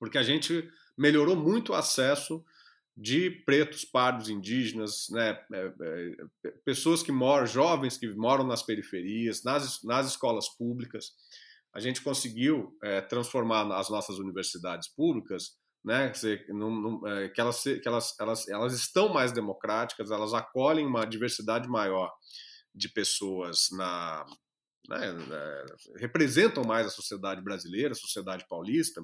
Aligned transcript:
porque 0.00 0.18
a 0.18 0.22
gente 0.22 0.68
melhorou 0.96 1.36
muito 1.36 1.72
o 1.72 1.74
acesso 1.74 2.42
de 2.96 3.30
pretos, 3.30 3.84
pardos, 3.84 4.28
indígenas, 4.28 5.06
né, 5.10 5.38
é, 5.52 5.72
é, 6.44 6.50
pessoas 6.64 7.02
que 7.02 7.12
moram, 7.12 7.46
jovens 7.46 7.96
que 7.96 8.08
moram 8.14 8.44
nas 8.44 8.62
periferias, 8.62 9.44
nas, 9.44 9.82
nas 9.84 10.08
escolas 10.08 10.48
públicas. 10.48 11.12
A 11.72 11.80
gente 11.80 12.02
conseguiu 12.02 12.76
é, 12.82 13.00
transformar 13.00 13.70
as 13.78 13.88
nossas 13.88 14.18
universidades 14.18 14.88
públicas, 14.88 15.56
né, 15.84 16.12
é, 16.24 17.28
que, 17.28 17.40
elas, 17.40 17.62
que 17.62 17.88
elas, 17.88 18.14
elas, 18.18 18.48
elas 18.48 18.74
estão 18.74 19.08
mais 19.10 19.32
democráticas, 19.32 20.10
elas 20.10 20.34
acolhem 20.34 20.86
uma 20.86 21.06
diversidade 21.06 21.68
maior 21.68 22.10
de 22.74 22.88
pessoas 22.88 23.68
na, 23.72 24.26
né, 24.88 25.06
é, 25.30 25.64
representam 25.98 26.64
mais 26.64 26.86
a 26.86 26.90
sociedade 26.90 27.40
brasileira, 27.40 27.92
a 27.92 27.96
sociedade 27.96 28.44
paulista, 28.48 29.00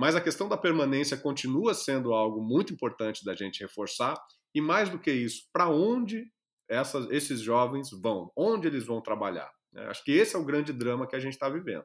mas 0.00 0.16
a 0.16 0.20
questão 0.20 0.48
da 0.48 0.56
permanência 0.56 1.14
continua 1.14 1.74
sendo 1.74 2.14
algo 2.14 2.42
muito 2.42 2.72
importante 2.72 3.22
da 3.22 3.34
gente 3.34 3.60
reforçar, 3.60 4.18
e 4.54 4.58
mais 4.58 4.88
do 4.88 4.98
que 4.98 5.12
isso, 5.12 5.42
para 5.52 5.68
onde 5.68 6.24
essas, 6.66 7.06
esses 7.10 7.40
jovens 7.40 7.90
vão, 7.90 8.32
onde 8.34 8.66
eles 8.66 8.86
vão 8.86 9.02
trabalhar. 9.02 9.52
Né? 9.70 9.84
Acho 9.88 10.02
que 10.02 10.12
esse 10.12 10.34
é 10.34 10.38
o 10.38 10.44
grande 10.44 10.72
drama 10.72 11.06
que 11.06 11.14
a 11.14 11.20
gente 11.20 11.34
está 11.34 11.50
vivendo. 11.50 11.84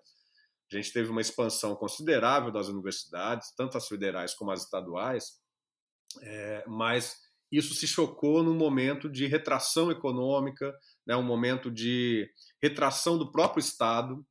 A 0.72 0.78
gente 0.78 0.94
teve 0.94 1.10
uma 1.10 1.20
expansão 1.20 1.76
considerável 1.76 2.54
das 2.54 2.70
universidades, 2.70 3.54
tanto 3.54 3.78
as 3.78 3.86
federais 3.86 4.34
como 4.34 4.50
as 4.50 4.64
estaduais, 4.64 5.34
é, 6.22 6.64
mas 6.68 7.18
isso 7.52 7.76
se 7.76 7.86
chocou 7.86 8.42
num 8.42 8.56
momento 8.56 9.10
de 9.10 9.28
retração 9.28 9.92
econômica, 9.92 10.74
né, 11.06 11.18
um 11.18 11.22
momento 11.22 11.70
de 11.70 12.30
retração 12.64 13.18
do 13.18 13.30
próprio 13.30 13.60
Estado. 13.60 14.26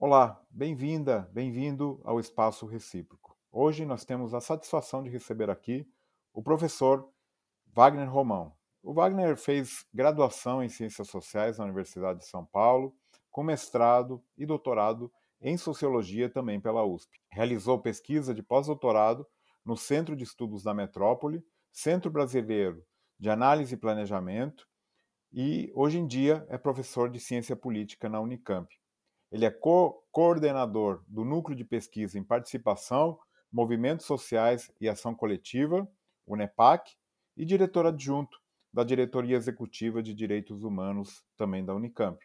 Olá, 0.00 0.40
bem-vinda, 0.48 1.28
bem-vindo 1.32 2.00
ao 2.04 2.20
Espaço 2.20 2.66
Recíproco. 2.66 3.36
Hoje 3.50 3.84
nós 3.84 4.04
temos 4.04 4.32
a 4.32 4.40
satisfação 4.40 5.02
de 5.02 5.10
receber 5.10 5.50
aqui 5.50 5.84
o 6.32 6.40
professor 6.40 7.10
Wagner 7.74 8.08
Romão. 8.08 8.54
O 8.80 8.94
Wagner 8.94 9.36
fez 9.36 9.84
graduação 9.92 10.62
em 10.62 10.68
Ciências 10.68 11.08
Sociais 11.08 11.58
na 11.58 11.64
Universidade 11.64 12.20
de 12.20 12.26
São 12.26 12.46
Paulo, 12.46 12.94
com 13.28 13.42
mestrado 13.42 14.22
e 14.36 14.46
doutorado 14.46 15.12
em 15.40 15.56
Sociologia 15.56 16.30
também 16.30 16.60
pela 16.60 16.84
USP. 16.86 17.20
Realizou 17.28 17.80
pesquisa 17.80 18.32
de 18.32 18.40
pós-doutorado 18.40 19.26
no 19.64 19.76
Centro 19.76 20.14
de 20.14 20.22
Estudos 20.22 20.62
da 20.62 20.72
Metrópole, 20.72 21.44
Centro 21.72 22.08
Brasileiro 22.08 22.84
de 23.18 23.28
Análise 23.28 23.74
e 23.74 23.76
Planejamento, 23.76 24.64
e 25.32 25.72
hoje 25.74 25.98
em 25.98 26.06
dia 26.06 26.46
é 26.48 26.56
professor 26.56 27.10
de 27.10 27.18
Ciência 27.18 27.56
Política 27.56 28.08
na 28.08 28.20
Unicamp. 28.20 28.72
Ele 29.30 29.44
é 29.44 29.50
co 29.50 30.02
coordenador 30.10 31.02
do 31.06 31.24
Núcleo 31.24 31.56
de 31.56 31.64
Pesquisa 31.64 32.18
em 32.18 32.24
Participação, 32.24 33.18
Movimentos 33.52 34.06
Sociais 34.06 34.70
e 34.80 34.88
Ação 34.88 35.14
Coletiva, 35.14 35.88
o 36.26 36.36
NEPAC, 36.36 36.96
e 37.36 37.44
diretor 37.44 37.86
adjunto 37.86 38.40
da 38.72 38.82
Diretoria 38.82 39.36
Executiva 39.36 40.02
de 40.02 40.12
Direitos 40.12 40.64
Humanos, 40.64 41.24
também 41.36 41.64
da 41.64 41.74
Unicamp. 41.74 42.18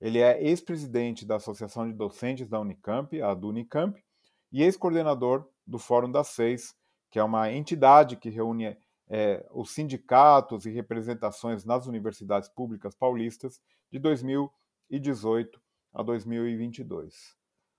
Ele 0.00 0.18
é 0.18 0.42
ex-presidente 0.42 1.24
da 1.24 1.36
Associação 1.36 1.86
de 1.86 1.94
Docentes 1.94 2.48
da 2.48 2.58
Unicamp, 2.58 3.20
a 3.22 3.34
do 3.34 3.48
Unicamp, 3.48 4.02
e 4.50 4.62
ex-coordenador 4.62 5.48
do 5.66 5.78
Fórum 5.78 6.10
das 6.10 6.28
Seis, 6.28 6.74
que 7.10 7.18
é 7.18 7.24
uma 7.24 7.52
entidade 7.52 8.16
que 8.16 8.28
reúne 8.28 8.76
é, 9.08 9.46
os 9.52 9.70
sindicatos 9.70 10.66
e 10.66 10.70
representações 10.70 11.64
nas 11.64 11.86
universidades 11.86 12.48
públicas 12.48 12.94
paulistas 12.94 13.60
de 13.90 13.98
2018 13.98 15.60
a 15.92 16.02
2022. 16.02 17.36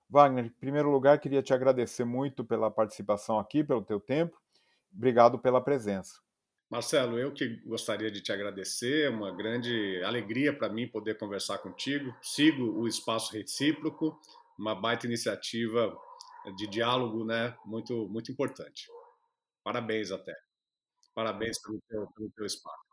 Wagner, 0.08 0.46
em 0.46 0.50
primeiro 0.50 0.90
lugar, 0.90 1.18
queria 1.18 1.42
te 1.42 1.52
agradecer 1.52 2.04
muito 2.04 2.44
pela 2.44 2.70
participação 2.70 3.38
aqui, 3.38 3.64
pelo 3.64 3.82
teu 3.82 3.98
tempo. 3.98 4.40
Obrigado 4.94 5.38
pela 5.38 5.60
presença. 5.60 6.20
Marcelo, 6.70 7.18
eu 7.18 7.32
que 7.32 7.56
gostaria 7.66 8.10
de 8.10 8.20
te 8.20 8.32
agradecer, 8.32 9.10
uma 9.10 9.34
grande 9.34 10.02
alegria 10.02 10.56
para 10.56 10.68
mim 10.68 10.88
poder 10.88 11.16
conversar 11.18 11.58
contigo. 11.58 12.14
Sigo 12.22 12.64
o 12.80 12.88
Espaço 12.88 13.32
Recíproco, 13.32 14.18
uma 14.58 14.74
baita 14.74 15.06
iniciativa 15.06 15.96
de 16.56 16.66
diálogo, 16.66 17.24
né, 17.24 17.56
muito 17.64 18.08
muito 18.08 18.30
importante. 18.32 18.86
Parabéns 19.62 20.10
até. 20.10 20.34
Parabéns 21.14 21.60
pelo 21.60 21.80
teu, 21.88 22.06
pelo 22.08 22.30
teu 22.30 22.46
espaço. 22.46 22.83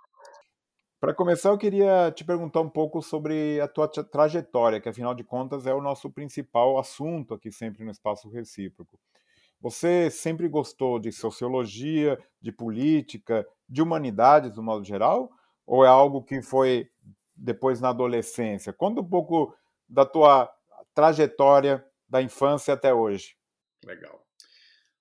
Para 1.01 1.15
começar, 1.15 1.49
eu 1.49 1.57
queria 1.57 2.11
te 2.11 2.23
perguntar 2.23 2.61
um 2.61 2.69
pouco 2.69 3.01
sobre 3.01 3.59
a 3.59 3.67
tua 3.67 3.87
trajetória, 3.87 4.79
que 4.79 4.87
afinal 4.87 5.15
de 5.15 5.23
contas 5.23 5.65
é 5.65 5.73
o 5.73 5.81
nosso 5.81 6.11
principal 6.11 6.77
assunto 6.77 7.33
aqui 7.33 7.51
sempre 7.51 7.83
no 7.83 7.89
Espaço 7.89 8.29
Recíproco. 8.29 8.99
Você 9.59 10.11
sempre 10.11 10.47
gostou 10.47 10.99
de 10.99 11.11
sociologia, 11.11 12.23
de 12.39 12.51
política, 12.51 13.43
de 13.67 13.81
humanidades, 13.81 14.53
do 14.53 14.61
modo 14.61 14.85
geral? 14.85 15.31
Ou 15.65 15.83
é 15.83 15.87
algo 15.87 16.21
que 16.21 16.39
foi 16.43 16.87
depois 17.35 17.81
na 17.81 17.89
adolescência? 17.89 18.71
Conta 18.71 19.01
um 19.01 19.09
pouco 19.09 19.55
da 19.89 20.05
tua 20.05 20.53
trajetória 20.93 21.83
da 22.07 22.21
infância 22.21 22.75
até 22.75 22.93
hoje. 22.93 23.35
Legal. 23.83 24.20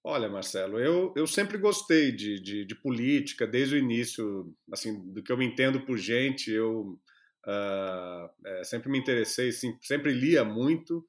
Olha, 0.03 0.31
Marcelo, 0.31 0.79
eu, 0.79 1.13
eu 1.15 1.27
sempre 1.27 1.59
gostei 1.59 2.11
de, 2.11 2.41
de, 2.41 2.65
de, 2.65 2.75
política, 2.75 3.47
desde 3.47 3.75
o 3.75 3.79
início, 3.79 4.55
assim, 4.73 4.99
do 5.13 5.23
que 5.23 5.31
eu 5.31 5.37
me 5.37 5.45
entendo 5.45 5.85
por 5.85 5.99
gente, 5.99 6.51
eu 6.51 6.99
uh, 7.47 8.31
é, 8.47 8.65
sempre 8.65 8.89
me 8.91 8.99
interessei, 8.99 9.53
sim, 9.53 9.77
sempre 9.83 10.11
lia 10.13 10.43
muito 10.43 11.07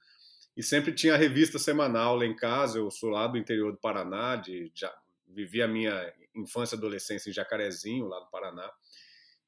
e 0.57 0.61
sempre 0.61 0.91
tinha 0.91 1.15
revista 1.15 1.57
semanal 1.57 2.17
lá 2.17 2.25
em 2.25 2.35
casa, 2.35 2.79
eu 2.79 2.91
sou 2.91 3.09
lá 3.09 3.27
do 3.27 3.37
interior 3.37 3.71
do 3.71 3.79
Paraná, 3.79 4.35
de, 4.35 4.69
já, 4.75 4.93
vivi 5.25 5.61
a 5.61 5.69
minha 5.69 6.13
infância 6.35 6.75
e 6.75 6.77
adolescência 6.77 7.29
em 7.29 7.33
Jacarezinho, 7.33 8.07
lá 8.07 8.19
do 8.19 8.29
Paraná, 8.29 8.69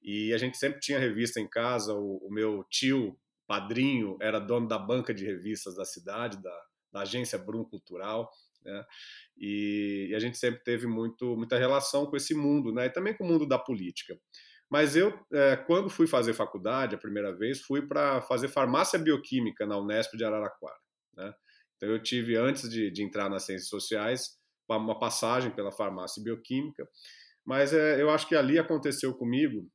e 0.02 0.34
a 0.34 0.38
gente 0.38 0.58
sempre 0.58 0.80
tinha 0.80 0.98
revista 0.98 1.42
em 1.42 1.50
casa, 1.50 1.94
o, 1.94 2.18
o 2.26 2.32
meu 2.32 2.64
tio, 2.70 3.18
padrinho, 3.46 4.18
era 4.22 4.40
dono 4.40 4.70
da 4.70 4.80
banca 4.80 5.14
de 5.14 5.26
revistas 5.26 5.76
da 5.76 5.84
cidade, 5.84 6.42
da, 6.42 6.66
da 6.94 7.02
agência 7.02 7.38
Brum 7.38 7.66
Cultural, 7.66 8.32
né? 8.64 8.86
E, 9.38 10.08
e, 10.12 10.16
a 10.16 10.20
gente 10.20 10.38
sempre 10.38 10.64
teve 10.64 10.88
muito, 10.88 11.36
muita 11.36 11.58
relação 11.58 12.06
com 12.06 12.16
esse 12.16 12.34
mundo, 12.34 12.72
né? 12.74 12.86
E 12.86 12.90
também 12.90 13.16
com 13.16 13.24
o 13.24 13.28
mundo 13.28 13.48
da 13.48 13.58
política. 13.58 14.18
Mas 14.70 14.96
eu, 14.96 15.14
é, 15.32 15.56
quando 15.56 15.90
fui 15.90 16.08
fazer 16.08 16.34
faculdade 16.34 16.96
a 16.96 17.00
primeira 17.00 17.36
vez, 17.36 17.62
fui 17.62 17.82
para 17.82 18.22
fazer 18.22 18.48
farmácia 18.48 18.98
bioquímica 18.98 19.66
na 19.66 19.78
Unesp 19.78 20.16
de 20.16 20.26
Araraquara, 20.26 20.80
né? 21.16 21.34
Então 21.78 21.90
eu 21.90 22.02
tive, 22.02 22.36
antes 22.38 22.70
de, 22.70 22.90
de 22.92 23.04
entrar 23.04 23.30
nas 23.30 23.44
ciências 23.44 23.70
sociais, 23.70 24.38
uma 24.70 24.98
passagem 24.98 25.52
pela 25.52 25.72
farmácia 25.72 26.24
bioquímica, 26.24 26.88
mas 27.46 27.74
é, 27.74 28.02
eu 28.02 28.10
acho 28.10 28.28
que 28.28 28.36
ali 28.36 28.58
aconteceu 28.58 29.14
comigo 29.14 29.70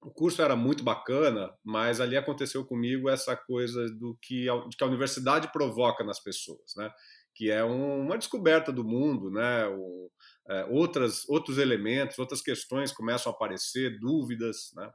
o 0.00 0.10
curso 0.10 0.40
era 0.42 0.54
muito 0.54 0.84
bacana, 0.84 1.52
mas 1.64 2.00
ali 2.00 2.16
aconteceu 2.16 2.64
comigo 2.64 3.08
essa 3.08 3.36
coisa 3.36 3.88
do 3.96 4.16
que 4.22 4.48
a, 4.48 4.68
que 4.76 4.84
a 4.84 4.86
universidade 4.86 5.50
provoca 5.52 6.04
nas 6.04 6.20
pessoas, 6.20 6.74
né? 6.76 6.90
Que 7.38 7.52
é 7.52 7.64
um, 7.64 8.00
uma 8.00 8.18
descoberta 8.18 8.72
do 8.72 8.82
mundo, 8.82 9.30
né? 9.30 9.64
O, 9.68 10.10
é, 10.48 10.64
outras, 10.64 11.28
outros 11.28 11.56
elementos, 11.56 12.18
outras 12.18 12.42
questões 12.42 12.90
começam 12.90 13.30
a 13.30 13.34
aparecer, 13.34 13.96
dúvidas, 14.00 14.72
né? 14.74 14.90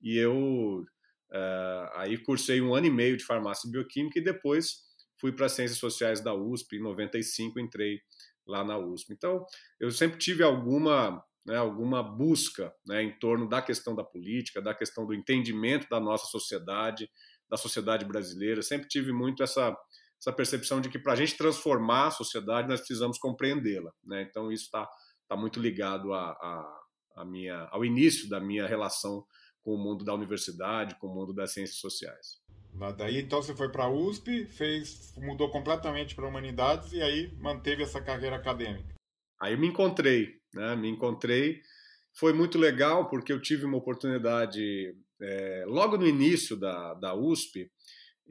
E 0.00 0.16
eu 0.16 0.86
é, 1.30 1.90
aí 1.96 2.16
cursei 2.16 2.62
um 2.62 2.74
ano 2.74 2.86
e 2.86 2.90
meio 2.90 3.14
de 3.14 3.26
farmácia 3.26 3.70
bioquímica 3.70 4.18
e 4.18 4.24
depois 4.24 4.76
fui 5.20 5.32
para 5.32 5.50
ciências 5.50 5.78
sociais 5.78 6.22
da 6.22 6.34
USP. 6.34 6.76
Em 6.76 6.82
95 6.82 7.60
entrei 7.60 8.00
lá 8.46 8.64
na 8.64 8.78
USP. 8.78 9.12
Então 9.12 9.44
eu 9.78 9.90
sempre 9.90 10.18
tive 10.18 10.42
alguma 10.42 11.22
né, 11.44 11.56
alguma 11.56 12.02
busca 12.02 12.72
né, 12.86 13.02
em 13.02 13.18
torno 13.18 13.46
da 13.46 13.60
questão 13.60 13.94
da 13.94 14.04
política, 14.04 14.62
da 14.62 14.72
questão 14.72 15.04
do 15.04 15.12
entendimento 15.12 15.86
da 15.90 16.00
nossa 16.00 16.24
sociedade, 16.26 17.10
da 17.50 17.58
sociedade 17.58 18.06
brasileira. 18.06 18.62
Sempre 18.62 18.88
tive 18.88 19.12
muito 19.12 19.42
essa 19.42 19.76
essa 20.22 20.32
percepção 20.32 20.80
de 20.80 20.88
que 20.88 21.00
para 21.00 21.14
a 21.14 21.16
gente 21.16 21.36
transformar 21.36 22.06
a 22.06 22.10
sociedade 22.12 22.68
nós 22.68 22.78
precisamos 22.78 23.18
compreendê-la. 23.18 23.92
Né? 24.04 24.22
Então 24.22 24.52
isso 24.52 24.64
está 24.64 24.88
tá 25.28 25.36
muito 25.36 25.58
ligado 25.58 26.14
a, 26.14 26.30
a, 26.30 26.80
a, 27.16 27.24
minha, 27.24 27.66
ao 27.72 27.84
início 27.84 28.28
da 28.28 28.38
minha 28.38 28.64
relação 28.64 29.26
com 29.64 29.74
o 29.74 29.78
mundo 29.78 30.04
da 30.04 30.14
universidade, 30.14 30.94
com 31.00 31.08
o 31.08 31.14
mundo 31.14 31.34
das 31.34 31.52
ciências 31.52 31.78
sociais. 31.78 32.40
Daí 32.96 33.18
então 33.18 33.42
você 33.42 33.54
foi 33.54 33.70
para 33.70 33.84
a 33.84 33.90
USP, 33.90 34.46
fez, 34.46 35.12
mudou 35.16 35.50
completamente 35.50 36.14
para 36.14 36.26
humanidades 36.26 36.92
e 36.92 37.02
aí 37.02 37.32
manteve 37.38 37.82
essa 37.82 38.00
carreira 38.00 38.36
acadêmica. 38.36 38.94
Aí 39.40 39.56
me 39.56 39.66
encontrei, 39.66 40.40
né? 40.54 40.76
Me 40.76 40.88
encontrei. 40.88 41.60
Foi 42.14 42.32
muito 42.32 42.58
legal 42.58 43.08
porque 43.08 43.32
eu 43.32 43.40
tive 43.40 43.64
uma 43.64 43.76
oportunidade 43.76 44.94
é, 45.20 45.64
logo 45.66 45.98
no 45.98 46.06
início 46.06 46.56
da, 46.56 46.94
da 46.94 47.14
USP 47.14 47.70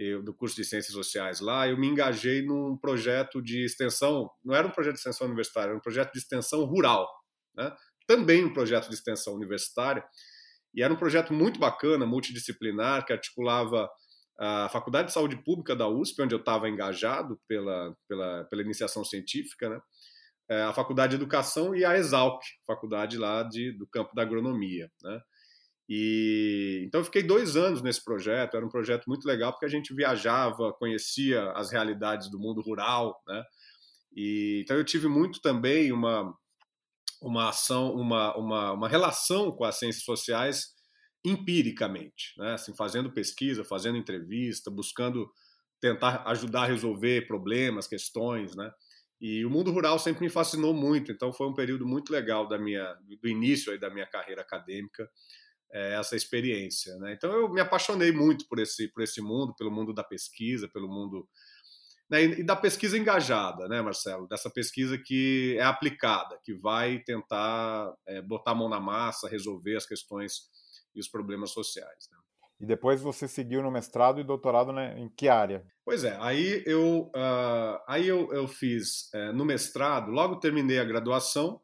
eu, 0.04 0.24
do 0.24 0.34
curso 0.34 0.56
de 0.56 0.66
Ciências 0.66 0.94
Sociais 0.94 1.40
lá, 1.40 1.68
eu 1.68 1.78
me 1.78 1.88
engajei 1.88 2.42
num 2.42 2.76
projeto 2.76 3.42
de 3.42 3.64
extensão, 3.64 4.30
não 4.44 4.56
era 4.56 4.68
um 4.68 4.72
projeto 4.72 4.94
de 4.94 5.00
extensão 5.00 5.28
universitária, 5.28 5.70
era 5.70 5.78
um 5.78 5.82
projeto 5.82 6.12
de 6.12 6.20
extensão 6.20 6.64
rural, 6.66 7.08
né? 7.56 7.76
também 8.08 8.44
um 8.44 8.54
projeto 8.54 8.90
de 8.90 8.96
extensão 8.96 9.34
universitária, 9.36 10.04
E 10.74 10.82
era 10.82 10.94
um 10.94 10.98
projeto 10.98 11.34
muito 11.34 11.60
bacana, 11.60 12.06
multidisciplinar, 12.06 13.06
que 13.06 13.14
articulava 13.14 13.90
a 14.40 14.70
Faculdade 14.70 15.10
de 15.10 15.14
Saúde 15.14 15.36
Pública 15.44 15.76
da 15.76 15.88
USP, 15.88 16.22
onde 16.22 16.34
eu 16.34 16.40
estava 16.40 16.70
engajado 16.70 17.40
pela, 17.48 17.96
pela, 18.08 18.46
pela 18.46 18.62
iniciação 18.62 19.04
científica, 19.04 19.70
né? 19.70 19.80
É, 20.50 20.64
a 20.64 20.74
Faculdade 20.74 21.12
de 21.12 21.16
Educação 21.18 21.76
e 21.76 21.86
a 21.86 21.98
Exalc, 21.98 22.42
faculdade 22.68 23.18
lá 23.18 23.44
de, 23.44 23.72
do 23.78 23.88
campo 23.88 24.14
da 24.16 24.22
agronomia. 24.22 24.90
Né? 25.02 25.22
E 25.90 26.84
então 26.86 27.02
eu 27.02 27.06
fiquei 27.06 27.24
dois 27.24 27.56
anos 27.56 27.82
nesse 27.82 28.04
projeto. 28.04 28.56
Era 28.56 28.66
um 28.66 28.70
projeto 28.70 29.06
muito 29.08 29.26
legal 29.26 29.52
porque 29.52 29.66
a 29.66 29.70
gente 29.70 29.94
viajava, 29.94 30.74
conhecia 30.74 31.52
as 31.52 31.72
realidades 31.72 32.30
do 32.30 32.40
mundo 32.40 32.62
rural, 32.62 33.22
né? 33.28 33.44
E 34.16 34.62
então 34.64 34.78
eu 34.78 34.84
tive 34.84 35.08
muito 35.08 35.42
também 35.42 35.92
uma 35.92 36.34
uma 37.22 37.50
ação, 37.50 37.94
uma, 37.94 38.36
uma, 38.36 38.72
uma 38.72 38.90
relação 38.90 39.52
com 39.52 39.64
as 39.64 39.78
ciências 39.78 40.04
sociais 40.04 40.74
empiricamente, 41.24 42.34
né? 42.38 42.54
Assim, 42.54 42.76
fazendo 42.76 43.12
pesquisa, 43.12 43.64
fazendo 43.64 43.98
entrevista, 43.98 44.72
buscando 44.72 45.32
tentar 45.80 46.24
ajudar 46.28 46.64
a 46.64 46.68
resolver 46.68 47.28
problemas, 47.28 47.88
questões, 47.88 48.56
né? 48.56 48.72
E 49.20 49.46
o 49.46 49.52
mundo 49.52 49.72
rural 49.72 50.00
sempre 50.00 50.22
me 50.22 50.32
fascinou 50.32 50.74
muito, 50.74 51.12
então 51.12 51.32
foi 51.32 51.48
um 51.48 51.54
período 51.54 51.86
muito 51.86 52.12
legal 52.12 52.48
da 52.48 52.58
minha 52.58 52.92
do 53.22 53.28
início 53.28 53.72
aí 53.72 53.80
da 53.80 53.90
minha 53.92 54.08
carreira 54.08 54.42
acadêmica 54.42 55.08
é, 55.72 55.94
essa 55.96 56.16
experiência. 56.16 56.96
Né? 56.98 57.14
Então 57.14 57.32
eu 57.32 57.50
me 57.50 57.62
apaixonei 57.62 58.12
muito 58.12 58.48
por 58.48 58.60
esse, 58.60 58.88
por 58.90 59.02
esse 59.02 59.22
mundo, 59.22 59.56
pelo 59.56 59.72
mundo 59.72 59.94
da 59.94 60.04
pesquisa, 60.04 60.68
pelo 60.68 60.88
mundo 60.88 61.28
né? 62.10 62.24
e 62.24 62.44
da 62.44 62.56
pesquisa 62.56 62.98
engajada, 62.98 63.68
né, 63.68 63.82
Marcelo? 63.82 64.28
Dessa 64.28 64.50
pesquisa 64.50 64.98
que 64.98 65.56
é 65.58 65.64
aplicada, 65.64 66.38
que 66.44 66.54
vai 66.54 67.00
tentar 67.00 67.94
é, 68.06 68.22
botar 68.22 68.52
a 68.52 68.56
mão 68.56 68.68
na 68.68 68.80
massa, 68.80 69.30
resolver 69.30 69.78
as 69.78 69.86
questões 69.86 70.50
e 70.94 71.00
os 71.00 71.08
problemas 71.08 71.52
sociais. 71.52 72.10
Né? 72.12 72.18
E 72.60 72.66
depois 72.66 73.02
você 73.02 73.28
seguiu 73.28 73.64
no 73.64 73.72
mestrado 73.72 74.20
e 74.20 74.24
doutorado 74.24 74.72
né, 74.72 74.94
em 75.00 75.10
que 75.10 75.28
área? 75.28 75.66
Pois 75.84 76.04
é, 76.04 76.16
aí 76.20 76.62
eu, 76.68 77.12
uh, 77.16 77.82
aí 77.88 78.08
eu, 78.08 78.32
eu 78.32 78.48
fiz 78.48 79.10
uh, 79.16 79.34
no 79.34 79.44
mestrado, 79.44 80.12
logo 80.12 80.36
terminei 80.36 80.78
a 80.78 80.86
graduação, 80.86 81.60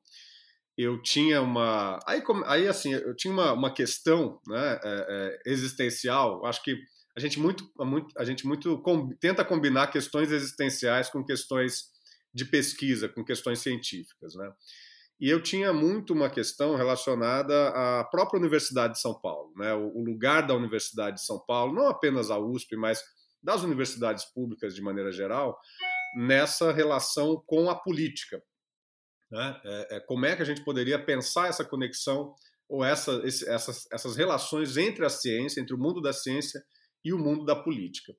eu 0.77 1.01
tinha 1.01 1.41
uma. 1.41 1.99
Aí, 2.05 2.21
aí 2.45 2.67
assim, 2.67 2.93
eu 2.93 3.15
tinha 3.15 3.33
uma, 3.33 3.53
uma 3.53 3.73
questão 3.73 4.39
né, 4.47 4.79
é, 4.83 5.39
é, 5.45 5.51
existencial. 5.51 6.45
Acho 6.45 6.61
que 6.63 6.77
a 7.15 7.19
gente 7.19 7.39
muito, 7.39 7.67
muito, 7.79 8.07
a 8.15 8.23
gente 8.23 8.45
muito 8.45 8.79
com, 8.83 9.09
tenta 9.15 9.43
combinar 9.43 9.87
questões 9.87 10.31
existenciais 10.31 11.09
com 11.09 11.25
questões 11.25 11.85
de 12.31 12.45
pesquisa, 12.45 13.09
com 13.09 13.25
questões 13.25 13.59
científicas. 13.59 14.35
Né? 14.35 14.51
E 15.19 15.27
eu 15.27 15.41
tinha 15.41 15.73
muito 15.73 16.13
uma 16.13 16.29
questão 16.29 16.75
relacionada 16.75 17.69
à 17.69 18.03
própria 18.03 18.39
Universidade 18.39 18.93
de 18.93 19.01
São 19.01 19.19
Paulo, 19.19 19.51
né? 19.57 19.73
o, 19.73 19.87
o 19.95 20.03
lugar 20.03 20.45
da 20.45 20.53
Universidade 20.53 21.15
de 21.15 21.25
São 21.25 21.39
Paulo, 21.39 21.73
não 21.73 21.87
apenas 21.87 22.29
a 22.29 22.37
USP, 22.37 22.75
mas 22.75 23.01
das 23.41 23.63
universidades 23.63 24.25
públicas 24.25 24.75
de 24.75 24.81
maneira 24.81 25.11
geral, 25.11 25.57
nessa 26.15 26.71
relação 26.71 27.41
com 27.47 27.67
a 27.67 27.75
política. 27.75 28.41
Né? 29.31 29.61
É, 29.63 29.97
é, 29.97 29.99
como 29.99 30.25
é 30.25 30.35
que 30.35 30.41
a 30.41 30.45
gente 30.45 30.63
poderia 30.63 31.03
pensar 31.03 31.47
essa 31.47 31.65
conexão 31.65 32.33
ou 32.69 32.83
essa, 32.83 33.21
esse, 33.23 33.47
essas, 33.49 33.87
essas 33.91 34.15
relações 34.15 34.77
entre 34.77 35.05
a 35.05 35.09
ciência, 35.09 35.61
entre 35.61 35.73
o 35.73 35.77
mundo 35.77 36.01
da 36.01 36.11
ciência 36.11 36.61
e 37.03 37.13
o 37.13 37.17
mundo 37.17 37.45
da 37.45 37.55
política. 37.55 38.13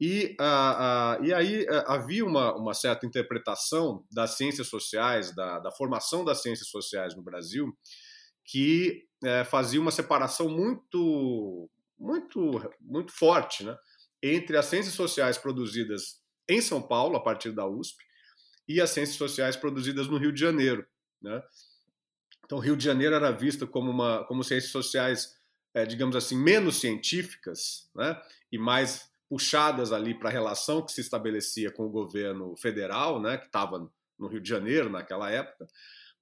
E, 0.00 0.36
a, 0.38 1.16
a, 1.16 1.26
e 1.26 1.34
aí 1.34 1.66
a, 1.68 1.94
havia 1.94 2.24
uma, 2.24 2.54
uma, 2.56 2.72
certa 2.72 3.04
interpretação 3.04 4.04
das 4.10 4.36
ciências 4.36 4.68
sociais, 4.68 5.34
da, 5.34 5.58
da, 5.58 5.72
formação 5.72 6.24
das 6.24 6.40
ciências 6.40 6.68
sociais 6.68 7.16
no 7.16 7.22
Brasil, 7.22 7.76
que 8.44 9.04
é, 9.24 9.44
fazia 9.44 9.80
uma 9.80 9.90
separação 9.90 10.48
muito, 10.48 11.68
muito, 11.98 12.72
muito 12.80 13.12
forte 13.12 13.64
né, 13.64 13.76
entre 14.22 14.56
as 14.56 14.66
ciências 14.66 14.94
sociais 14.94 15.36
produzidas 15.36 16.20
em 16.48 16.60
São 16.60 16.80
Paulo, 16.80 17.16
a 17.16 17.22
partir 17.22 17.50
da 17.50 17.66
USP, 17.66 17.96
e 18.68 18.80
as 18.80 18.90
ciências 18.90 19.16
sociais 19.16 19.56
produzidas 19.56 20.06
no 20.06 20.18
Rio 20.18 20.32
de 20.32 20.40
Janeiro. 20.40 20.86
Né? 21.22 21.42
Então, 22.44 22.58
o 22.58 22.60
Rio 22.60 22.76
de 22.76 22.84
Janeiro 22.84 23.14
era 23.14 23.30
visto 23.30 23.66
como, 23.66 23.90
uma, 23.90 24.24
como 24.24 24.44
ciências 24.44 24.70
sociais, 24.70 25.36
é, 25.74 25.86
digamos 25.86 26.14
assim, 26.14 26.36
menos 26.36 26.76
científicas 26.80 27.90
né? 27.94 28.20
e 28.52 28.58
mais 28.58 29.08
puxadas 29.28 29.92
ali 29.92 30.18
para 30.18 30.28
a 30.28 30.32
relação 30.32 30.84
que 30.84 30.92
se 30.92 31.00
estabelecia 31.00 31.70
com 31.70 31.84
o 31.84 31.90
governo 31.90 32.56
federal, 32.56 33.20
né? 33.20 33.38
que 33.38 33.46
estava 33.46 33.90
no 34.18 34.28
Rio 34.28 34.40
de 34.40 34.48
Janeiro 34.48 34.90
naquela 34.90 35.30
época, 35.30 35.66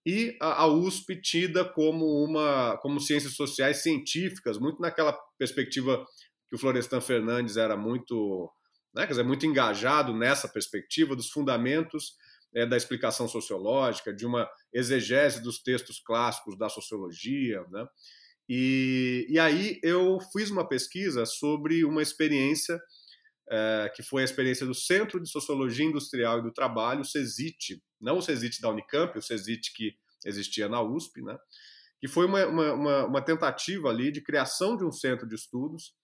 e 0.06 0.37
a, 0.40 0.69
USP 0.69 1.20
tida 1.20 1.64
como 1.64 2.22
uma 2.22 2.78
como 2.78 3.00
ciências 3.00 3.34
sociais 3.34 3.82
científicas, 3.82 4.56
muito 4.56 4.81
naquela 4.81 5.12
perspectiva 5.37 6.06
que 6.49 6.54
o 6.54 6.58
Florestan 6.58 7.00
Fernandes 7.00 7.56
era 7.56 7.76
muito, 7.76 8.49
né, 8.94 9.02
quer 9.02 9.14
dizer, 9.14 9.25
muito 9.25 9.44
engajado 9.44 10.14
nessa 10.14 10.46
perspectiva 10.46 11.16
dos 11.16 11.28
fundamentos 11.28 12.14
é, 12.54 12.66
da 12.66 12.76
explicação 12.76 13.28
sociológica, 13.28 14.12
de 14.12 14.26
uma 14.26 14.48
exegese 14.72 15.43
dos 15.43 15.62
textos 15.62 16.00
clássicos 16.00 16.56
da 16.58 16.69
sociologia. 16.69 17.64
Né? 17.70 17.87
E, 18.48 19.26
e 19.28 19.38
aí 19.38 19.78
eu 19.82 20.19
fiz 20.32 20.50
uma 20.50 20.66
pesquisa 20.66 21.25
sobre 21.26 21.84
uma 21.84 22.02
experiência 22.02 22.81
é, 23.48 23.93
que 23.94 24.02
foi 24.02 24.22
a 24.22 24.25
experiência 24.25 24.66
do 24.66 24.75
Centro 24.75 25.20
de 25.20 25.31
Sociologia 25.31 25.84
Industrial 25.84 26.38
e 26.38 26.43
do 26.43 26.52
Trabalho, 26.52 27.02
o 27.02 27.04
CESIT, 27.04 27.81
não 28.00 28.19
o 28.19 28.22
CESIT 28.22 28.60
da 28.60 28.70
Unicamp, 28.70 29.16
o 29.16 29.22
CESIT 29.22 29.72
que 29.75 29.94
existia 30.25 30.69
na 30.69 30.82
USP, 30.82 31.22
né? 31.22 31.38
que 32.00 32.08
foi 32.08 32.26
uma, 32.26 32.46
uma, 32.46 33.06
uma 33.06 33.22
tentativa 33.22 33.88
ali 33.88 34.10
de 34.10 34.20
criação 34.20 34.76
de 34.76 34.84
um 34.84 34.92
centro 34.92 35.26
de 35.26 35.34
estudos 35.34 35.94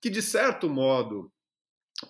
que, 0.00 0.10
de 0.10 0.22
certo 0.22 0.68
modo, 0.68 1.32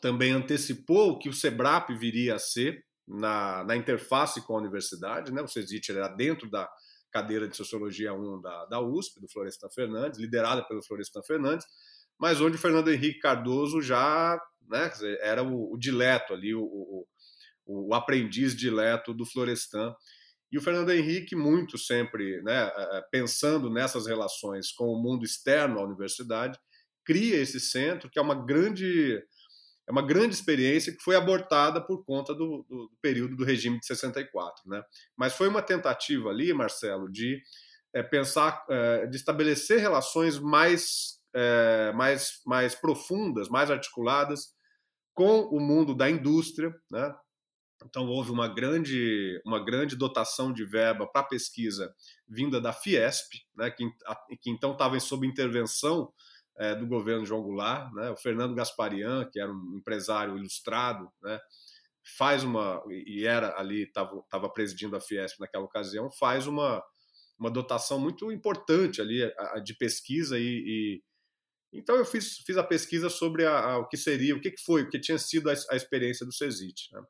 também 0.00 0.33
antecipou 0.33 1.11
o 1.11 1.19
que 1.19 1.29
o 1.29 1.33
SEBRAP 1.33 1.91
viria 1.91 2.37
a 2.37 2.38
ser, 2.38 2.85
na, 3.11 3.65
na 3.65 3.77
interface 3.77 4.41
com 4.43 4.55
a 4.55 4.59
universidade, 4.59 5.33
né? 5.33 5.43
o 5.43 5.49
CESIT 5.49 5.91
era 5.91 6.09
dentro 6.09 6.49
da 6.49 6.71
cadeira 7.11 7.49
de 7.49 7.57
Sociologia 7.57 8.15
1 8.15 8.41
da, 8.41 8.67
da 8.67 8.81
USP, 8.81 9.21
do 9.21 9.29
Florestan 9.29 9.69
Fernandes, 9.69 10.19
liderada 10.19 10.62
pelo 10.62 10.83
Florestan 10.83 11.23
Fernandes, 11.23 11.67
mas 12.19 12.41
onde 12.41 12.57
o 12.57 12.59
Fernando 12.59 12.91
Henrique 12.91 13.19
Cardoso 13.19 13.83
já 13.83 14.41
né, 14.69 14.91
era 15.21 15.43
o, 15.43 15.73
o 15.73 15.77
dileto 15.77 16.33
ali, 16.33 16.55
o, 16.55 16.62
o, 16.62 17.07
o, 17.67 17.95
aprendiz 17.95 18.55
dileto 18.55 19.12
do 19.12 19.27
Florestan. 19.27 19.95
E 20.53 20.59
o 20.59 20.62
Fernando 20.62 20.91
Henrique, 20.91 21.35
muito 21.35 21.79
sempre 21.79 22.41
né, 22.43 22.71
é, 22.77 22.99
é, 22.99 23.03
pensando 23.11 23.71
nessas 23.71 24.07
relações 24.07 24.71
com 24.71 24.85
o 24.85 25.03
mundo 25.03 25.25
externo 25.25 25.81
à 25.81 25.85
universidade, 25.85 26.59
cria 27.05 27.37
esse 27.37 27.59
centro, 27.59 28.09
que 28.09 28.19
é 28.19 28.23
uma 28.23 28.35
grande 28.35 29.21
é 29.90 29.92
uma 29.92 30.06
grande 30.06 30.32
experiência 30.32 30.92
que 30.92 31.02
foi 31.02 31.16
abortada 31.16 31.85
por 31.85 32.04
conta 32.04 32.32
do, 32.32 32.64
do, 32.68 32.87
do 32.87 32.97
período 33.02 33.35
do 33.35 33.44
regime 33.44 33.80
de 33.80 33.87
64. 33.87 34.62
Né? 34.70 34.80
Mas 35.16 35.35
foi 35.35 35.49
uma 35.49 35.61
tentativa 35.61 36.30
ali, 36.30 36.54
Marcelo, 36.54 37.11
de 37.11 37.42
é, 37.92 38.00
pensar, 38.00 38.64
é, 38.70 39.09
de 39.09 39.16
estabelecer 39.16 39.80
relações 39.80 40.38
mais, 40.38 41.18
é, 41.35 41.92
mais, 41.92 42.40
mais 42.47 42.73
profundas, 42.73 43.49
mais 43.49 43.68
articuladas 43.68 44.54
com 45.12 45.40
o 45.47 45.59
mundo 45.59 45.92
da 45.92 46.09
indústria. 46.09 46.73
Né? 46.88 47.12
Então, 47.85 48.06
houve 48.06 48.30
uma 48.30 48.47
grande, 48.47 49.42
uma 49.44 49.59
grande 49.59 49.97
dotação 49.97 50.52
de 50.52 50.64
verba 50.64 51.04
para 51.04 51.25
pesquisa 51.25 51.92
vinda 52.28 52.61
da 52.61 52.73
Fiesp, 52.73 53.26
né? 53.56 53.73
que, 53.73 53.85
que 54.40 54.50
então 54.50 54.70
estava 54.70 55.00
sob 55.00 55.26
intervenção 55.26 56.12
é, 56.61 56.75
do 56.75 56.87
governo 56.87 57.25
João 57.25 57.43
Goulart, 57.43 57.90
né? 57.95 58.11
o 58.11 58.17
Fernando 58.19 58.55
Gasparian, 58.55 59.29
que 59.33 59.40
era 59.40 59.50
um 59.50 59.76
empresário 59.79 60.37
ilustrado, 60.37 61.11
né? 61.23 61.40
faz 62.19 62.45
uma, 62.45 62.83
e 62.88 63.25
era 63.25 63.59
ali, 63.59 63.85
estava 63.85 64.49
presidindo 64.52 64.95
a 64.95 65.00
Fiesp 65.00 65.40
naquela 65.40 65.64
ocasião, 65.64 66.11
faz 66.11 66.47
uma, 66.47 66.83
uma 67.38 67.50
dotação 67.50 67.99
muito 67.99 68.31
importante 68.31 69.00
ali 69.00 69.21
de 69.64 69.75
pesquisa 69.75 70.38
e, 70.38 70.43
e 70.45 71.02
então 71.73 71.97
eu 71.97 72.05
fiz, 72.05 72.38
fiz 72.38 72.57
a 72.57 72.64
pesquisa 72.64 73.09
sobre 73.09 73.47
a, 73.47 73.59
a, 73.59 73.79
o 73.79 73.88
que 73.88 73.97
seria, 73.97 74.35
o 74.35 74.40
que, 74.40 74.50
que 74.50 74.62
foi, 74.62 74.83
o 74.83 74.88
que 74.90 75.00
tinha 75.00 75.19
sido 75.19 75.49
a, 75.49 75.55
a 75.71 75.76
experiência 75.76 76.26
do 76.26 76.33
CESIT. 76.33 76.93
Né? 76.93 77.00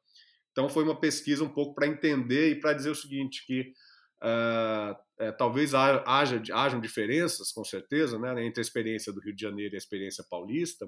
Então 0.52 0.68
foi 0.68 0.84
uma 0.84 0.98
pesquisa 1.00 1.42
um 1.42 1.48
pouco 1.48 1.74
para 1.74 1.86
entender 1.86 2.50
e 2.50 2.60
para 2.60 2.74
dizer 2.74 2.90
o 2.90 2.94
seguinte, 2.94 3.44
que 3.46 3.72
Uh, 4.22 4.94
é, 5.18 5.32
talvez 5.32 5.74
haja, 5.74 6.42
hajam 6.52 6.80
diferenças, 6.80 7.52
com 7.52 7.64
certeza, 7.64 8.18
né, 8.18 8.44
entre 8.44 8.60
a 8.60 8.62
experiência 8.62 9.12
do 9.12 9.20
Rio 9.20 9.34
de 9.34 9.42
Janeiro 9.42 9.74
e 9.74 9.76
a 9.76 9.78
experiência 9.78 10.24
paulista, 10.28 10.86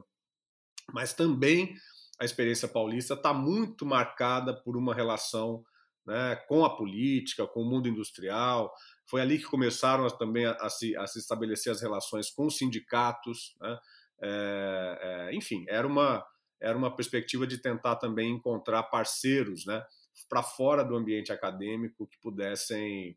mas 0.92 1.14
também 1.14 1.74
a 2.20 2.24
experiência 2.24 2.68
paulista 2.68 3.14
está 3.14 3.32
muito 3.32 3.84
marcada 3.84 4.54
por 4.54 4.76
uma 4.76 4.94
relação 4.94 5.64
né, 6.06 6.36
com 6.48 6.64
a 6.64 6.76
política, 6.76 7.46
com 7.46 7.62
o 7.62 7.64
mundo 7.68 7.88
industrial. 7.88 8.72
Foi 9.08 9.20
ali 9.20 9.38
que 9.38 9.44
começaram 9.44 10.06
também 10.10 10.46
a, 10.46 10.52
a, 10.52 10.70
se, 10.70 10.96
a 10.96 11.06
se, 11.06 11.18
estabelecer 11.18 11.72
as 11.72 11.80
relações 11.80 12.30
com 12.30 12.46
os 12.46 12.56
sindicatos. 12.56 13.54
Né? 13.60 13.78
É, 14.22 14.98
é, 15.30 15.34
enfim, 15.34 15.64
era 15.68 15.86
uma, 15.86 16.24
era 16.60 16.76
uma 16.76 16.94
perspectiva 16.94 17.46
de 17.46 17.58
tentar 17.58 17.96
também 17.96 18.30
encontrar 18.30 18.84
parceiros 18.84 19.66
né, 19.66 19.84
para 20.28 20.42
fora 20.42 20.84
do 20.84 20.96
ambiente 20.96 21.32
acadêmico 21.32 22.06
que 22.06 22.18
pudessem, 22.20 23.16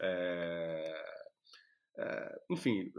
é, 0.00 1.04
é, 1.98 2.38
enfim, 2.50 2.92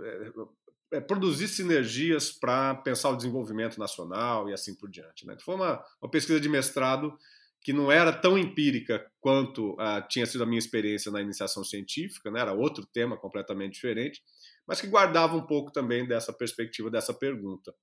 é, 0.91 1.01
produzir 1.01 1.48
sinergias 1.48 2.32
para 2.32 2.75
pensar 2.75 3.10
o 3.10 3.15
desenvolvimento 3.15 3.77
nacional 3.77 4.50
e 4.50 4.53
assim 4.53 4.75
por 4.75 4.89
diante. 4.89 5.25
Né? 5.25 5.38
Foi 5.44 5.56
uma, 5.56 5.84
uma 6.01 6.10
pesquisa 6.10 6.39
de 6.39 6.50
mestrado 6.50 7.17
que 7.62 7.74
não 7.74 7.91
era 7.91 8.13
tão 8.13 8.38
empírica 8.38 9.06
quanto 9.20 9.75
tinha 10.08 10.25
sido 10.25 10.44
a 10.44 10.46
minha 10.46 10.60
experiência 10.60 11.12
na 11.12 11.22
iniciação 11.22 11.63
científica, 11.63 12.32
né? 12.32 12.39
era 12.39 12.53
outro 12.53 12.86
tema 12.86 13.17
completamente 13.17 13.74
diferente, 13.74 14.22
mas 14.65 14.79
que 14.79 14.88
guardava 14.88 15.36
um 15.36 15.46
pouco 15.46 15.72
também 15.72 16.08
dessa 16.08 16.32
perspectiva, 16.32 16.89
dessa 16.89 17.13
pergunta. 17.13 17.74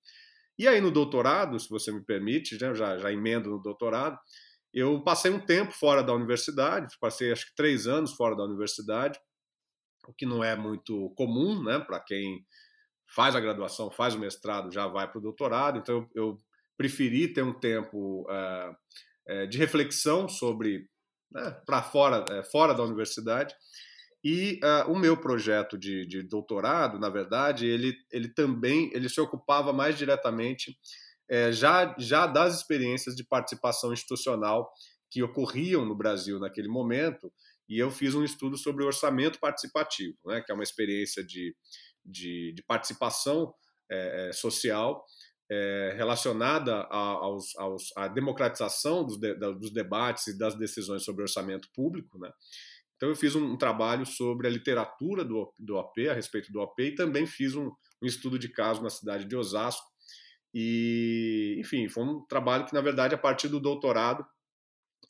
E 0.59 0.69
aí 0.69 0.81
no 0.81 0.91
doutorado, 0.91 1.59
se 1.59 1.69
você 1.69 1.91
me 1.91 2.03
permite, 2.03 2.59
né, 2.61 2.75
já, 2.75 2.97
já 2.97 3.13
emendo 3.13 3.51
no 3.51 3.59
doutorado, 3.59 4.19
eu 4.75 5.03
passei 5.03 5.31
um 5.31 5.41
tempo 5.41 5.73
fora 5.73 6.03
da 6.03 6.13
universidade, 6.13 6.97
passei 7.01 7.33
acho 7.33 7.47
que 7.47 7.55
três 7.55 7.87
anos 7.87 8.13
fora 8.13 8.37
da 8.37 8.45
universidade, 8.45 9.19
o 10.07 10.13
que 10.13 10.27
não 10.27 10.43
é 10.43 10.57
muito 10.57 11.11
comum, 11.17 11.63
né, 11.63 11.79
para 11.79 12.01
quem 12.01 12.45
faz 13.07 13.37
a 13.37 13.41
graduação, 13.41 13.91
faz 13.91 14.15
o 14.15 14.19
mestrado, 14.19 14.73
já 14.73 14.87
vai 14.87 15.09
para 15.09 15.19
o 15.19 15.23
doutorado. 15.23 15.79
Então 15.79 16.09
eu, 16.15 16.43
preferi 16.77 17.33
ter 17.33 17.43
um 17.43 17.53
tempo 17.53 18.27
uh, 18.29 18.73
uh, 19.33 19.47
de 19.49 19.59
reflexão 19.59 20.29
sobre 20.29 20.89
né, 21.31 21.51
para 21.65 21.83
fora, 21.83 22.25
uh, 22.25 22.51
fora 22.51 22.75
da 22.75 22.83
universidade. 22.83 23.55
E 24.27 24.59
o 24.89 24.99
meu 24.99 25.19
projeto 25.19 25.77
de, 25.77 26.07
de, 26.07 26.23
doutorado, 26.23 26.99
na 26.99 27.11
verdade, 27.11 27.67
ele, 27.67 27.95
ele 28.11 28.29
também 28.29 28.91
ele 28.95 29.07
se 29.07 29.21
ocupava 29.21 29.71
mais 29.71 29.99
diretamente 29.99 30.75
já, 31.53 31.95
já 31.99 32.27
das 32.27 32.57
experiências 32.57 33.15
de 33.15 33.25
participação 33.25 33.93
institucional 33.93 34.71
que 35.11 35.23
ocorriam 35.23 35.85
no 35.85 35.95
Brasil 35.95 36.39
naquele 36.39 36.69
momento, 36.69 37.33
e 37.69 37.79
eu 37.79 37.91
fiz 37.91 38.15
um 38.15 38.25
estudo 38.25 38.57
sobre 38.57 38.85
orçamento 38.85 39.39
participativo, 39.41 40.17
né, 40.27 40.43
que 40.43 40.53
é 40.53 40.55
uma 40.55 40.65
experiência 40.65 41.25
de, 41.25 41.55
de, 42.05 42.53
de 42.53 42.63
participação 42.65 43.55
é, 43.91 44.31
social 44.33 45.05
é, 45.51 45.95
relacionada 45.97 46.83
aos, 46.91 47.57
aos, 47.57 47.85
à 47.97 48.09
democratização 48.09 49.05
dos, 49.05 49.19
de, 49.19 49.35
dos, 49.35 49.73
debates 49.73 50.27
e 50.27 50.39
das 50.39 50.57
decisões 50.57 51.05
sobre 51.05 51.23
orçamento 51.23 51.69
público. 51.75 52.19
Né? 52.19 52.31
Então, 52.97 53.09
eu 53.09 53.17
fiz 53.17 53.35
um, 53.35 53.53
um, 53.53 53.57
trabalho 53.57 54.07
sobre 54.07 54.47
a 54.47 54.51
literatura 54.51 55.25
do, 55.25 55.53
do 55.59 55.77
OP, 55.77 56.09
a 56.09 56.15
respeito 56.15 56.51
do 56.51 56.61
OP, 56.61 56.83
e 56.83 56.95
também 56.95 57.27
fiz 57.27 57.55
um, 57.55 57.71
um 58.03 58.07
estudo 58.07 58.39
de 58.39 58.49
caso 58.49 58.83
na 58.83 58.91
cidade 58.91 59.27
de 59.27 59.37
Osasco. 59.37 59.85
E, 60.55 61.57
enfim, 61.59 61.89
foi 61.89 62.05
um 62.05 62.25
trabalho 62.27 62.65
que, 62.65 62.73
na 62.73 62.81
verdade, 62.81 63.13
a 63.13 63.19
partir 63.19 63.49
do 63.49 63.59
doutorado, 63.59 64.25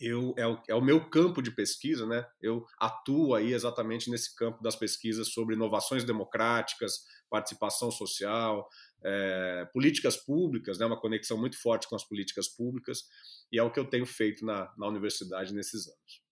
eu, 0.00 0.34
é, 0.38 0.46
o, 0.46 0.58
é 0.68 0.74
o 0.74 0.80
meu 0.80 1.08
campo 1.08 1.42
de 1.42 1.50
pesquisa, 1.50 2.06
né? 2.06 2.26
Eu 2.40 2.64
atuo 2.78 3.34
aí 3.34 3.52
exatamente 3.52 4.10
nesse 4.10 4.34
campo 4.34 4.62
das 4.62 4.74
pesquisas 4.74 5.28
sobre 5.28 5.54
inovações 5.54 6.02
democráticas, 6.02 7.04
participação 7.30 7.90
social, 7.90 8.66
é, 9.04 9.68
políticas 9.72 10.16
públicas, 10.16 10.78
né? 10.78 10.86
Uma 10.86 11.00
conexão 11.00 11.36
muito 11.36 11.60
forte 11.60 11.88
com 11.88 11.94
as 11.94 12.04
políticas 12.04 12.48
públicas 12.48 13.04
e 13.52 13.58
é 13.58 13.62
o 13.62 13.70
que 13.70 13.78
eu 13.78 13.84
tenho 13.84 14.06
feito 14.06 14.44
na, 14.44 14.72
na 14.78 14.88
universidade 14.88 15.52
nesses 15.52 15.86
anos. 15.86 16.24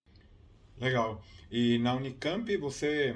Legal. 0.79 1.23
E 1.51 1.79
na 1.79 1.95
Unicamp 1.95 2.57
você 2.57 3.15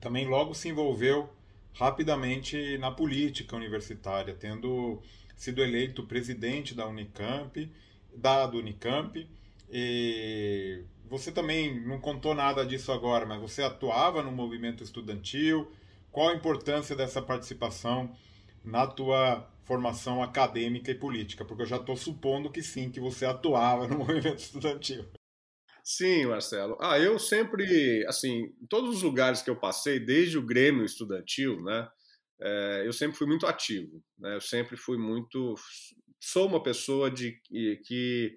também 0.00 0.28
logo 0.28 0.54
se 0.54 0.68
envolveu 0.68 1.28
rapidamente 1.74 2.78
na 2.78 2.90
política 2.90 3.56
universitária, 3.56 4.34
tendo 4.34 5.02
sido 5.36 5.62
eleito 5.62 6.06
presidente 6.06 6.74
da 6.74 6.86
Unicamp 6.86 7.70
da 8.16 8.46
Unicamp. 8.46 9.28
E 9.70 10.84
você 11.08 11.32
também 11.32 11.80
não 11.80 11.98
contou 11.98 12.34
nada 12.34 12.64
disso 12.64 12.92
agora, 12.92 13.26
mas 13.26 13.40
você 13.40 13.62
atuava 13.62 14.22
no 14.22 14.30
movimento 14.30 14.82
estudantil. 14.82 15.70
Qual 16.12 16.28
a 16.28 16.34
importância 16.34 16.94
dessa 16.94 17.20
participação 17.20 18.14
na 18.64 18.86
tua 18.86 19.50
formação 19.64 20.22
acadêmica 20.22 20.90
e 20.90 20.94
política? 20.94 21.44
Porque 21.44 21.62
eu 21.62 21.66
já 21.66 21.76
estou 21.76 21.96
supondo 21.96 22.50
que 22.50 22.62
sim, 22.62 22.90
que 22.90 23.00
você 23.00 23.26
atuava 23.26 23.88
no 23.88 23.98
movimento 24.04 24.38
estudantil. 24.38 25.04
Sim, 25.84 26.26
Marcelo. 26.26 26.78
Ah, 26.80 26.98
eu 26.98 27.18
sempre, 27.18 28.04
assim, 28.08 28.44
em 28.60 28.66
todos 28.68 28.96
os 28.96 29.02
lugares 29.02 29.42
que 29.42 29.50
eu 29.50 29.56
passei, 29.56 30.00
desde 30.00 30.38
o 30.38 30.42
Grêmio 30.42 30.84
Estudantil, 30.84 31.62
né, 31.62 31.86
é, 32.40 32.82
eu 32.86 32.92
sempre 32.92 33.16
fui 33.16 33.26
muito 33.26 33.46
ativo, 33.46 34.02
né, 34.18 34.34
eu 34.34 34.40
sempre 34.40 34.76
fui 34.76 34.96
muito 34.96 35.54
sou 36.18 36.46
uma 36.46 36.62
pessoa 36.62 37.10
de, 37.10 37.38
que, 37.84 38.36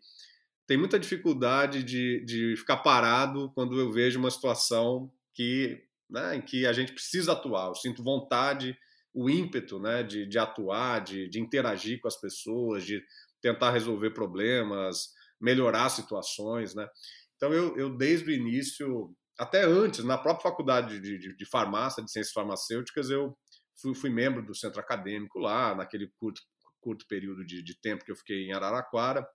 tem 0.67 0.77
muita 0.77 0.99
dificuldade 0.99 1.81
de, 1.81 2.23
de 2.25 2.57
ficar 2.57 2.77
parado 2.77 3.49
quando 3.55 3.79
eu 3.79 3.89
vejo 3.89 4.19
uma 4.19 4.29
situação 4.29 5.09
que, 5.33 5.81
né, 6.09 6.35
em 6.35 6.41
que 6.41 6.65
a 6.65 6.73
gente 6.73 6.91
precisa 6.91 7.31
atuar. 7.31 7.67
Eu 7.67 7.75
sinto 7.75 8.03
vontade, 8.03 8.77
o 9.13 9.29
ímpeto 9.29 9.79
né, 9.79 10.03
de, 10.03 10.25
de 10.27 10.37
atuar, 10.37 10.99
de, 10.99 11.29
de 11.29 11.39
interagir 11.39 12.01
com 12.01 12.09
as 12.09 12.19
pessoas, 12.19 12.85
de 12.85 13.01
tentar 13.41 13.71
resolver 13.71 14.09
problemas, 14.09 15.13
melhorar 15.39 15.87
situações. 15.87 16.75
Né? 16.75 16.85
Então, 17.37 17.53
eu, 17.53 17.77
eu 17.77 17.95
desde 17.95 18.29
o 18.29 18.33
início, 18.33 19.15
até 19.39 19.63
antes, 19.63 20.03
na 20.03 20.17
própria 20.17 20.49
faculdade 20.49 20.99
de, 20.99 21.17
de, 21.17 21.35
de 21.35 21.45
farmácia, 21.45 22.03
de 22.03 22.11
ciências 22.11 22.33
farmacêuticas, 22.33 23.09
eu 23.09 23.37
fui, 23.79 23.95
fui 23.95 24.09
membro 24.09 24.45
do 24.45 24.55
centro 24.55 24.79
acadêmico 24.79 25.39
lá, 25.39 25.73
naquele 25.73 26.11
curto 26.19 26.41
curto 26.79 27.05
período 27.07 27.45
de, 27.45 27.61
de 27.61 27.75
tempo 27.79 28.05
que 28.05 28.11
eu 28.11 28.15
fiquei 28.15 28.45
em 28.45 28.53
Araraquara. 28.53 29.27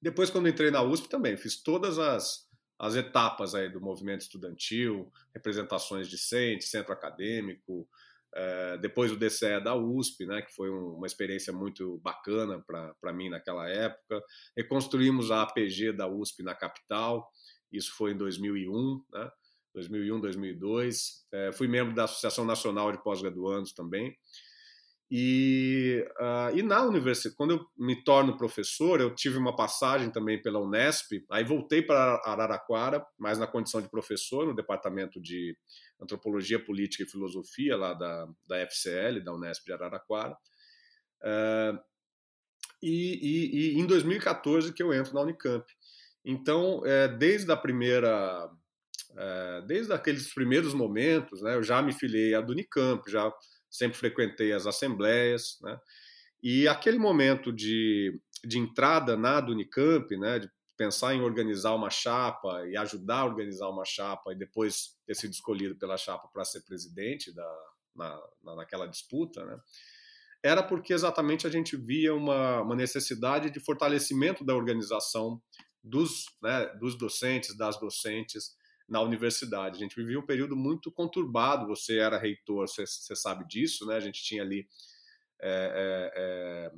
Depois, 0.00 0.28
quando 0.28 0.48
entrei 0.48 0.70
na 0.70 0.82
USP, 0.82 1.08
também 1.08 1.36
fiz 1.38 1.62
todas 1.62 1.98
as, 1.98 2.46
as 2.78 2.94
etapas 2.94 3.54
aí 3.54 3.70
do 3.70 3.80
movimento 3.80 4.22
estudantil, 4.22 5.10
representações 5.34 6.08
discentes, 6.08 6.68
centro 6.70 6.92
acadêmico, 6.92 7.88
é, 8.34 8.78
depois 8.78 9.12
o 9.12 9.16
DCE 9.16 9.60
da 9.62 9.76
USP, 9.76 10.26
né, 10.26 10.42
que 10.42 10.52
foi 10.52 10.70
um, 10.70 10.96
uma 10.96 11.06
experiência 11.06 11.52
muito 11.52 11.98
bacana 11.98 12.62
para 13.00 13.12
mim 13.12 13.28
naquela 13.28 13.68
época. 13.68 14.22
Reconstruímos 14.56 15.30
a 15.30 15.42
APG 15.42 15.92
da 15.92 16.08
USP 16.08 16.42
na 16.42 16.54
capital, 16.54 17.30
isso 17.70 17.94
foi 17.96 18.12
em 18.12 18.16
2001, 18.16 19.04
né, 19.12 19.30
2001, 19.74 20.20
2002. 20.20 21.26
É, 21.32 21.52
fui 21.52 21.68
membro 21.68 21.94
da 21.94 22.04
Associação 22.04 22.44
Nacional 22.44 22.90
de 22.92 23.02
Pós-Graduandos 23.02 23.72
também. 23.72 24.16
E, 25.16 26.04
uh, 26.18 26.58
e 26.58 26.60
na 26.60 26.82
universidade, 26.82 27.36
quando 27.36 27.52
eu 27.52 27.66
me 27.78 28.02
torno 28.02 28.36
professor, 28.36 29.00
eu 29.00 29.14
tive 29.14 29.38
uma 29.38 29.54
passagem 29.54 30.10
também 30.10 30.42
pela 30.42 30.58
Unesp, 30.58 31.24
aí 31.30 31.44
voltei 31.44 31.80
para 31.80 32.20
Araraquara, 32.24 33.06
mas 33.16 33.38
na 33.38 33.46
condição 33.46 33.80
de 33.80 33.88
professor 33.88 34.44
no 34.44 34.56
departamento 34.56 35.22
de 35.22 35.56
Antropologia, 36.02 36.58
Política 36.58 37.04
e 37.04 37.08
Filosofia, 37.08 37.76
lá 37.76 37.94
da, 37.94 38.26
da 38.44 38.56
FCL, 38.66 39.22
da 39.22 39.32
Unesp 39.32 39.64
de 39.64 39.72
Araraquara. 39.72 40.36
Uh, 41.22 41.78
e, 42.82 43.14
e, 43.22 43.76
e, 43.76 43.80
em 43.80 43.86
2014 43.86 44.72
que 44.72 44.82
eu 44.82 44.92
entro 44.92 45.14
na 45.14 45.20
Unicamp. 45.20 45.64
Então, 46.24 46.84
é, 46.84 47.06
desde 47.06 47.52
a 47.52 47.56
primeira, 47.56 48.50
é, 49.16 49.62
desde 49.64 49.92
aqueles 49.92 50.34
primeiros 50.34 50.74
momentos, 50.74 51.40
né, 51.40 51.54
eu 51.54 51.62
já 51.62 51.80
me 51.80 51.92
filiei 51.92 52.34
à 52.34 52.40
Unicamp, 52.40 53.08
já 53.08 53.32
sempre 53.74 53.98
frequentei 53.98 54.52
as 54.52 54.66
assembleias, 54.66 55.58
né? 55.60 55.78
E 56.40 56.68
aquele 56.68 56.98
momento 56.98 57.52
de, 57.52 58.20
de 58.44 58.58
entrada 58.58 59.16
na 59.16 59.40
Unicamp, 59.40 60.16
né, 60.16 60.38
de 60.38 60.50
pensar 60.76 61.14
em 61.14 61.22
organizar 61.22 61.74
uma 61.74 61.88
chapa 61.88 62.66
e 62.68 62.76
ajudar 62.76 63.20
a 63.20 63.24
organizar 63.24 63.68
uma 63.68 63.84
chapa 63.84 64.32
e 64.32 64.36
depois 64.36 64.98
ter 65.06 65.14
sido 65.14 65.32
escolhido 65.32 65.76
pela 65.76 65.96
chapa 65.96 66.28
para 66.32 66.44
ser 66.44 66.62
presidente 66.62 67.34
da, 67.34 67.64
na, 67.96 68.20
naquela 68.56 68.86
disputa, 68.86 69.44
né, 69.44 69.58
era 70.42 70.62
porque 70.62 70.92
exatamente 70.92 71.46
a 71.46 71.50
gente 71.50 71.76
via 71.76 72.14
uma, 72.14 72.60
uma 72.60 72.76
necessidade 72.76 73.50
de 73.50 73.58
fortalecimento 73.58 74.44
da 74.44 74.54
organização 74.54 75.40
dos, 75.82 76.26
né, 76.42 76.66
dos 76.78 76.98
docentes, 76.98 77.56
das 77.56 77.80
docentes, 77.80 78.54
na 78.88 79.00
universidade. 79.00 79.76
A 79.76 79.80
gente 79.80 79.96
vivia 79.96 80.18
um 80.18 80.26
período 80.26 80.54
muito 80.54 80.90
conturbado. 80.92 81.66
Você 81.66 81.98
era 81.98 82.18
reitor, 82.18 82.68
você, 82.68 82.86
você 82.86 83.16
sabe 83.16 83.46
disso, 83.46 83.86
né? 83.86 83.96
A 83.96 84.00
gente 84.00 84.22
tinha 84.22 84.42
ali 84.42 84.66
é, 85.40 86.12
é, 86.16 86.72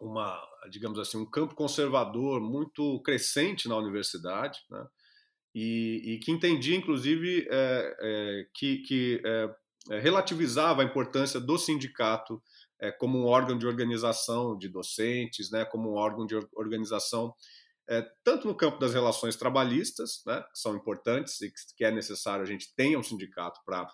uma, 0.00 0.40
digamos 0.70 0.98
assim, 0.98 1.18
um 1.18 1.28
campo 1.28 1.54
conservador 1.54 2.40
muito 2.40 3.00
crescente 3.02 3.68
na 3.68 3.76
universidade, 3.76 4.60
né? 4.70 4.86
E, 5.54 6.02
e 6.04 6.18
que 6.18 6.30
entendia, 6.30 6.76
inclusive, 6.76 7.48
é, 7.50 8.46
que, 8.54 8.78
que 8.78 9.22
relativizava 10.02 10.82
a 10.82 10.84
importância 10.84 11.40
do 11.40 11.58
sindicato 11.58 12.40
como 12.98 13.18
um 13.18 13.24
órgão 13.24 13.58
de 13.58 13.66
organização 13.66 14.56
de 14.56 14.68
docentes, 14.68 15.50
né? 15.50 15.64
Como 15.64 15.90
um 15.90 15.94
órgão 15.94 16.26
de 16.26 16.36
organização 16.54 17.34
é, 17.88 18.02
tanto 18.22 18.46
no 18.46 18.54
campo 18.54 18.78
das 18.78 18.92
relações 18.92 19.34
trabalhistas, 19.34 20.22
né, 20.26 20.44
que 20.52 20.58
são 20.58 20.76
importantes 20.76 21.40
e 21.40 21.50
que 21.76 21.84
é 21.84 21.90
necessário 21.90 22.42
a 22.42 22.46
gente 22.46 22.74
tenha 22.76 22.98
um 22.98 23.02
sindicato 23.02 23.60
para 23.64 23.88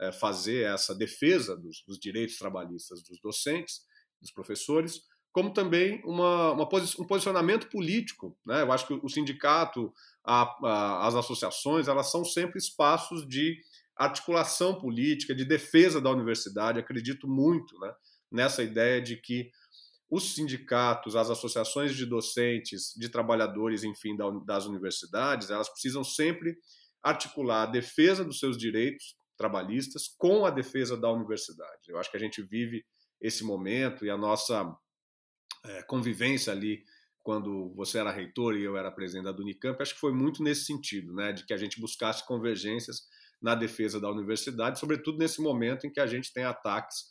é, 0.00 0.10
fazer 0.10 0.64
essa 0.64 0.94
defesa 0.94 1.56
dos, 1.56 1.84
dos, 1.86 1.98
direitos 1.98 2.36
trabalhistas 2.36 3.02
dos 3.02 3.20
docentes, 3.20 3.82
dos 4.20 4.32
professores, 4.32 5.02
como 5.30 5.52
também 5.52 6.02
uma, 6.04 6.52
uma 6.52 6.68
posi 6.68 7.00
um 7.00 7.06
posicionamento 7.06 7.68
político. 7.68 8.36
Né? 8.44 8.62
Eu 8.62 8.72
acho 8.72 8.86
que 8.86 8.94
o 8.94 9.08
sindicato, 9.08 9.92
a, 10.24 10.42
a, 10.66 11.06
as 11.06 11.14
associações, 11.14 11.86
elas 11.86 12.10
são 12.10 12.24
sempre 12.24 12.58
espaços 12.58 13.26
de 13.28 13.56
articulação 13.96 14.80
política, 14.80 15.34
de 15.34 15.44
defesa 15.44 16.00
da 16.00 16.10
universidade. 16.10 16.80
Acredito 16.80 17.28
muito 17.28 17.78
né, 17.78 17.92
nessa 18.32 18.64
ideia 18.64 19.00
de 19.00 19.16
que 19.16 19.50
os 20.10 20.34
sindicatos, 20.34 21.14
as 21.14 21.28
associações 21.28 21.94
de 21.94 22.06
docentes, 22.06 22.94
de 22.96 23.08
trabalhadores, 23.08 23.84
enfim, 23.84 24.16
das 24.44 24.64
universidades, 24.64 25.50
elas 25.50 25.68
precisam 25.68 26.02
sempre 26.02 26.56
articular 27.02 27.64
a 27.64 27.66
defesa 27.66 28.24
dos 28.24 28.38
seus 28.38 28.56
direitos 28.56 29.16
trabalhistas 29.36 30.08
com 30.18 30.44
a 30.44 30.50
defesa 30.50 30.96
da 30.96 31.10
universidade. 31.10 31.88
Eu 31.88 31.98
acho 31.98 32.10
que 32.10 32.16
a 32.16 32.20
gente 32.20 32.42
vive 32.42 32.84
esse 33.20 33.44
momento 33.44 34.04
e 34.04 34.10
a 34.10 34.16
nossa 34.16 34.74
é, 35.64 35.82
convivência 35.82 36.52
ali 36.52 36.82
quando 37.22 37.72
você 37.74 37.98
era 37.98 38.10
reitor 38.10 38.56
e 38.56 38.64
eu 38.64 38.76
era 38.76 38.90
presidente 38.90 39.24
da 39.24 39.32
Unicamp, 39.32 39.80
acho 39.82 39.94
que 39.94 40.00
foi 40.00 40.12
muito 40.12 40.42
nesse 40.42 40.64
sentido, 40.64 41.12
né, 41.12 41.30
de 41.30 41.44
que 41.44 41.52
a 41.52 41.58
gente 41.58 41.78
buscasse 41.78 42.26
convergências 42.26 43.02
na 43.40 43.54
defesa 43.54 44.00
da 44.00 44.10
universidade, 44.10 44.80
sobretudo 44.80 45.18
nesse 45.18 45.40
momento 45.42 45.86
em 45.86 45.92
que 45.92 46.00
a 46.00 46.06
gente 46.06 46.32
tem 46.32 46.44
ataques 46.44 47.04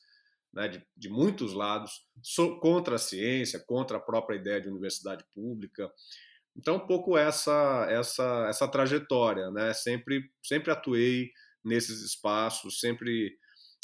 né, 0.54 0.68
de, 0.68 0.86
de, 0.96 1.10
muitos 1.10 1.54
lados 1.54 2.06
so, 2.24 2.60
contra 2.60 2.96
a 2.96 3.00
ciência, 3.00 3.64
contra 3.66 3.98
a 3.98 4.02
própria 4.02 4.36
ideia 4.36 4.62
de 4.62 4.70
universidade 4.70 5.24
pública. 5.34 5.92
Então, 6.56 6.78
um 6.78 6.88
pouco 6.88 7.18
essa 7.18 7.86
essa 7.90 8.48
essa 8.50 8.68
trajetória, 8.68 9.52
né? 9.52 9.74
Sempre 9.74 10.30
sempre 10.42 10.72
atuei 10.72 11.30
nesses 11.64 12.02
espaços, 12.02 12.80
sempre 12.80 13.38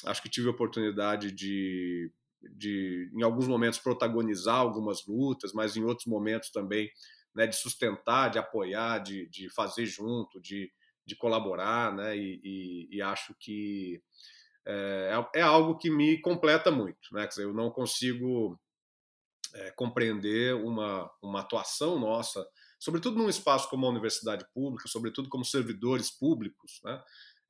acho 0.05 0.21
que 0.21 0.29
tive 0.29 0.47
a 0.47 0.51
oportunidade 0.51 1.31
de, 1.31 2.11
de 2.41 3.09
em 3.13 3.23
alguns 3.23 3.47
momentos 3.47 3.79
protagonizar 3.79 4.55
algumas 4.55 5.05
lutas, 5.05 5.53
mas 5.53 5.77
em 5.77 5.83
outros 5.83 6.07
momentos 6.07 6.49
também 6.49 6.89
né, 7.35 7.47
de 7.47 7.55
sustentar, 7.55 8.29
de 8.29 8.39
apoiar, 8.39 8.99
de, 8.99 9.27
de 9.29 9.49
fazer 9.49 9.85
junto, 9.85 10.39
de, 10.39 10.71
de 11.05 11.15
colaborar, 11.15 11.93
né? 11.93 12.15
E, 12.17 12.39
e, 12.43 12.97
e 12.97 13.01
acho 13.01 13.35
que 13.39 14.01
é, 14.65 15.11
é, 15.35 15.41
algo 15.41 15.77
que 15.77 15.89
me 15.89 16.19
completa 16.21 16.71
muito, 16.71 17.13
né? 17.13 17.23
Quer 17.23 17.29
dizer, 17.29 17.43
eu 17.43 17.53
não 17.53 17.69
consigo 17.69 18.59
é, 19.53 19.71
compreender 19.71 20.55
uma, 20.55 21.09
uma 21.21 21.41
atuação 21.41 21.99
nossa, 21.99 22.45
sobretudo 22.79 23.17
num 23.17 23.29
espaço 23.29 23.69
como 23.69 23.85
a 23.85 23.89
universidade 23.89 24.45
pública, 24.53 24.87
sobretudo 24.87 25.29
como 25.29 25.45
servidores 25.45 26.09
públicos, 26.11 26.79
né? 26.83 27.01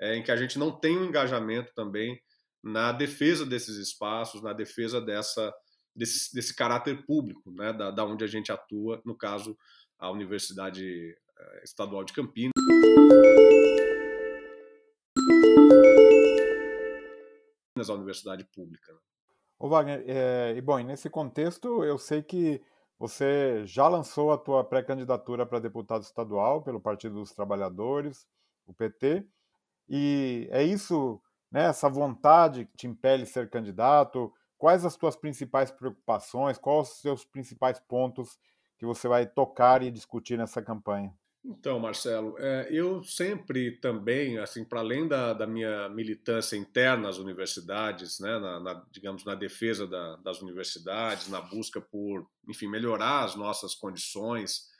É, 0.01 0.15
em 0.15 0.23
que 0.23 0.31
a 0.31 0.35
gente 0.35 0.57
não 0.57 0.71
tem 0.71 0.97
um 0.97 1.05
engajamento 1.05 1.71
também 1.75 2.19
na 2.63 2.91
defesa 2.91 3.45
desses 3.45 3.77
espaços, 3.77 4.41
na 4.41 4.53
defesa 4.53 4.99
dessa 4.99 5.53
desse, 5.95 6.33
desse 6.33 6.55
caráter 6.55 7.05
público, 7.05 7.51
né? 7.51 7.71
Da, 7.71 7.91
da 7.91 8.05
onde 8.05 8.23
a 8.23 8.27
gente 8.27 8.51
atua, 8.51 9.01
no 9.05 9.15
caso 9.15 9.57
a 9.99 10.09
Universidade 10.09 11.15
é, 11.37 11.63
Estadual 11.63 12.03
de 12.03 12.13
Campinas. 12.13 12.51
A 17.89 17.93
universidade 17.93 18.43
pública. 18.45 18.91
Né? 18.91 18.99
Ô 19.59 19.69
Wagner, 19.69 20.03
é, 20.07 20.53
e 20.55 20.61
bom, 20.61 20.77
nesse 20.79 21.09
contexto 21.09 21.83
eu 21.83 21.97
sei 21.97 22.21
que 22.21 22.61
você 22.99 23.65
já 23.65 23.87
lançou 23.87 24.31
a 24.31 24.37
tua 24.37 24.63
pré-candidatura 24.63 25.45
para 25.45 25.59
deputado 25.59 26.03
estadual 26.03 26.61
pelo 26.61 26.79
Partido 26.79 27.15
dos 27.15 27.31
Trabalhadores, 27.31 28.27
o 28.65 28.73
PT, 28.73 29.25
e 29.89 30.47
é 30.51 30.63
isso, 30.63 31.21
né, 31.51 31.65
essa 31.65 31.89
vontade 31.89 32.65
que 32.65 32.77
te 32.77 32.87
impele 32.87 33.25
ser 33.25 33.49
candidato? 33.49 34.33
Quais 34.57 34.85
as 34.85 34.95
tuas 34.95 35.15
principais 35.15 35.71
preocupações? 35.71 36.57
Quais 36.57 36.89
os 36.89 37.01
seus 37.01 37.25
principais 37.25 37.79
pontos 37.79 38.39
que 38.77 38.85
você 38.85 39.07
vai 39.07 39.25
tocar 39.25 39.83
e 39.83 39.91
discutir 39.91 40.37
nessa 40.37 40.61
campanha? 40.61 41.13
Então, 41.45 41.77
Marcelo, 41.77 42.35
é, 42.39 42.69
eu 42.71 43.03
sempre 43.03 43.71
também, 43.79 44.37
assim, 44.37 44.63
para 44.63 44.79
além 44.79 45.07
da, 45.07 45.33
da, 45.33 45.45
minha 45.45 45.89
militância 45.89 46.55
interna 46.55 47.09
às 47.09 47.17
universidades, 47.17 48.17
né, 48.19 48.39
na, 48.39 48.59
na, 48.61 48.85
digamos, 48.89 49.25
na 49.25 49.35
defesa 49.35 49.85
da, 49.85 50.15
das 50.17 50.41
universidades, 50.41 51.27
na 51.27 51.41
busca 51.41 51.81
por, 51.81 52.25
enfim, 52.47 52.67
melhorar 52.67 53.25
as 53.25 53.35
nossas 53.35 53.75
condições, 53.75 54.71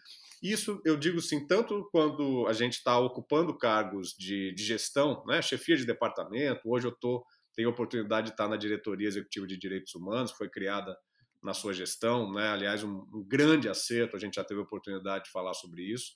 isso 0.43 0.81
eu 0.83 0.97
digo 0.97 1.19
assim, 1.19 1.47
tanto 1.47 1.87
quando 1.89 2.45
a 2.47 2.53
gente 2.53 2.73
está 2.73 2.99
ocupando 2.99 3.57
cargos 3.57 4.13
de, 4.17 4.53
de, 4.53 4.61
gestão, 4.61 5.23
né, 5.25 5.41
chefia 5.41 5.77
de 5.77 5.85
departamento, 5.85 6.61
hoje 6.65 6.85
eu 6.85 6.91
tô, 6.91 7.25
tenho 7.55 7.69
a 7.69 7.71
oportunidade 7.71 8.27
de 8.27 8.33
estar 8.33 8.49
na 8.49 8.57
diretoria 8.57 9.07
executiva 9.07 9.47
de 9.47 9.57
direitos 9.57 9.95
humanos, 9.95 10.31
foi 10.31 10.49
criada 10.49 10.97
na 11.41 11.53
sua 11.53 11.73
gestão, 11.73 12.31
né, 12.33 12.49
aliás, 12.49 12.83
um, 12.83 13.05
um 13.13 13.23
grande 13.25 13.69
acerto, 13.69 14.17
a 14.17 14.19
gente 14.19 14.35
já 14.35 14.43
teve 14.43 14.59
a 14.59 14.63
oportunidade 14.63 15.25
de 15.25 15.31
falar 15.31 15.53
sobre 15.53 15.83
isso, 15.83 16.11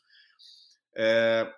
é, 0.97 1.53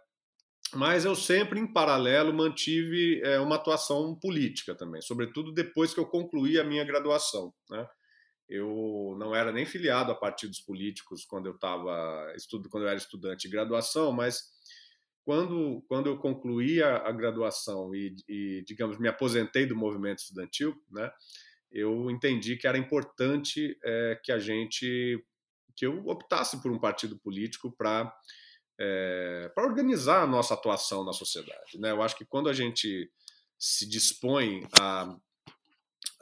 mas 0.74 1.06
eu 1.06 1.16
sempre, 1.16 1.60
em 1.60 1.66
paralelo, 1.66 2.34
mantive 2.34 3.22
é, 3.24 3.40
uma 3.40 3.56
atuação 3.56 4.14
política 4.16 4.76
também, 4.76 5.02
sobretudo 5.02 5.54
depois 5.54 5.94
que 5.94 6.00
eu 6.00 6.06
concluí 6.06 6.60
a 6.60 6.64
minha 6.64 6.84
graduação. 6.84 7.54
Né? 7.70 7.88
Eu 8.48 9.16
não 9.18 9.34
era 9.34 9.52
nem 9.52 9.66
filiado 9.66 10.12
a 10.12 10.16
partidos 10.16 10.60
políticos 10.60 11.26
quando 11.26 11.48
eu 11.48 11.56
estava 11.56 12.34
estudo, 12.36 12.70
quando 12.70 12.84
eu 12.84 12.90
era 12.90 12.98
estudante 12.98 13.48
de 13.48 13.54
graduação, 13.54 14.12
mas 14.12 14.50
quando, 15.24 15.84
quando 15.88 16.08
eu 16.08 16.18
concluí 16.18 16.84
a, 16.84 16.98
a 17.08 17.12
graduação 17.12 17.96
e, 17.96 18.16
e, 18.28 18.64
digamos, 18.66 19.00
me 19.00 19.08
aposentei 19.08 19.66
do 19.66 19.76
movimento 19.76 20.20
estudantil, 20.20 20.76
né? 20.92 21.12
Eu 21.72 22.10
entendi 22.10 22.58
que 22.58 22.68
era 22.68 22.80
importante 22.80 23.78
é, 23.84 24.20
que 24.24 24.32
a 24.32 24.40
gente, 24.40 25.24
que 25.76 25.86
eu 25.86 26.04
optasse 26.08 26.60
por 26.64 26.72
um 26.72 26.80
partido 26.80 27.20
político 27.20 27.72
para 27.72 28.12
é, 28.80 29.52
para 29.54 29.66
organizar 29.66 30.24
a 30.24 30.28
nossa 30.28 30.54
atuação 30.54 31.04
na 31.04 31.12
sociedade. 31.12 31.78
Né? 31.78 31.92
Eu 31.92 32.02
acho 32.02 32.16
que 32.16 32.26
quando 32.26 32.48
a 32.48 32.54
gente 32.54 33.12
se 33.58 33.86
dispõe 33.86 34.66
a, 34.80 35.16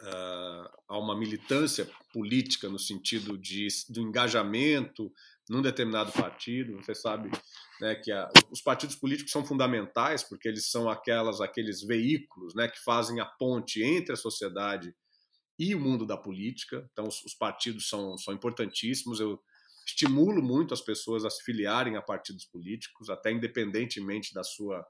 a, 0.02 0.72
a 0.88 0.98
uma 0.98 1.16
militância 1.16 1.88
política 2.12 2.68
no 2.68 2.80
sentido 2.80 3.38
de, 3.38 3.68
do 3.90 4.02
engajamento 4.02 5.14
num 5.48 5.62
determinado 5.62 6.12
partido, 6.12 6.76
você 6.78 6.96
sabe 6.96 7.30
né, 7.80 7.94
que 7.96 8.12
a, 8.12 8.28
os 8.50 8.60
partidos 8.60 8.96
políticos 8.96 9.32
são 9.32 9.46
fundamentais 9.46 10.24
porque 10.24 10.48
eles 10.48 10.70
são 10.70 10.90
aquelas 10.90 11.40
aqueles 11.40 11.84
veículos 11.84 12.56
né, 12.56 12.68
que 12.68 12.84
fazem 12.84 13.20
a 13.20 13.26
ponte 13.26 13.84
entre 13.84 14.14
a 14.14 14.18
sociedade 14.18 14.96
e 15.60 15.76
o 15.76 15.80
mundo 15.80 16.06
da 16.08 16.18
política. 16.18 16.88
Então, 16.92 17.08
os, 17.08 17.24
os 17.24 17.36
partidos 17.36 17.88
são, 17.88 18.18
são 18.18 18.34
importantíssimos. 18.34 19.20
Eu 19.20 19.40
estimulo 19.88 20.42
muito 20.42 20.74
as 20.74 20.82
pessoas 20.82 21.24
a 21.24 21.30
se 21.30 21.44
filiarem 21.44 21.96
a 21.96 22.02
partidos 22.02 22.46
políticos, 22.46 23.10
até 23.10 23.32
independentemente 23.32 24.34
da 24.34 24.44
sua, 24.44 24.86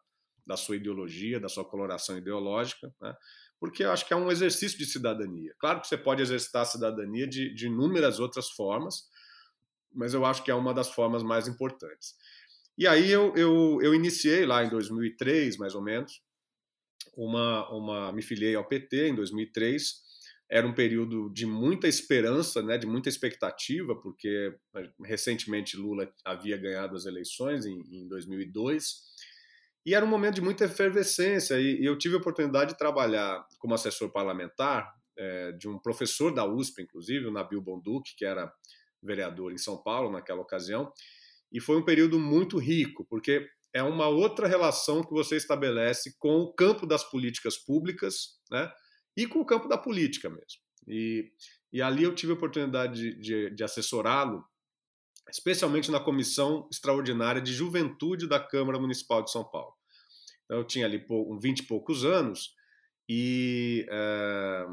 da 0.45 0.57
sua 0.57 0.75
ideologia, 0.75 1.39
da 1.39 1.47
sua 1.47 1.63
coloração 1.63 2.17
ideológica, 2.17 2.93
né? 2.99 3.15
porque 3.59 3.83
eu 3.83 3.91
acho 3.91 4.05
que 4.05 4.13
é 4.13 4.15
um 4.15 4.31
exercício 4.31 4.77
de 4.77 4.85
cidadania. 4.85 5.53
Claro 5.59 5.81
que 5.81 5.87
você 5.87 5.97
pode 5.97 6.21
exercitar 6.21 6.63
a 6.63 6.65
cidadania 6.65 7.27
de, 7.27 7.53
de 7.53 7.67
inúmeras 7.67 8.19
outras 8.19 8.49
formas, 8.49 9.07
mas 9.93 10.13
eu 10.13 10.25
acho 10.25 10.43
que 10.43 10.51
é 10.51 10.55
uma 10.55 10.73
das 10.73 10.89
formas 10.89 11.23
mais 11.23 11.47
importantes. 11.47 12.15
E 12.77 12.87
aí 12.87 13.11
eu, 13.11 13.35
eu, 13.35 13.79
eu 13.81 13.93
iniciei 13.93 14.45
lá 14.45 14.63
em 14.63 14.69
2003, 14.69 15.57
mais 15.57 15.73
ou 15.73 15.81
menos, 15.81 16.21
uma, 17.15 17.67
uma, 17.71 18.11
me 18.11 18.21
filiei 18.21 18.55
ao 18.55 18.67
PT 18.67 19.09
em 19.09 19.15
2003, 19.15 20.06
era 20.49 20.65
um 20.65 20.73
período 20.73 21.29
de 21.29 21.45
muita 21.45 21.87
esperança, 21.87 22.61
né, 22.61 22.77
de 22.77 22.87
muita 22.87 23.09
expectativa, 23.09 23.95
porque 23.95 24.53
eh, 24.75 24.89
recentemente 25.03 25.75
Lula 25.75 26.09
havia 26.23 26.57
ganhado 26.57 26.95
as 26.95 27.05
eleições 27.05 27.65
em, 27.65 27.81
em 27.91 28.07
2002, 28.07 29.07
e 29.85 29.93
era 29.93 30.05
um 30.05 30.09
momento 30.09 30.35
de 30.35 30.41
muita 30.41 30.65
efervescência, 30.65 31.59
e, 31.59 31.81
e 31.81 31.85
eu 31.85 31.97
tive 31.97 32.15
a 32.15 32.19
oportunidade 32.19 32.71
de 32.71 32.77
trabalhar 32.77 33.45
como 33.59 33.73
assessor 33.73 34.11
parlamentar 34.11 34.89
é, 35.17 35.51
de 35.53 35.67
um 35.67 35.77
professor 35.79 36.33
da 36.33 36.45
USP, 36.45 36.81
inclusive, 36.81 37.25
o 37.25 37.31
Nabil 37.31 37.61
Bonduque, 37.61 38.15
que 38.15 38.25
era 38.25 38.51
vereador 39.01 39.51
em 39.51 39.57
São 39.57 39.81
Paulo 39.81 40.11
naquela 40.11 40.41
ocasião, 40.41 40.91
e 41.51 41.59
foi 41.59 41.77
um 41.77 41.85
período 41.85 42.19
muito 42.19 42.57
rico, 42.57 43.05
porque 43.09 43.47
é 43.73 43.83
uma 43.83 44.07
outra 44.07 44.47
relação 44.47 45.03
que 45.03 45.11
você 45.11 45.35
estabelece 45.35 46.15
com 46.17 46.37
o 46.37 46.53
campo 46.53 46.85
das 46.85 47.03
políticas 47.03 47.57
públicas, 47.57 48.39
né, 48.49 48.71
e 49.17 49.25
com 49.25 49.39
o 49.39 49.45
campo 49.45 49.67
da 49.67 49.77
política 49.77 50.29
mesmo. 50.29 50.61
E, 50.87 51.31
e 51.73 51.81
ali 51.81 52.03
eu 52.03 52.13
tive 52.13 52.31
a 52.31 52.35
oportunidade 52.35 52.93
de, 52.93 53.19
de, 53.19 53.55
de 53.55 53.63
assessorá-lo, 53.63 54.45
especialmente 55.29 55.91
na 55.91 55.99
Comissão 55.99 56.69
Extraordinária 56.71 57.41
de 57.41 57.51
Juventude 57.51 58.27
da 58.27 58.39
Câmara 58.39 58.79
Municipal 58.79 59.23
de 59.23 59.31
São 59.31 59.43
Paulo. 59.43 59.73
Então, 60.45 60.59
eu 60.59 60.63
tinha 60.63 60.85
ali 60.85 61.03
um 61.09 61.39
20 61.39 61.59
e 61.59 61.63
poucos 61.63 62.05
anos 62.05 62.53
e, 63.09 63.85
é, 63.89 64.65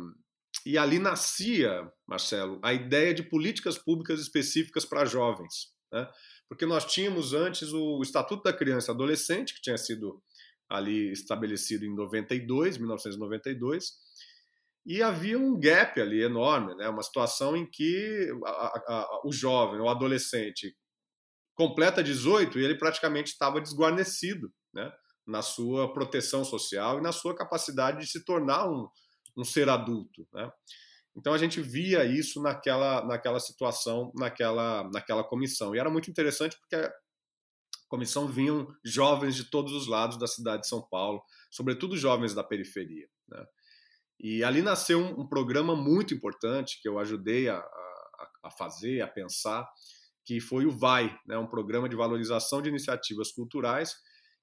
e 0.66 0.78
ali 0.78 0.98
nascia, 0.98 1.90
Marcelo, 2.06 2.60
a 2.62 2.72
ideia 2.72 3.12
de 3.12 3.22
políticas 3.22 3.76
públicas 3.76 4.20
específicas 4.20 4.84
para 4.84 5.04
jovens. 5.04 5.72
Né? 5.92 6.08
Porque 6.48 6.66
nós 6.66 6.84
tínhamos 6.84 7.32
antes 7.32 7.72
o 7.72 8.00
Estatuto 8.02 8.44
da 8.44 8.52
Criança 8.52 8.92
e 8.92 8.94
Adolescente, 8.94 9.54
que 9.54 9.62
tinha 9.62 9.78
sido 9.78 10.22
ali 10.68 11.10
estabelecido 11.12 11.84
em 11.84 11.94
92, 11.94 12.78
1992, 12.78 13.92
e 14.86 15.02
havia 15.02 15.38
um 15.38 15.58
gap 15.58 15.98
ali 16.00 16.22
enorme, 16.22 16.74
né? 16.74 16.88
uma 16.88 17.02
situação 17.02 17.56
em 17.56 17.68
que 17.68 18.30
a, 18.44 18.50
a, 18.50 19.20
o 19.24 19.32
jovem, 19.32 19.80
o 19.80 19.88
adolescente, 19.88 20.76
completa 21.54 22.02
18 22.02 22.58
e 22.58 22.64
ele 22.64 22.76
praticamente 22.76 23.30
estava 23.30 23.60
desguarnecido, 23.60 24.52
né? 24.72 24.92
na 25.26 25.40
sua 25.40 25.92
proteção 25.92 26.44
social 26.44 26.98
e 26.98 27.02
na 27.02 27.12
sua 27.12 27.34
capacidade 27.34 28.00
de 28.00 28.06
se 28.06 28.24
tornar 28.24 28.68
um, 28.68 28.86
um 29.36 29.44
ser 29.44 29.68
adulto. 29.68 30.26
Né? 30.32 30.50
Então 31.16 31.32
a 31.32 31.38
gente 31.38 31.62
via 31.62 32.04
isso 32.04 32.42
naquela, 32.42 33.04
naquela 33.06 33.40
situação, 33.40 34.12
naquela, 34.14 34.84
naquela 34.90 35.24
comissão. 35.24 35.74
E 35.74 35.78
era 35.78 35.88
muito 35.88 36.10
interessante 36.10 36.58
porque 36.58 36.76
a 36.76 36.92
comissão 37.88 38.26
vinham 38.26 38.66
jovens 38.84 39.34
de 39.34 39.44
todos 39.44 39.72
os 39.72 39.86
lados 39.86 40.18
da 40.18 40.26
cidade 40.26 40.62
de 40.62 40.68
São 40.68 40.82
Paulo, 40.82 41.22
sobretudo 41.50 41.96
jovens 41.96 42.34
da 42.34 42.44
periferia. 42.44 43.08
Né? 43.28 43.46
E 44.20 44.42
ali 44.44 44.62
nasceu 44.62 44.98
um, 44.98 45.20
um, 45.20 45.28
programa 45.28 45.74
muito 45.74 46.14
importante 46.14 46.80
que 46.80 46.88
eu 46.88 46.98
ajudei 46.98 47.48
a, 47.48 47.56
a, 47.56 48.30
a, 48.44 48.50
fazer, 48.50 49.00
a 49.00 49.08
pensar, 49.08 49.68
que 50.24 50.40
foi 50.40 50.66
o 50.66 50.70
VAI, 50.70 51.14
né? 51.26 51.36
um 51.36 51.46
programa 51.46 51.88
de 51.88 51.96
valorização 51.96 52.62
de 52.62 52.68
iniciativas 52.68 53.32
culturais 53.32 53.94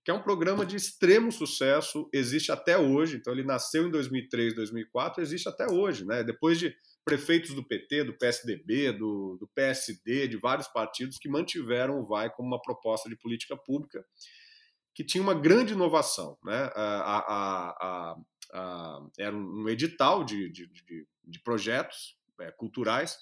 que 0.03 0.09
é 0.09 0.13
um 0.13 0.21
programa 0.21 0.65
de 0.65 0.75
extremo 0.75 1.31
sucesso, 1.31 2.09
existe 2.11 2.51
até 2.51 2.77
hoje. 2.77 3.17
Então, 3.17 3.31
ele 3.31 3.43
nasceu 3.43 3.87
em 3.87 3.91
2003, 3.91 4.55
2004, 4.55 5.21
existe 5.21 5.47
até 5.47 5.67
hoje. 5.67 6.05
Né? 6.05 6.23
Depois 6.23 6.57
de 6.57 6.75
prefeitos 7.05 7.53
do 7.53 7.63
PT, 7.63 8.05
do 8.05 8.17
PSDB, 8.17 8.93
do, 8.93 9.37
do 9.39 9.47
PSD, 9.53 10.27
de 10.27 10.37
vários 10.37 10.67
partidos 10.67 11.17
que 11.19 11.29
mantiveram 11.29 11.99
o 11.99 12.05
VAI 12.05 12.31
como 12.31 12.47
uma 12.47 12.61
proposta 12.61 13.07
de 13.09 13.15
política 13.15 13.55
pública 13.55 14.03
que 14.93 15.05
tinha 15.05 15.21
uma 15.21 15.35
grande 15.35 15.73
inovação. 15.73 16.37
Né? 16.43 16.69
A, 16.75 17.17
a, 17.17 17.69
a, 17.79 18.15
era 19.17 19.35
um 19.35 19.67
edital 19.69 20.23
de, 20.23 20.49
de, 20.49 20.67
de, 20.67 21.07
de 21.23 21.39
projetos 21.41 22.17
é, 22.39 22.51
culturais, 22.51 23.17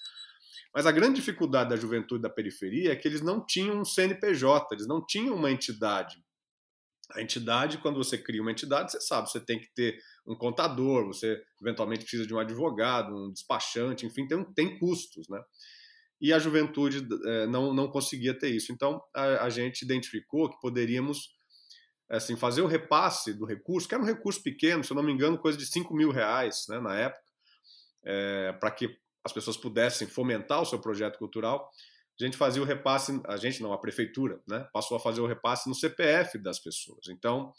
mas 0.74 0.86
a 0.86 0.92
grande 0.92 1.16
dificuldade 1.16 1.70
da 1.70 1.76
juventude 1.76 2.22
da 2.22 2.30
periferia 2.30 2.92
é 2.92 2.96
que 2.96 3.06
eles 3.06 3.20
não 3.20 3.44
tinham 3.44 3.80
um 3.80 3.84
CNPJ, 3.84 4.68
eles 4.72 4.86
não 4.86 5.04
tinham 5.04 5.34
uma 5.34 5.50
entidade 5.50 6.22
a 7.14 7.22
entidade, 7.22 7.78
quando 7.78 7.96
você 7.96 8.16
cria 8.16 8.40
uma 8.40 8.50
entidade, 8.50 8.92
você 8.92 9.00
sabe, 9.00 9.30
você 9.30 9.40
tem 9.40 9.58
que 9.58 9.68
ter 9.74 9.98
um 10.26 10.34
contador, 10.34 11.06
você 11.06 11.42
eventualmente 11.60 12.02
precisa 12.02 12.26
de 12.26 12.34
um 12.34 12.38
advogado, 12.38 13.14
um 13.14 13.32
despachante, 13.32 14.06
enfim, 14.06 14.26
tem, 14.26 14.44
tem 14.52 14.78
custos, 14.78 15.28
né? 15.28 15.42
E 16.20 16.32
a 16.32 16.38
juventude 16.38 17.06
é, 17.26 17.46
não, 17.46 17.72
não 17.72 17.88
conseguia 17.88 18.38
ter 18.38 18.50
isso. 18.50 18.72
Então, 18.72 19.02
a, 19.14 19.44
a, 19.44 19.50
gente 19.50 19.82
identificou 19.82 20.50
que 20.50 20.60
poderíamos 20.60 21.39
assim, 22.16 22.36
fazer 22.36 22.62
o 22.62 22.66
repasse 22.66 23.32
do 23.32 23.44
recurso, 23.44 23.88
que 23.88 23.94
era 23.94 24.02
um 24.02 24.06
recurso 24.06 24.42
pequeno, 24.42 24.82
se 24.82 24.92
eu 24.92 24.96
não 24.96 25.02
me 25.02 25.12
engano, 25.12 25.38
coisa 25.38 25.56
de 25.56 25.66
5 25.66 25.94
mil 25.94 26.10
reais 26.10 26.66
né, 26.68 26.80
na 26.80 26.94
época, 26.96 27.22
é, 28.04 28.52
para 28.52 28.70
que 28.70 28.98
as 29.24 29.32
pessoas 29.32 29.56
pudessem 29.56 30.08
fomentar 30.08 30.60
o 30.60 30.66
seu 30.66 30.78
projeto 30.78 31.18
cultural 31.18 31.70
a 32.24 32.26
gente 32.26 32.36
fazia 32.36 32.62
o 32.62 32.66
repasse, 32.66 33.20
a 33.26 33.36
gente 33.36 33.62
não, 33.62 33.72
a 33.72 33.78
prefeitura, 33.78 34.40
né, 34.46 34.66
passou 34.72 34.96
a 34.96 35.00
fazer 35.00 35.20
o 35.20 35.26
repasse 35.26 35.68
no 35.68 35.74
CPF 35.74 36.38
das 36.38 36.58
pessoas. 36.58 37.08
Então, 37.08 37.52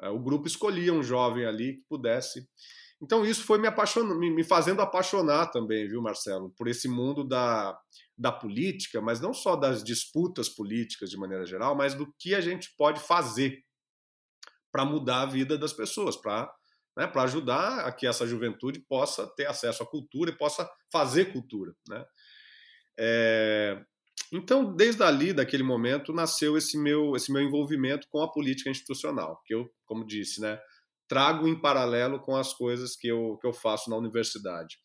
eh, 0.00 0.08
o 0.08 0.18
grupo 0.18 0.46
escolhia 0.46 0.92
um 0.92 1.02
jovem 1.02 1.44
ali 1.44 1.74
que 1.74 1.84
pudesse. 1.88 2.48
Então, 3.02 3.24
isso 3.24 3.42
foi 3.44 3.58
me, 3.58 4.30
me 4.30 4.44
fazendo 4.44 4.80
apaixonar 4.80 5.48
também, 5.48 5.88
viu, 5.88 6.00
Marcelo, 6.00 6.50
por 6.56 6.68
esse 6.68 6.88
mundo 6.88 7.24
da, 7.24 7.76
da 8.16 8.30
política, 8.30 9.00
mas 9.00 9.20
não 9.20 9.34
só 9.34 9.56
das 9.56 9.82
disputas 9.82 10.48
políticas 10.48 11.10
de 11.10 11.16
maneira 11.16 11.44
geral, 11.44 11.74
mas 11.74 11.94
do 11.94 12.12
que 12.18 12.34
a 12.34 12.40
gente 12.40 12.72
pode 12.78 13.00
fazer 13.00 13.63
para 14.74 14.84
mudar 14.84 15.22
a 15.22 15.26
vida 15.26 15.56
das 15.56 15.72
pessoas, 15.72 16.16
para 16.16 16.52
né, 16.96 17.08
ajudar 17.14 17.86
a 17.86 17.92
que 17.92 18.08
essa 18.08 18.26
juventude 18.26 18.80
possa 18.80 19.24
ter 19.36 19.46
acesso 19.46 19.84
à 19.84 19.86
cultura 19.86 20.32
e 20.32 20.36
possa 20.36 20.68
fazer 20.90 21.32
cultura. 21.32 21.72
Né? 21.88 22.04
É, 22.98 23.80
então, 24.32 24.74
desde 24.74 25.00
ali, 25.04 25.32
daquele 25.32 25.62
momento, 25.62 26.12
nasceu 26.12 26.56
esse 26.56 26.76
meu, 26.76 27.14
esse 27.14 27.30
meu 27.30 27.40
envolvimento 27.40 28.08
com 28.10 28.20
a 28.20 28.32
política 28.32 28.68
institucional, 28.68 29.40
que 29.46 29.54
eu, 29.54 29.70
como 29.86 30.04
disse, 30.04 30.40
né, 30.40 30.58
trago 31.06 31.46
em 31.46 31.60
paralelo 31.60 32.18
com 32.18 32.34
as 32.34 32.52
coisas 32.52 32.96
que 32.96 33.06
eu, 33.06 33.38
que 33.40 33.46
eu 33.46 33.52
faço 33.52 33.88
na 33.88 33.96
universidade. 33.96 34.78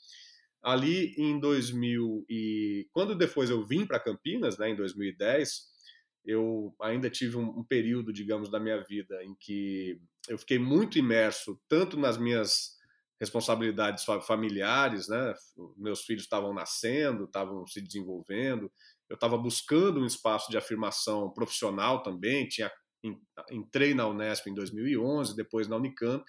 Ali 0.61 1.15
em 1.17 1.39
2000 1.39 2.25
e 2.29 2.87
quando 2.91 3.15
depois 3.15 3.49
eu 3.49 3.65
vim 3.65 3.87
para 3.87 3.99
Campinas, 3.99 4.55
né, 4.59 4.69
em 4.69 4.75
2010, 4.75 5.78
eu 6.25 6.75
ainda 6.81 7.09
tive 7.09 7.37
um, 7.37 7.59
um 7.59 7.63
período, 7.63 8.13
digamos, 8.13 8.49
da 8.49 8.59
minha 8.59 8.81
vida 8.83 9.23
em 9.23 9.35
que 9.39 9.99
eu 10.27 10.37
fiquei 10.37 10.59
muito 10.59 10.97
imerso 10.97 11.59
tanto 11.67 11.97
nas 11.97 12.17
minhas 12.17 12.77
responsabilidades 13.19 14.05
familiares, 14.25 15.09
né? 15.09 15.33
Meus 15.77 16.01
filhos 16.01 16.23
estavam 16.23 16.53
nascendo, 16.53 17.25
estavam 17.25 17.67
se 17.67 17.81
desenvolvendo, 17.81 18.71
eu 19.09 19.15
estava 19.15 19.37
buscando 19.37 19.99
um 19.99 20.05
espaço 20.05 20.49
de 20.49 20.57
afirmação 20.57 21.31
profissional 21.31 22.01
também, 22.01 22.47
tinha 22.47 22.71
entrei 23.49 23.93
na 23.93 24.07
Unesp 24.07 24.47
em 24.47 24.53
2011, 24.53 25.35
depois 25.35 25.67
na 25.67 25.77
Unicamp. 25.77 26.23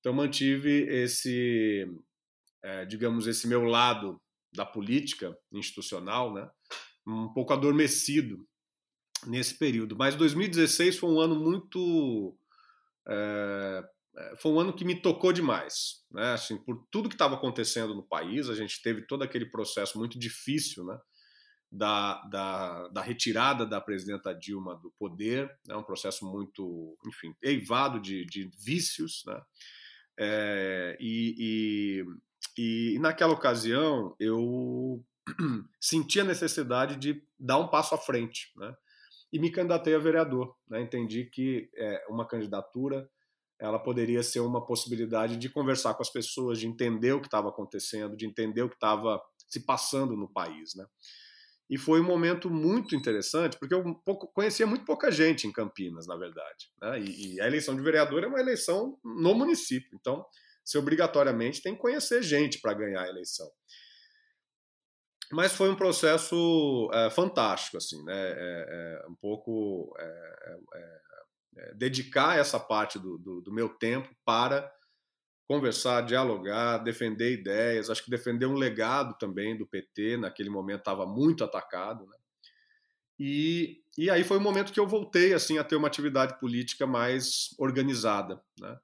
Então 0.00 0.12
mantive 0.12 0.86
esse, 0.88 1.86
é, 2.62 2.84
digamos, 2.84 3.26
esse 3.26 3.48
meu 3.48 3.64
lado 3.64 4.20
da 4.54 4.64
política 4.64 5.36
institucional, 5.52 6.32
né, 6.32 6.48
um 7.06 7.32
pouco 7.32 7.52
adormecido 7.52 8.46
nesse 9.26 9.58
período. 9.58 9.96
Mas 9.96 10.14
2016 10.14 10.98
foi 10.98 11.10
um 11.10 11.20
ano 11.20 11.36
muito 11.36 12.36
é, 13.08 13.82
foi 14.38 14.52
um 14.52 14.60
ano 14.60 14.72
que 14.72 14.84
me 14.84 15.00
tocou 15.00 15.32
demais, 15.32 16.04
né? 16.10 16.32
Assim, 16.32 16.56
por 16.56 16.86
tudo 16.90 17.08
que 17.08 17.14
estava 17.14 17.34
acontecendo 17.34 17.94
no 17.94 18.02
país, 18.02 18.48
a 18.48 18.54
gente 18.54 18.82
teve 18.82 19.06
todo 19.06 19.22
aquele 19.22 19.46
processo 19.46 19.98
muito 19.98 20.18
difícil, 20.18 20.84
né? 20.84 20.98
da, 21.70 22.22
da, 22.30 22.88
da, 22.88 23.02
retirada 23.02 23.66
da 23.66 23.80
presidenta 23.80 24.34
Dilma 24.34 24.76
do 24.76 24.92
poder, 24.98 25.46
é 25.68 25.72
né, 25.72 25.76
um 25.76 25.82
processo 25.82 26.24
muito, 26.24 26.96
enfim, 27.06 27.34
eivado 27.42 28.00
de, 28.00 28.24
de 28.24 28.50
vícios, 28.64 29.22
né? 29.26 29.40
É, 30.18 30.96
e, 30.98 32.04
e, 32.56 32.94
e, 32.94 32.98
naquela 33.00 33.34
ocasião 33.34 34.16
eu 34.18 35.04
senti 35.78 36.20
a 36.20 36.24
necessidade 36.24 36.96
de 36.96 37.22
dar 37.38 37.58
um 37.58 37.68
passo 37.68 37.94
à 37.94 37.98
frente, 37.98 38.52
né? 38.56 38.74
E 39.36 39.38
me 39.38 39.50
candidatei 39.50 39.94
a 39.94 39.98
vereador, 39.98 40.56
né? 40.66 40.80
Entendi 40.80 41.26
que 41.26 41.68
é, 41.76 42.06
uma 42.08 42.26
candidatura 42.26 43.06
ela 43.60 43.78
poderia 43.78 44.22
ser 44.22 44.40
uma 44.40 44.64
possibilidade 44.64 45.36
de 45.36 45.50
conversar 45.50 45.92
com 45.92 46.00
as 46.00 46.08
pessoas, 46.08 46.58
de 46.58 46.66
entender 46.66 47.12
o 47.12 47.20
que 47.20 47.26
estava 47.26 47.50
acontecendo, 47.50 48.16
de 48.16 48.24
entender 48.24 48.62
o 48.62 48.68
que 48.70 48.76
estava 48.76 49.20
se 49.46 49.60
passando 49.66 50.16
no 50.16 50.26
país, 50.26 50.74
né? 50.74 50.86
E 51.68 51.76
foi 51.76 52.00
um 52.00 52.04
momento 52.04 52.48
muito 52.48 52.96
interessante, 52.96 53.58
porque 53.58 53.74
eu 53.74 53.84
conhecia 54.32 54.66
muito 54.66 54.86
pouca 54.86 55.10
gente 55.10 55.46
em 55.46 55.52
Campinas, 55.52 56.06
na 56.06 56.16
verdade. 56.16 56.70
Né? 56.80 57.00
E, 57.00 57.34
e, 57.34 57.40
a 57.42 57.46
eleição 57.46 57.76
de 57.76 57.82
vereador 57.82 58.24
é 58.24 58.26
uma 58.26 58.40
eleição 58.40 58.98
no 59.04 59.34
município. 59.34 59.90
Então, 60.00 60.24
você 60.64 60.78
obrigatoriamente 60.78 61.60
tem 61.60 61.74
que 61.74 61.80
conhecer 61.80 62.22
gente 62.22 62.58
para 62.58 62.72
ganhar 62.72 63.02
a 63.02 63.08
eleição. 63.08 63.50
Mas 65.32 65.52
foi 65.54 65.68
um 65.68 65.76
processo 65.76 66.90
é, 66.92 67.10
fantástico, 67.10 67.76
assim, 67.76 68.02
né? 68.04 68.14
É, 68.14 69.02
é, 69.02 69.08
um 69.08 69.14
pouco 69.14 69.94
é, 69.98 70.58
é, 70.74 71.00
é, 71.58 71.74
dedicar 71.74 72.38
essa 72.38 72.60
parte 72.60 72.98
do, 72.98 73.18
do, 73.18 73.40
do 73.40 73.52
meu 73.52 73.68
tempo 73.68 74.08
para 74.24 74.72
conversar, 75.48 76.02
dialogar, 76.02 76.78
defender 76.78 77.32
ideias, 77.32 77.88
acho 77.88 78.04
que 78.04 78.10
defender 78.10 78.46
um 78.46 78.54
legado 78.54 79.16
também 79.18 79.56
do 79.56 79.66
PT, 79.66 80.16
naquele 80.16 80.50
momento 80.50 80.80
estava 80.80 81.06
muito 81.06 81.44
atacado, 81.44 82.04
né? 82.06 82.16
E, 83.18 83.80
e 83.96 84.10
aí 84.10 84.22
foi 84.24 84.36
o 84.36 84.40
momento 84.40 84.72
que 84.72 84.80
eu 84.80 84.86
voltei 84.86 85.32
assim 85.32 85.56
a 85.56 85.64
ter 85.64 85.76
uma 85.76 85.88
atividade 85.88 86.38
política 86.38 86.86
mais 86.86 87.54
organizada, 87.58 88.42
né? 88.60 88.78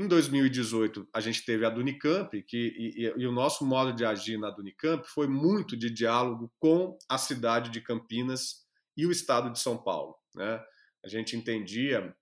Em 0.00 0.08
2018 0.08 1.06
a 1.12 1.20
gente 1.20 1.44
teve 1.44 1.66
a 1.66 1.68
Dunicamp, 1.68 2.42
que 2.44 2.56
e, 2.56 3.04
e, 3.04 3.14
e 3.18 3.26
o 3.26 3.32
nosso 3.32 3.66
modo 3.66 3.92
de 3.92 4.02
agir 4.02 4.38
na 4.38 4.48
Dunicamp 4.48 5.06
foi 5.06 5.28
muito 5.28 5.76
de 5.76 5.90
diálogo 5.90 6.50
com 6.58 6.96
a 7.06 7.18
cidade 7.18 7.68
de 7.68 7.82
Campinas 7.82 8.64
e 8.96 9.04
o 9.04 9.12
estado 9.12 9.52
de 9.52 9.58
São 9.58 9.76
Paulo, 9.76 10.16
né? 10.34 10.58
A 11.04 11.08
gente 11.08 11.36
entendia 11.36 12.16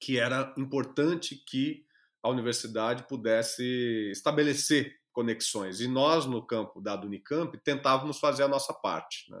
que 0.00 0.18
era 0.18 0.52
importante 0.58 1.36
que 1.36 1.86
a 2.20 2.28
universidade 2.28 3.06
pudesse 3.06 4.10
estabelecer 4.10 4.98
conexões. 5.12 5.80
E 5.80 5.86
nós, 5.86 6.26
no 6.26 6.44
campo 6.44 6.80
da 6.80 7.00
Unicamp, 7.00 7.56
tentávamos 7.58 8.18
fazer 8.18 8.42
a 8.42 8.48
nossa 8.48 8.74
parte. 8.74 9.30
Né? 9.30 9.40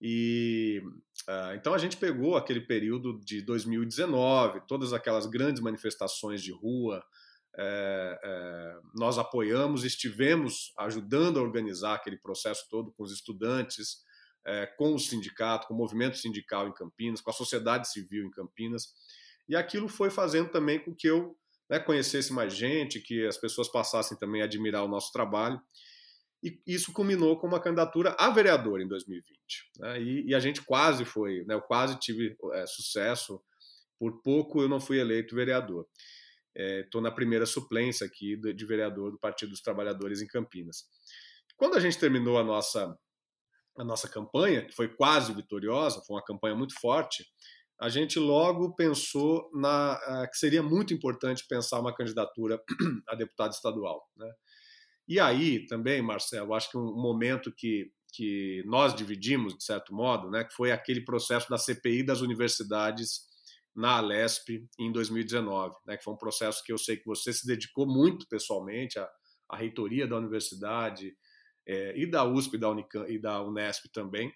E 0.00 0.82
uh, 1.28 1.54
então 1.54 1.72
a 1.72 1.78
gente 1.78 1.96
pegou 1.96 2.36
aquele 2.36 2.60
período 2.60 3.18
de 3.20 3.40
2019, 3.42 4.62
todas 4.66 4.92
aquelas 4.92 5.26
grandes 5.26 5.62
manifestações 5.62 6.42
de 6.42 6.52
rua, 6.52 7.02
é, 7.56 8.20
é, 8.24 8.76
nós 8.94 9.16
apoiamos, 9.16 9.84
estivemos 9.84 10.72
ajudando 10.78 11.38
a 11.38 11.42
organizar 11.42 11.94
aquele 11.94 12.16
processo 12.16 12.66
todo 12.68 12.92
com 12.92 13.04
os 13.04 13.12
estudantes, 13.12 13.98
é, 14.44 14.66
com 14.66 14.94
o 14.94 14.98
sindicato, 14.98 15.68
com 15.68 15.74
o 15.74 15.76
movimento 15.76 16.18
sindical 16.18 16.66
em 16.66 16.74
Campinas, 16.74 17.20
com 17.20 17.30
a 17.30 17.34
sociedade 17.34 17.90
civil 17.90 18.26
em 18.26 18.30
Campinas, 18.30 18.88
e 19.48 19.54
aquilo 19.54 19.88
foi 19.88 20.10
fazendo 20.10 20.50
também 20.50 20.78
com 20.78 20.94
que 20.94 21.06
eu 21.06 21.36
né, 21.70 21.78
conhecesse 21.78 22.32
mais 22.32 22.54
gente, 22.54 23.00
que 23.00 23.24
as 23.26 23.36
pessoas 23.36 23.68
passassem 23.68 24.18
também 24.18 24.42
a 24.42 24.46
admirar 24.46 24.84
o 24.84 24.88
nosso 24.88 25.12
trabalho. 25.12 25.60
E 26.44 26.60
isso 26.66 26.92
culminou 26.92 27.38
com 27.38 27.46
uma 27.46 27.58
candidatura 27.58 28.14
a 28.18 28.28
vereador 28.28 28.78
em 28.78 28.86
2020. 28.86 29.70
Né, 29.78 30.02
e, 30.02 30.26
e, 30.26 30.34
a 30.34 30.38
gente 30.38 30.60
quase 30.60 31.02
foi, 31.02 31.42
né, 31.46 31.54
eu 31.54 31.62
quase 31.62 31.98
tive 31.98 32.36
é, 32.52 32.66
sucesso 32.66 33.42
por 33.98 34.20
pouco 34.20 34.60
eu 34.60 34.68
não 34.68 34.78
fui 34.78 35.00
eleito 35.00 35.34
vereador. 35.34 35.86
Estou 36.54 37.00
é, 37.00 37.04
na 37.04 37.10
primeira 37.10 37.46
suplência 37.46 38.06
aqui 38.06 38.36
de 38.36 38.66
vereador 38.66 39.10
do 39.10 39.18
Partido 39.18 39.50
dos 39.50 39.62
Trabalhadores 39.62 40.20
em 40.20 40.26
Campinas. 40.26 40.84
Quando 41.56 41.76
a 41.76 41.80
gente 41.80 41.98
terminou 41.98 42.38
a 42.38 42.44
nossa, 42.44 42.94
a 43.78 43.84
nossa 43.84 44.06
campanha, 44.06 44.66
que 44.66 44.74
foi 44.74 44.88
quase 44.94 45.32
vitoriosa, 45.32 46.02
foi 46.06 46.16
uma 46.16 46.24
campanha 46.24 46.54
muito 46.54 46.78
forte, 46.78 47.24
a 47.80 47.88
gente 47.88 48.18
logo 48.18 48.74
pensou 48.74 49.50
na 49.54 50.28
que 50.30 50.38
seria 50.38 50.62
muito 50.62 50.92
importante 50.92 51.46
pensar 51.48 51.80
uma 51.80 51.94
candidatura 51.94 52.60
a 53.08 53.14
deputado 53.14 53.52
estadual. 53.52 54.06
Né? 54.16 54.30
E 55.06 55.20
aí 55.20 55.66
também, 55.66 56.00
Marcelo, 56.00 56.54
acho 56.54 56.70
que 56.70 56.78
um 56.78 56.94
momento 56.94 57.52
que, 57.52 57.90
que 58.12 58.62
nós 58.66 58.94
dividimos, 58.94 59.56
de 59.56 59.64
certo 59.64 59.94
modo, 59.94 60.30
né, 60.30 60.44
que 60.44 60.54
foi 60.54 60.72
aquele 60.72 61.04
processo 61.04 61.48
da 61.50 61.58
CPI 61.58 62.02
das 62.02 62.20
universidades 62.20 63.22
na 63.74 63.96
Alesp 63.98 64.66
em 64.78 64.92
2019, 64.92 65.74
né, 65.86 65.96
que 65.96 66.04
foi 66.04 66.14
um 66.14 66.18
processo 66.18 66.62
que 66.64 66.72
eu 66.72 66.78
sei 66.78 66.96
que 66.96 67.06
você 67.06 67.32
se 67.32 67.46
dedicou 67.46 67.86
muito 67.86 68.26
pessoalmente 68.28 68.98
à, 68.98 69.08
à 69.48 69.56
reitoria 69.56 70.06
da 70.06 70.16
universidade 70.16 71.14
é, 71.66 71.98
e 71.98 72.06
da 72.06 72.24
USP 72.24 72.56
da, 72.56 72.70
Unicam, 72.70 73.06
e 73.08 73.18
da 73.18 73.42
Unesp 73.42 73.86
também, 73.92 74.32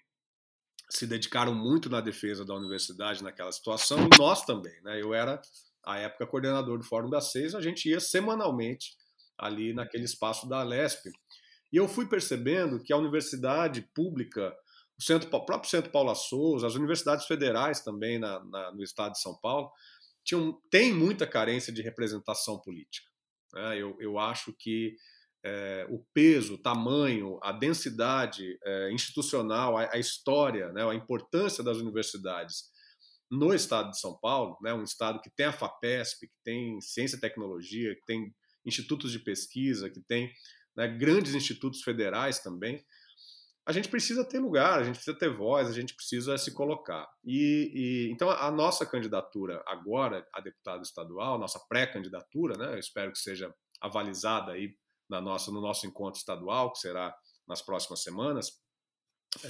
se 0.89 1.05
dedicaram 1.05 1.53
muito 1.53 1.89
na 1.89 2.01
defesa 2.01 2.43
da 2.43 2.55
universidade 2.55 3.23
naquela 3.23 3.51
situação, 3.51 3.99
e 3.99 4.17
nós 4.17 4.43
também. 4.43 4.81
Né? 4.81 5.01
Eu 5.01 5.13
era, 5.13 5.39
à 5.85 5.99
época, 5.99 6.25
coordenador 6.25 6.77
do 6.77 6.83
Fórum 6.83 7.09
da 7.09 7.21
Seis, 7.21 7.53
a 7.53 7.61
gente 7.61 7.87
ia 7.87 7.99
semanalmente 7.99 8.97
ali 9.39 9.73
naquele 9.73 10.03
espaço 10.03 10.47
da 10.47 10.59
Alesp. 10.59 11.11
E 11.71 11.77
eu 11.77 11.87
fui 11.87 12.07
percebendo 12.07 12.81
que 12.83 12.91
a 12.91 12.97
universidade 12.97 13.81
pública, 13.93 14.53
o, 14.97 15.03
centro, 15.03 15.29
o 15.35 15.45
próprio 15.45 15.69
Centro 15.69 15.91
Paula 15.91 16.15
Souza, 16.15 16.67
as 16.67 16.75
universidades 16.75 17.25
federais 17.25 17.81
também 17.81 18.19
na, 18.19 18.43
na, 18.45 18.71
no 18.71 18.83
estado 18.83 19.13
de 19.13 19.21
São 19.21 19.37
Paulo, 19.39 19.71
tinham, 20.23 20.59
tem 20.69 20.93
muita 20.93 21.25
carência 21.25 21.71
de 21.71 21.81
representação 21.81 22.59
política. 22.59 23.09
Né? 23.53 23.77
Eu, 23.77 23.95
eu 23.99 24.19
acho 24.19 24.53
que 24.57 24.95
é, 25.43 25.87
o 25.89 26.03
peso, 26.13 26.55
o 26.55 26.61
tamanho, 26.61 27.39
a 27.41 27.51
densidade 27.51 28.57
é, 28.63 28.91
institucional, 28.91 29.77
a, 29.77 29.93
a 29.93 29.97
história, 29.97 30.71
né, 30.73 30.83
a 30.83 30.93
importância 30.93 31.63
das 31.63 31.77
universidades 31.77 32.63
no 33.31 33.53
estado 33.53 33.91
de 33.91 33.99
São 33.99 34.17
Paulo, 34.19 34.57
né, 34.61 34.73
um 34.73 34.83
estado 34.83 35.21
que 35.21 35.29
tem 35.29 35.45
a 35.45 35.53
FAPESP, 35.53 36.27
que 36.27 36.33
tem 36.43 36.81
ciência 36.81 37.15
e 37.15 37.19
tecnologia, 37.19 37.95
que 37.95 38.05
tem 38.05 38.33
institutos 38.65 39.11
de 39.11 39.19
pesquisa, 39.19 39.89
que 39.89 40.01
tem 40.01 40.31
né, 40.75 40.87
grandes 40.87 41.33
institutos 41.33 41.81
federais 41.81 42.39
também, 42.39 42.83
a 43.65 43.71
gente 43.71 43.87
precisa 43.87 44.25
ter 44.25 44.39
lugar, 44.39 44.79
a 44.79 44.83
gente 44.83 44.95
precisa 44.95 45.17
ter 45.17 45.29
voz, 45.29 45.67
a 45.67 45.73
gente 45.73 45.93
precisa 45.93 46.37
se 46.37 46.51
colocar. 46.53 47.07
E, 47.23 47.71
e 47.73 48.11
então 48.11 48.29
a 48.29 48.49
nossa 48.49 48.85
candidatura 48.85 49.63
agora 49.67 50.25
a 50.33 50.41
deputado 50.41 50.81
estadual, 50.81 51.37
nossa 51.37 51.59
pré-candidatura, 51.69 52.57
né, 52.57 52.73
eu 52.73 52.79
espero 52.79 53.11
que 53.11 53.19
seja 53.19 53.53
avalizada 53.79 54.53
aí 54.53 54.75
na 55.09 55.21
nossa, 55.21 55.51
no 55.51 55.61
nosso 55.61 55.85
encontro 55.87 56.19
estadual, 56.19 56.71
que 56.71 56.79
será 56.79 57.15
nas 57.47 57.61
próximas 57.61 58.03
semanas, 58.03 58.59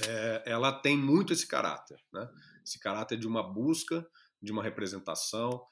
é, 0.06 0.42
ela 0.46 0.72
tem 0.72 0.96
muito 0.96 1.32
esse 1.32 1.46
caráter, 1.46 1.98
né? 2.12 2.28
esse 2.64 2.78
caráter 2.78 3.18
de 3.18 3.26
uma 3.26 3.42
busca, 3.42 4.06
de 4.42 4.52
uma 4.52 4.62
representação, 4.62 5.62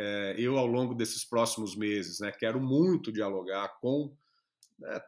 é, 0.00 0.36
eu, 0.38 0.56
ao 0.56 0.66
longo 0.66 0.94
desses 0.94 1.24
próximos 1.24 1.74
meses, 1.74 2.20
né, 2.20 2.30
quero 2.30 2.60
muito 2.60 3.10
dialogar 3.10 3.80
com 3.80 4.14
né, 4.78 5.00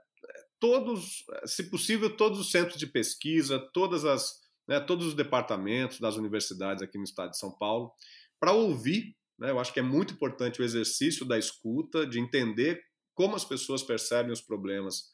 todos, 0.58 1.24
se 1.46 1.70
possível, 1.70 2.16
todos 2.16 2.40
os 2.40 2.50
centros 2.50 2.76
de 2.76 2.88
pesquisa, 2.88 3.60
todas 3.72 4.04
as, 4.04 4.40
né, 4.66 4.80
todos 4.80 5.06
os 5.06 5.14
departamentos 5.14 6.00
das 6.00 6.16
universidades 6.16 6.82
aqui 6.82 6.98
no 6.98 7.04
estado 7.04 7.30
de 7.30 7.38
São 7.38 7.52
Paulo, 7.52 7.92
para 8.40 8.50
ouvir. 8.50 9.16
Né, 9.38 9.52
eu 9.52 9.60
acho 9.60 9.72
que 9.72 9.78
é 9.78 9.82
muito 9.82 10.14
importante 10.14 10.60
o 10.60 10.64
exercício 10.64 11.24
da 11.24 11.38
escuta, 11.38 12.04
de 12.04 12.18
entender 12.18 12.82
como 13.14 13.36
as 13.36 13.44
pessoas 13.44 13.84
percebem 13.84 14.32
os 14.32 14.40
problemas, 14.40 15.04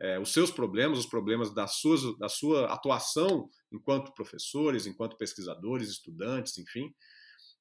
é, 0.00 0.18
os 0.18 0.32
seus 0.32 0.50
problemas, 0.50 0.98
os 0.98 1.06
problemas 1.06 1.52
da 1.52 1.66
sua, 1.66 2.16
da 2.16 2.30
sua 2.30 2.72
atuação 2.72 3.50
enquanto 3.70 4.14
professores, 4.14 4.86
enquanto 4.86 5.18
pesquisadores, 5.18 5.90
estudantes, 5.90 6.56
enfim. 6.56 6.94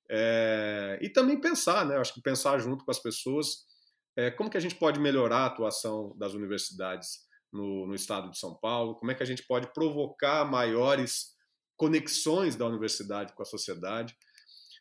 É, 0.10 1.00
e 1.02 1.10
também 1.10 1.40
pensar, 1.40 1.86
né? 1.86 1.98
Acho 1.98 2.14
que 2.14 2.22
pensar 2.22 2.60
junto 2.60 2.86
com 2.86 2.92
as 2.92 3.00
pessoas 3.00 3.66
é, 4.18 4.32
como 4.32 4.50
que 4.50 4.58
a 4.58 4.62
gente 4.62 4.76
pode 4.76 5.00
melhorar 5.00 5.40
a 5.40 5.46
atuação 5.46 6.16
das 6.18 6.34
universidades 6.34 7.28
no, 7.54 7.86
no, 7.86 7.94
estado 7.94 8.32
de 8.32 8.40
São 8.40 8.56
Paulo, 8.56 8.96
como 8.96 9.12
é 9.12 9.16
que 9.16 9.24
a 9.24 9.26
gente 9.26 9.46
pode 9.46 9.72
provocar 9.74 10.44
maiores 10.44 11.36
conexões 11.78 12.56
da 12.56 12.66
universidade 12.66 13.34
com 13.34 13.44
a 13.44 13.46
sociedade. 13.46 14.18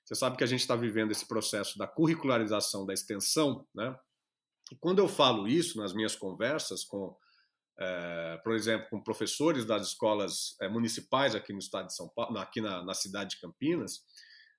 Você 0.05 0.15
sabe 0.15 0.37
que 0.37 0.45
a 0.45 0.47
gente 0.47 0.61
está 0.61 0.75
vivendo 0.75 1.11
esse 1.11 1.27
processo 1.27 1.79
da 1.79 1.87
curricularização 1.87 2.87
da 2.87 2.95
extensão, 2.95 3.67
né? 3.75 3.95
E 4.73 4.77
quando 4.77 4.99
eu 5.01 5.09
falo 5.09 5.47
isso 5.47 5.79
nas 5.79 5.93
minhas 5.93 6.17
conversas 6.17 6.85
com, 6.85 7.15
é, 7.79 8.41
por 8.43 8.55
exemplo, 8.55 8.89
com 8.89 9.03
professores 9.03 9.65
das 9.65 9.89
escolas 9.89 10.57
é, 10.61 10.69
municipais 10.69 11.35
aqui 11.35 11.53
no 11.53 11.59
estado 11.59 11.87
de 11.87 11.95
São 11.95 12.09
Paulo, 12.09 12.39
aqui 12.39 12.61
na, 12.61 12.85
na 12.85 12.95
cidade 12.95 13.31
de 13.31 13.41
Campinas, 13.41 14.01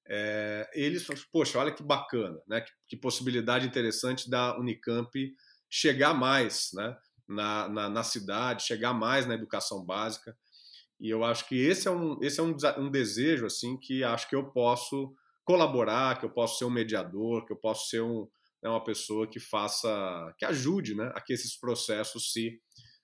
é, 0.10 0.70
eles 0.74 1.06
falam, 1.06 1.22
poxa, 1.32 1.60
olha 1.60 1.72
que 1.72 1.84
bacana, 1.84 2.39
né? 2.48 2.62
Que, 2.62 2.72
que, 2.89 2.98
possibilidade 2.98 3.67
interessante 3.67 4.30
da 4.30 4.58
Unicamp 4.58 5.12
chegar 5.70 6.13
mais 6.13 6.70
né? 6.74 6.96
na, 7.28 7.67
na, 7.67 7.89
na, 7.89 8.04
cidade, 8.04 8.63
chegar 8.63 8.93
mais 8.93 9.26
na 9.26 9.34
educação 9.34 9.84
básica. 9.84 10.36
E 11.00 11.10
eu 11.10 11.24
acho 11.24 11.48
que 11.48 11.56
esse 11.56 11.88
é 11.88 11.91
um, 11.91 12.17
esse 12.22 12.39
é 12.39 12.43
um, 12.43 12.56
um 12.78 12.89
desejo 12.89 13.46
assim 13.46 13.78
que 13.78 14.04
acho 14.04 14.30
que 14.30 14.36
eu 14.36 14.50
posso 14.52 15.13
colaborar, 15.43 16.20
que 16.20 16.26
eu 16.26 16.30
posso 16.30 16.58
ser 16.58 16.65
um 16.65 16.70
mediador, 16.70 17.46
que 17.46 17.54
eu 17.54 17.58
posso 17.58 17.89
ser 17.89 18.02
um, 18.02 18.28
né, 18.62 18.70
uma 18.70 18.84
pessoa 18.84 19.28
que 19.28 19.39
faça, 19.39 20.34
que 20.38 20.46
ajude 20.46 20.96
né, 20.96 21.12
a 21.15 21.22
que 21.22 21.34
esses 21.34 21.58
processos 21.58 22.32
se, 22.32 22.60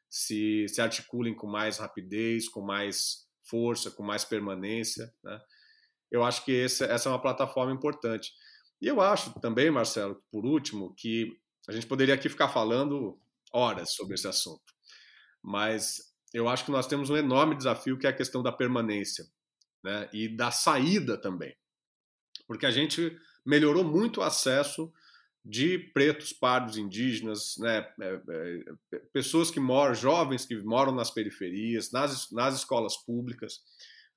se, 0.10 0.66
se 0.68 0.82
articulem 0.82 1.36
com 1.36 1.48
mais 1.48 1.78
rapidez, 1.78 2.50
com 2.50 2.62
mais 2.62 3.28
força, 3.44 3.92
com 3.92 4.04
mais 4.04 4.26
permanência. 4.26 5.14
Né? 5.24 5.40
Eu 6.14 6.24
acho 6.24 6.46
que 6.46 6.52
esse, 6.52 6.84
essa 6.84 7.10
é 7.10 7.12
uma 7.12 7.22
plataforma 7.22 7.74
importante. 7.74 8.32
E 8.80 8.86
eu 8.88 9.02
acho 9.02 9.34
também, 9.40 9.72
Marcelo, 9.72 10.24
por 10.32 10.46
último, 10.46 10.94
que 10.96 11.36
a 11.68 11.72
gente 11.72 11.88
poderia 11.88 12.14
aqui 12.14 12.30
ficar 12.30 12.50
falando 12.50 13.20
horas 13.52 13.96
sobre 13.96 14.14
esse 14.14 14.28
assunto, 14.28 14.74
mas 15.42 16.14
eu 16.32 16.48
acho 16.48 16.66
que 16.66 16.72
nós 16.72 16.86
temos 16.86 17.10
um 17.10 17.18
enorme 17.18 17.56
desafio 17.56 17.98
que 17.98 18.06
é 18.06 18.12
a 18.12 18.16
questão 18.16 18.44
da 18.44 18.52
permanência 18.52 19.26
né? 19.84 20.08
e 20.14 20.28
da 20.28 20.52
saída 20.52 21.18
também, 21.18 21.56
porque 22.48 22.66
a 22.68 22.72
gente 22.72 23.18
melhorou 23.44 23.84
muito 23.84 24.20
o 24.20 24.24
acesso 24.24 24.94
de 25.44 25.80
pretos, 25.94 26.32
pardos, 26.32 26.78
indígenas, 26.78 27.56
né, 27.58 27.92
é, 28.00 28.22
é, 28.94 29.00
pessoas 29.12 29.52
que 29.52 29.60
moram, 29.60 29.94
jovens 29.94 30.46
que 30.46 30.56
moram 30.64 30.94
nas 30.94 31.12
periferias, 31.12 31.92
nas, 31.92 32.32
nas 32.32 32.56
escolas 32.56 32.96
públicas 32.98 33.62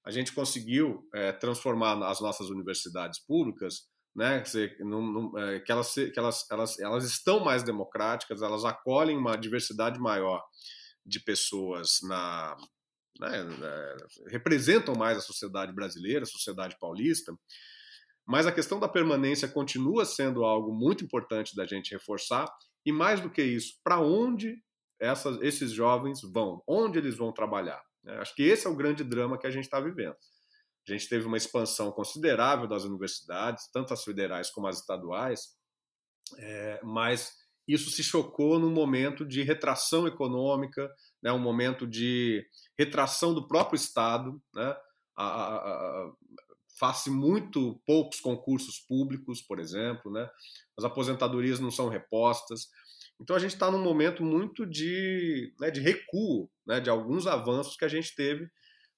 a 0.07 0.11
gente 0.13 0.33
conseguiu 0.33 1.07
é, 1.13 1.33
transformar 1.33 2.01
as 2.09 2.21
nossas 2.21 2.49
universidades 2.49 3.19
públicas, 3.19 3.89
né, 4.15 4.43
num, 4.79 5.03
num, 5.13 5.39
é, 5.39 5.61
que, 5.61 5.71
elas, 5.73 5.93
que 5.93 6.19
elas, 6.19 6.51
elas, 6.51 6.79
elas 6.79 7.05
estão 7.05 7.41
mais 7.41 7.63
democráticas, 7.63 8.41
elas 8.41 8.65
acolhem 8.65 9.19
uma 9.19 9.37
diversidade 9.37 9.99
maior 9.99 10.43
de 11.05 11.21
pessoas 11.21 11.99
na, 12.03 12.57
né, 13.21 13.47
é, 13.63 13.97
representam 14.31 14.95
mais 14.95 15.19
a 15.19 15.23
sociedade 15.23 15.73
brasileira, 15.75 16.23
a 16.23 16.27
sociedade 16.27 16.79
paulista, 16.79 17.37
mas 18.25 18.47
a 18.47 18.53
questão 18.53 18.79
da 18.79 18.89
permanência 18.89 19.49
continua 19.49 20.05
sendo 20.05 20.45
algo 20.45 20.73
muito 20.73 21.05
importante 21.05 21.55
da 21.55 21.67
gente 21.67 21.93
reforçar, 21.93 22.49
e 22.85 22.93
mais 22.93 23.21
do 23.21 23.29
que 23.29 23.43
isso, 23.43 23.75
para 23.83 24.01
onde 24.01 24.63
essas, 25.01 25.41
esses 25.43 25.73
jovens 25.73 26.21
vão, 26.23 26.63
onde 26.67 26.99
eles 26.99 27.17
vão 27.17 27.33
trabalhar. 27.33 27.83
Né? 28.07 28.17
Acho 28.19 28.35
que 28.35 28.45
esse 28.45 28.67
é 28.67 28.71
o 28.71 28.77
grande 28.77 29.03
drama 29.03 29.37
que 29.37 29.47
a 29.47 29.51
gente 29.51 29.65
está 29.65 29.81
vivendo. 29.81 30.17
A 30.89 30.93
gente 30.93 31.09
teve 31.09 31.27
uma 31.27 31.37
expansão 31.37 31.91
considerável 31.91 32.69
das 32.69 32.85
universidades, 32.85 33.69
tanto 33.73 33.93
as 33.93 34.05
federais 34.05 34.51
como 34.51 34.69
as 34.69 34.79
estaduais, 34.79 35.57
é, 36.39 36.81
mas 36.85 37.33
isso 37.67 37.91
se 37.91 38.05
chocou 38.05 38.61
num 38.61 38.71
momento 38.71 39.27
de 39.27 39.43
retração 39.43 40.07
econômica, 40.07 40.89
né, 41.21 41.33
um 41.33 41.39
momento 41.41 41.85
de 41.85 42.47
retração 42.79 43.35
do 43.35 43.49
próprio 43.49 43.77
Estado, 43.77 44.41
né, 44.55 44.77
faz-se 46.79 47.11
muito 47.11 47.81
poucos 47.85 48.21
concursos 48.21 48.79
públicos, 48.79 49.43
por 49.43 49.59
exemplo, 49.59 50.13
né, 50.13 50.31
as 50.79 50.85
aposentadorias 50.85 51.59
não 51.59 51.73
são 51.73 51.89
repostas. 51.89 52.69
Então 53.21 53.35
a 53.35 53.39
gente 53.39 53.55
está 53.55 53.71
num 53.71 53.83
momento 53.83 54.23
muito 54.23 54.67
de, 54.67 55.55
né, 55.61 55.71
de 55.71 55.81
recuo 55.81 56.51
né, 56.67 56.81
de 56.81 56.91
alguns 56.91 57.27
avanços 57.27 57.77
que 57.77 57.85
a 57.85 57.89
gente 57.89 58.15
teve 58.15 58.49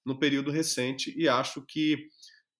no 0.04 0.18
período 0.18 0.50
recente 0.50 1.14
e 1.16 1.28
acho 1.28 1.64
que 1.66 2.09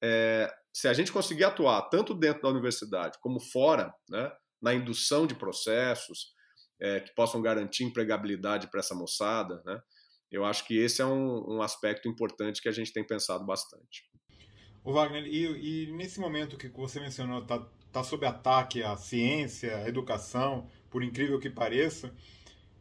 é, 0.02 0.52
se 0.72 0.86
a 0.86 0.92
gente 0.92 1.10
conseguir 1.10 1.44
atuar 1.44 1.82
tanto 1.88 2.14
dentro 2.14 2.42
da 2.42 2.48
universidade 2.48 3.18
como 3.20 3.40
fora, 3.40 3.92
né, 4.08 4.30
na 4.62 4.74
indução 4.74 5.26
de 5.26 5.34
processos 5.34 6.32
é, 6.80 7.00
que 7.00 7.14
possam 7.14 7.42
garantir 7.42 7.84
empregabilidade 7.84 8.70
para 8.70 8.80
essa 8.80 8.94
moçada, 8.94 9.60
né, 9.64 9.80
eu 10.30 10.44
acho 10.44 10.64
que 10.66 10.76
esse 10.76 11.00
é 11.00 11.06
um, 11.06 11.56
um 11.56 11.62
aspecto 11.62 12.08
importante 12.08 12.60
que 12.60 12.68
a 12.68 12.72
gente 12.72 12.92
tem 12.92 13.04
pensado 13.04 13.44
bastante. 13.44 14.06
O 14.84 14.92
Wagner, 14.92 15.24
e, 15.26 15.86
e, 15.86 15.92
nesse 15.92 16.20
momento 16.20 16.56
que 16.56 16.68
você 16.68 17.00
mencionou, 17.00 17.42
está 17.42 17.66
tá 17.92 18.04
sob 18.04 18.24
ataque 18.26 18.82
a 18.82 18.96
ciência, 18.96 19.76
a 19.76 19.88
educação, 19.88 20.68
por 20.90 21.03
incrível 21.03 21.38
que 21.38 21.51
pareça, 21.51 22.12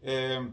é, 0.02 0.46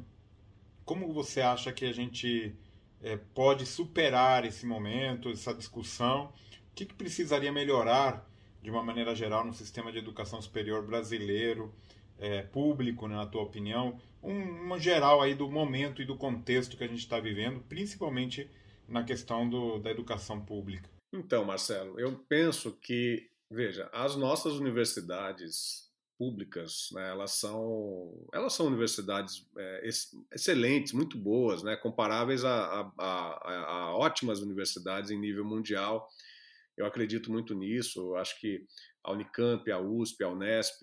como 0.85 1.13
você 1.13 1.41
acha 1.41 1.73
que 1.73 1.85
a 1.85 1.93
gente 1.93 2.55
é, 3.03 3.17
pode 3.17 3.67
superar 3.67 4.45
esse 4.45 4.67
momento, 4.67 5.31
essa 5.31 5.55
discussão? 5.55 6.33
O 6.71 6.75
que, 6.75 6.85
que 6.85 6.95
precisaria 6.95 7.53
melhorar, 7.53 8.29
de 8.63 8.71
uma 8.71 8.83
maneira 8.83 9.15
geral, 9.15 9.45
no 9.45 9.53
sistema 9.53 9.93
de 9.93 9.99
educação 9.99 10.41
superior 10.43 10.85
brasileiro, 10.85 11.73
é, 12.19 12.43
público, 12.43 13.07
né, 13.07 13.15
na 13.15 13.27
tua 13.27 13.43
opinião? 13.43 14.01
Um, 14.23 14.43
uma 14.65 14.79
geral 14.79 15.21
aí 15.23 15.35
do 15.35 15.51
momento 15.51 16.03
e 16.03 16.05
do 16.05 16.17
contexto 16.17 16.77
que 16.77 16.85
a 16.85 16.89
gente 16.89 17.01
está 17.01 17.21
vivendo, 17.21 17.61
principalmente 17.69 18.51
na 18.89 19.05
questão 19.05 19.49
do, 19.49 19.79
da 19.79 19.91
educação 19.91 20.41
pública. 20.41 20.89
Então, 21.13 21.45
Marcelo, 21.45 21.99
eu 21.99 22.13
penso 22.29 22.73
que, 22.73 23.31
veja, 23.51 23.89
as 23.93 24.17
nossas 24.17 24.55
universidades 24.55 25.91
públicas, 26.19 26.89
né, 26.93 27.11
elas 27.11 27.33
são 27.33 28.27
elas 28.33 28.53
são 28.53 28.67
universidades 28.67 29.47
é, 29.59 29.89
excelentes, 30.33 30.93
muito 30.93 31.19
boas, 31.19 31.63
né, 31.63 31.77
comparáveis 31.77 32.45
a, 32.45 32.53
a, 32.55 32.93
a, 32.99 33.71
a, 33.71 33.97
ótimas 33.97 34.41
universidades 34.41 35.11
em 35.11 35.19
nível 35.19 35.45
mundial. 35.45 36.09
Eu 36.77 36.87
acredito 36.87 37.31
muito 37.31 37.55
nisso. 37.55 38.17
Acho 38.17 38.39
que 38.41 38.67
a 39.03 39.13
Unicamp, 39.13 39.71
a 39.71 39.79
USP, 39.79 40.25
a 40.25 40.29
Unesp, 40.29 40.83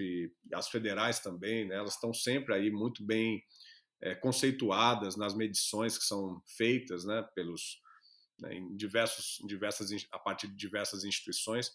as 0.54 0.70
federais 0.70 1.20
também, 1.20 1.68
né, 1.68 1.76
elas 1.76 1.96
estão 1.96 2.14
sempre 2.14 2.54
aí 2.54 2.72
muito 2.72 3.04
bem 3.04 3.44
é, 4.02 4.16
conceituadas 4.16 5.16
nas 5.16 5.36
medições 5.36 5.98
que 5.98 6.04
são 6.04 6.42
feitas, 6.58 7.06
né, 7.06 7.28
pelos 7.36 7.82
né, 8.40 8.56
em 8.56 8.76
diversos, 8.76 9.38
diversas, 9.48 9.90
a 10.12 10.20
partir 10.20 10.48
de 10.48 10.56
diversas 10.56 11.04
instituições. 11.04 11.72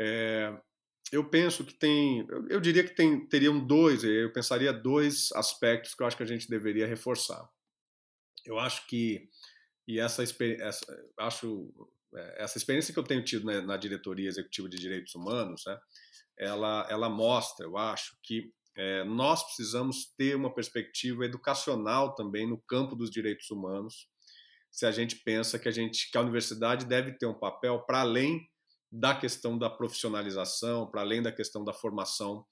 É, 0.00 0.56
eu 1.12 1.28
penso 1.28 1.64
que 1.64 1.74
tem, 1.74 2.26
eu, 2.48 2.60
diria 2.60 2.82
que 2.82 2.94
tem, 2.94 3.26
teriam 3.26 3.64
dois, 3.64 4.02
eu 4.04 4.32
pensaria 4.32 4.72
dois 4.72 5.30
aspectos 5.32 5.94
que 5.94 6.02
eu 6.02 6.06
acho 6.06 6.16
que 6.16 6.22
a 6.22 6.26
gente 6.26 6.48
deveria 6.48 6.86
reforçar. 6.86 7.48
Eu 8.44 8.58
acho 8.58 8.86
que 8.86 9.28
e 9.86 10.00
essa, 10.00 10.22
essa 10.22 11.04
acho 11.18 11.72
é, 12.14 12.44
essa 12.44 12.58
experiência 12.58 12.92
que 12.92 12.98
eu 12.98 13.04
tenho 13.04 13.24
tido 13.24 13.44
na, 13.44 13.60
na, 13.60 13.76
diretoria 13.76 14.28
executiva 14.28 14.68
de 14.68 14.78
direitos 14.78 15.14
humanos, 15.14 15.62
né, 15.66 15.78
ela 16.38 16.86
ela 16.90 17.08
mostra, 17.08 17.66
eu 17.66 17.76
acho 17.76 18.16
que 18.22 18.52
é, 18.76 19.04
nós 19.04 19.44
precisamos 19.44 20.12
ter 20.16 20.34
uma 20.34 20.52
perspectiva 20.52 21.24
educacional 21.24 22.14
também 22.14 22.48
no 22.48 22.60
campo 22.62 22.96
dos 22.96 23.10
direitos 23.10 23.50
humanos 23.50 24.08
se 24.70 24.84
a 24.84 24.90
gente 24.90 25.16
pensa 25.16 25.58
que 25.58 25.68
a 25.68 25.72
gente 25.72 26.10
que 26.10 26.18
a 26.18 26.20
universidade 26.20 26.86
deve 26.86 27.12
ter 27.12 27.26
um 27.26 27.38
papel 27.38 27.80
para 27.82 28.00
além 28.00 28.48
da 28.96 29.12
questão 29.12 29.58
da 29.58 29.68
profissionalização, 29.68 30.88
para 30.88 31.00
além 31.00 31.20
da 31.20 31.32
questão 31.32 31.64
da 31.64 31.72
formação 31.72 32.46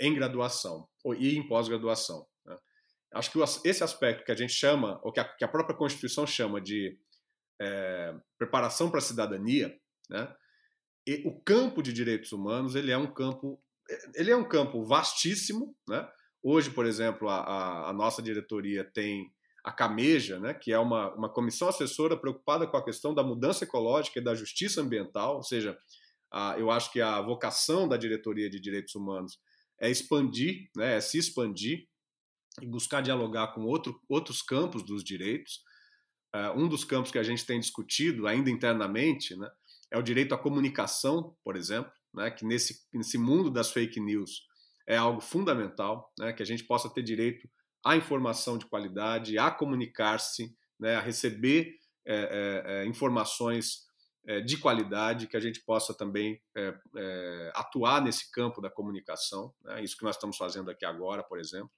em 0.00 0.14
graduação 0.14 0.88
e 1.18 1.36
em 1.36 1.46
pós-graduação. 1.46 2.26
Né? 2.46 2.56
Acho 3.12 3.30
que 3.30 3.38
esse 3.68 3.84
aspecto 3.84 4.24
que 4.24 4.32
a 4.32 4.34
gente 4.34 4.54
chama, 4.54 4.98
ou 5.02 5.12
que 5.12 5.20
a, 5.20 5.24
que 5.24 5.44
a 5.44 5.48
própria 5.48 5.76
Constituição 5.76 6.26
chama 6.26 6.58
de 6.58 6.98
é, 7.60 8.14
preparação 8.38 8.88
para 8.88 8.98
a 8.98 9.02
cidadania, 9.02 9.78
né? 10.08 10.34
E 11.06 11.22
o 11.26 11.38
campo 11.42 11.82
de 11.82 11.92
direitos 11.92 12.32
humanos 12.32 12.74
ele 12.74 12.90
é 12.90 12.96
um 12.96 13.12
campo 13.12 13.62
ele 14.14 14.30
é 14.30 14.36
um 14.36 14.48
campo 14.48 14.82
vastíssimo, 14.82 15.76
né? 15.86 16.08
Hoje, 16.42 16.70
por 16.70 16.86
exemplo, 16.86 17.28
a, 17.28 17.40
a, 17.40 17.90
a 17.90 17.92
nossa 17.92 18.22
diretoria 18.22 18.82
tem 18.82 19.30
a 19.64 19.72
Cameja, 19.72 20.38
né, 20.38 20.52
que 20.52 20.70
é 20.70 20.78
uma, 20.78 21.14
uma 21.14 21.28
comissão 21.28 21.68
assessora 21.68 22.16
preocupada 22.16 22.66
com 22.66 22.76
a 22.76 22.84
questão 22.84 23.14
da 23.14 23.22
mudança 23.22 23.64
ecológica 23.64 24.20
e 24.20 24.22
da 24.22 24.34
justiça 24.34 24.82
ambiental, 24.82 25.36
ou 25.36 25.42
seja, 25.42 25.76
a, 26.30 26.54
eu 26.58 26.70
acho 26.70 26.92
que 26.92 27.00
a 27.00 27.18
vocação 27.22 27.88
da 27.88 27.96
diretoria 27.96 28.50
de 28.50 28.60
direitos 28.60 28.94
humanos 28.94 29.40
é 29.80 29.90
expandir, 29.90 30.68
né, 30.76 30.96
é 30.96 31.00
se 31.00 31.16
expandir 31.16 31.88
e 32.60 32.66
buscar 32.66 33.00
dialogar 33.00 33.54
com 33.54 33.64
outro, 33.64 33.98
outros 34.06 34.42
campos 34.42 34.82
dos 34.82 35.02
direitos. 35.02 35.62
Uh, 36.34 36.60
um 36.60 36.68
dos 36.68 36.84
campos 36.84 37.10
que 37.10 37.18
a 37.18 37.22
gente 37.22 37.46
tem 37.46 37.58
discutido 37.58 38.26
ainda 38.26 38.50
internamente 38.50 39.36
né, 39.36 39.48
é 39.90 39.96
o 39.96 40.02
direito 40.02 40.34
à 40.34 40.38
comunicação, 40.38 41.36
por 41.42 41.56
exemplo, 41.56 41.90
né, 42.12 42.30
que 42.30 42.44
nesse, 42.44 42.86
nesse 42.92 43.16
mundo 43.16 43.50
das 43.50 43.70
fake 43.70 43.98
news 43.98 44.42
é 44.86 44.96
algo 44.96 45.20
fundamental, 45.20 46.12
né, 46.18 46.32
que 46.32 46.42
a 46.42 46.46
gente 46.46 46.64
possa 46.64 46.90
ter 46.90 47.02
direito 47.02 47.48
à 47.84 47.96
informação 47.96 48.56
de 48.56 48.66
qualidade, 48.66 49.38
a 49.38 49.50
comunicar-se, 49.50 50.56
né, 50.80 50.96
a 50.96 51.00
receber 51.00 51.76
é, 52.06 52.14
é, 52.14 52.82
é 52.82 52.86
informações 52.86 53.84
é, 54.26 54.40
de 54.40 54.56
qualidade, 54.56 55.26
que 55.26 55.36
a 55.36 55.40
gente 55.40 55.62
possa 55.64 55.92
também 55.92 56.40
é, 56.56 57.52
atuar 57.54 58.00
nesse 58.00 58.30
campo 58.32 58.60
da 58.60 58.70
comunicação, 58.70 59.52
né, 59.62 59.84
isso 59.84 59.96
que 59.96 60.04
nós 60.04 60.16
estamos 60.16 60.36
fazendo 60.36 60.70
aqui 60.70 60.84
agora, 60.84 61.22
por 61.22 61.38
exemplo. 61.38 61.70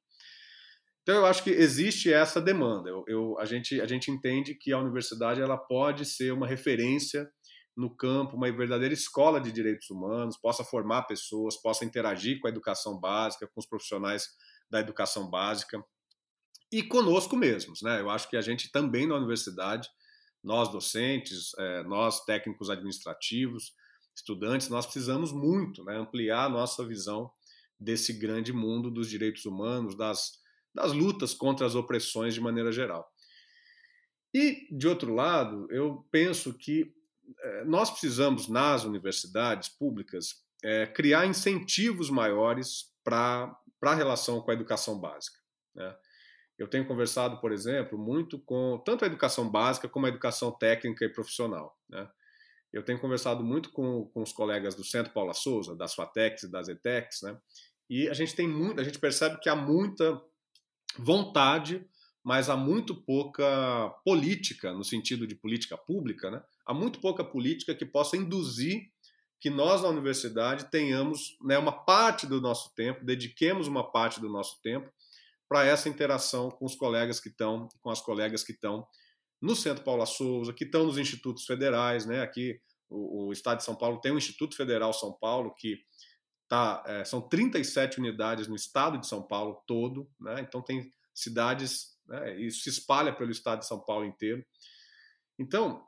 Então, 1.02 1.16
eu 1.16 1.26
acho 1.26 1.44
que 1.44 1.50
existe 1.50 2.12
essa 2.12 2.40
demanda. 2.40 2.90
Eu, 2.90 3.04
eu, 3.06 3.38
a, 3.38 3.44
gente, 3.44 3.80
a 3.80 3.86
gente 3.86 4.10
entende 4.10 4.56
que 4.56 4.72
a 4.72 4.78
universidade 4.78 5.40
ela 5.40 5.56
pode 5.56 6.04
ser 6.04 6.32
uma 6.32 6.48
referência 6.48 7.30
no 7.76 7.94
campo, 7.94 8.36
uma 8.36 8.50
verdadeira 8.50 8.94
escola 8.94 9.40
de 9.40 9.52
direitos 9.52 9.88
humanos, 9.88 10.36
possa 10.36 10.64
formar 10.64 11.02
pessoas, 11.02 11.60
possa 11.60 11.84
interagir 11.84 12.40
com 12.40 12.48
a 12.48 12.50
educação 12.50 12.98
básica, 12.98 13.46
com 13.46 13.60
os 13.60 13.66
profissionais 13.66 14.28
da 14.68 14.80
educação 14.80 15.30
básica 15.30 15.80
e 16.70 16.82
conosco 16.82 17.36
mesmos. 17.36 17.82
Né? 17.82 18.00
Eu 18.00 18.10
acho 18.10 18.28
que 18.28 18.36
a 18.36 18.40
gente 18.40 18.70
também 18.70 19.06
na 19.06 19.16
universidade, 19.16 19.88
nós 20.42 20.70
docentes, 20.70 21.52
é, 21.58 21.82
nós 21.84 22.24
técnicos 22.24 22.70
administrativos, 22.70 23.72
estudantes, 24.14 24.68
nós 24.68 24.86
precisamos 24.86 25.32
muito 25.32 25.84
né, 25.84 25.96
ampliar 25.96 26.46
a 26.46 26.48
nossa 26.48 26.84
visão 26.84 27.30
desse 27.78 28.12
grande 28.12 28.52
mundo 28.52 28.90
dos 28.90 29.08
direitos 29.08 29.44
humanos, 29.44 29.94
das, 29.96 30.40
das 30.74 30.92
lutas 30.92 31.34
contra 31.34 31.66
as 31.66 31.74
opressões 31.74 32.32
de 32.32 32.40
maneira 32.40 32.72
geral. 32.72 33.10
E, 34.32 34.66
de 34.70 34.88
outro 34.88 35.14
lado, 35.14 35.66
eu 35.70 36.06
penso 36.10 36.54
que 36.54 36.94
é, 37.40 37.64
nós 37.64 37.90
precisamos, 37.90 38.48
nas 38.48 38.84
universidades 38.84 39.68
públicas, 39.68 40.44
é, 40.62 40.86
criar 40.86 41.26
incentivos 41.26 42.10
maiores 42.10 42.92
para 43.04 43.56
a 43.82 43.94
relação 43.94 44.40
com 44.40 44.50
a 44.50 44.54
educação 44.54 44.98
básica. 44.98 45.38
Né? 45.74 45.96
Eu 46.58 46.66
tenho 46.66 46.86
conversado, 46.86 47.38
por 47.38 47.52
exemplo, 47.52 47.98
muito 47.98 48.38
com 48.38 48.82
tanto 48.84 49.04
a 49.04 49.06
educação 49.06 49.48
básica 49.48 49.88
como 49.88 50.06
a 50.06 50.08
educação 50.08 50.50
técnica 50.50 51.04
e 51.04 51.12
profissional. 51.12 51.78
Né? 51.88 52.08
Eu 52.72 52.82
tenho 52.82 52.98
conversado 52.98 53.44
muito 53.44 53.70
com, 53.70 54.06
com 54.06 54.22
os 54.22 54.32
colegas 54.32 54.74
do 54.74 54.84
Centro 54.84 55.12
Paula 55.12 55.34
Souza, 55.34 55.76
das 55.76 55.94
FATECs 55.94 56.44
e 56.44 56.50
das 56.50 56.68
ETECs, 56.68 57.22
né? 57.22 57.38
e 57.90 58.08
a 58.08 58.14
gente 58.14 58.34
tem 58.34 58.48
muito, 58.48 58.80
a 58.80 58.84
gente 58.84 58.98
percebe 58.98 59.38
que 59.38 59.48
há 59.48 59.56
muita 59.56 60.20
vontade, 60.98 61.86
mas 62.24 62.48
há 62.48 62.56
muito 62.56 62.94
pouca 62.94 63.90
política, 64.04 64.72
no 64.72 64.82
sentido 64.82 65.26
de 65.26 65.34
política 65.34 65.76
pública, 65.76 66.30
né? 66.30 66.42
há 66.64 66.72
muito 66.72 67.00
pouca 67.00 67.22
política 67.22 67.74
que 67.74 67.84
possa 67.84 68.16
induzir 68.16 68.90
que 69.38 69.50
nós 69.50 69.82
na 69.82 69.88
universidade 69.88 70.70
tenhamos 70.70 71.36
né, 71.42 71.58
uma 71.58 71.72
parte 71.72 72.26
do 72.26 72.40
nosso 72.40 72.74
tempo, 72.74 73.04
dediquemos 73.04 73.68
uma 73.68 73.84
parte 73.92 74.20
do 74.20 74.28
nosso 74.30 74.60
tempo 74.62 74.90
para 75.48 75.64
essa 75.64 75.88
interação 75.88 76.50
com 76.50 76.64
os 76.64 76.74
colegas 76.74 77.20
que 77.20 77.28
estão, 77.28 77.68
com 77.80 77.90
as 77.90 78.00
colegas 78.00 78.42
que 78.42 78.52
estão 78.52 78.86
no 79.40 79.54
Centro 79.54 79.84
Paula 79.84 80.06
Souza, 80.06 80.52
que 80.52 80.64
estão 80.64 80.84
nos 80.84 80.98
institutos 80.98 81.44
federais, 81.44 82.06
né? 82.06 82.20
Aqui 82.22 82.60
o, 82.88 83.26
o, 83.26 83.32
Estado 83.32 83.58
de 83.58 83.64
São 83.64 83.76
Paulo 83.76 84.00
tem 84.00 84.12
o 84.12 84.18
Instituto 84.18 84.56
Federal 84.56 84.92
São 84.92 85.12
Paulo 85.12 85.54
que 85.54 85.78
tá, 86.48 86.82
é, 86.86 87.04
são 87.04 87.20
37 87.20 87.98
unidades 87.98 88.48
no 88.48 88.56
Estado 88.56 88.98
de 88.98 89.06
São 89.06 89.22
Paulo 89.22 89.62
todo, 89.66 90.08
né? 90.20 90.40
Então 90.40 90.62
tem 90.62 90.90
cidades, 91.14 91.96
né? 92.06 92.40
Isso 92.40 92.62
se 92.62 92.70
espalha 92.70 93.14
pelo 93.14 93.30
Estado 93.30 93.60
de 93.60 93.66
São 93.66 93.80
Paulo 93.80 94.04
inteiro. 94.04 94.44
Então 95.38 95.86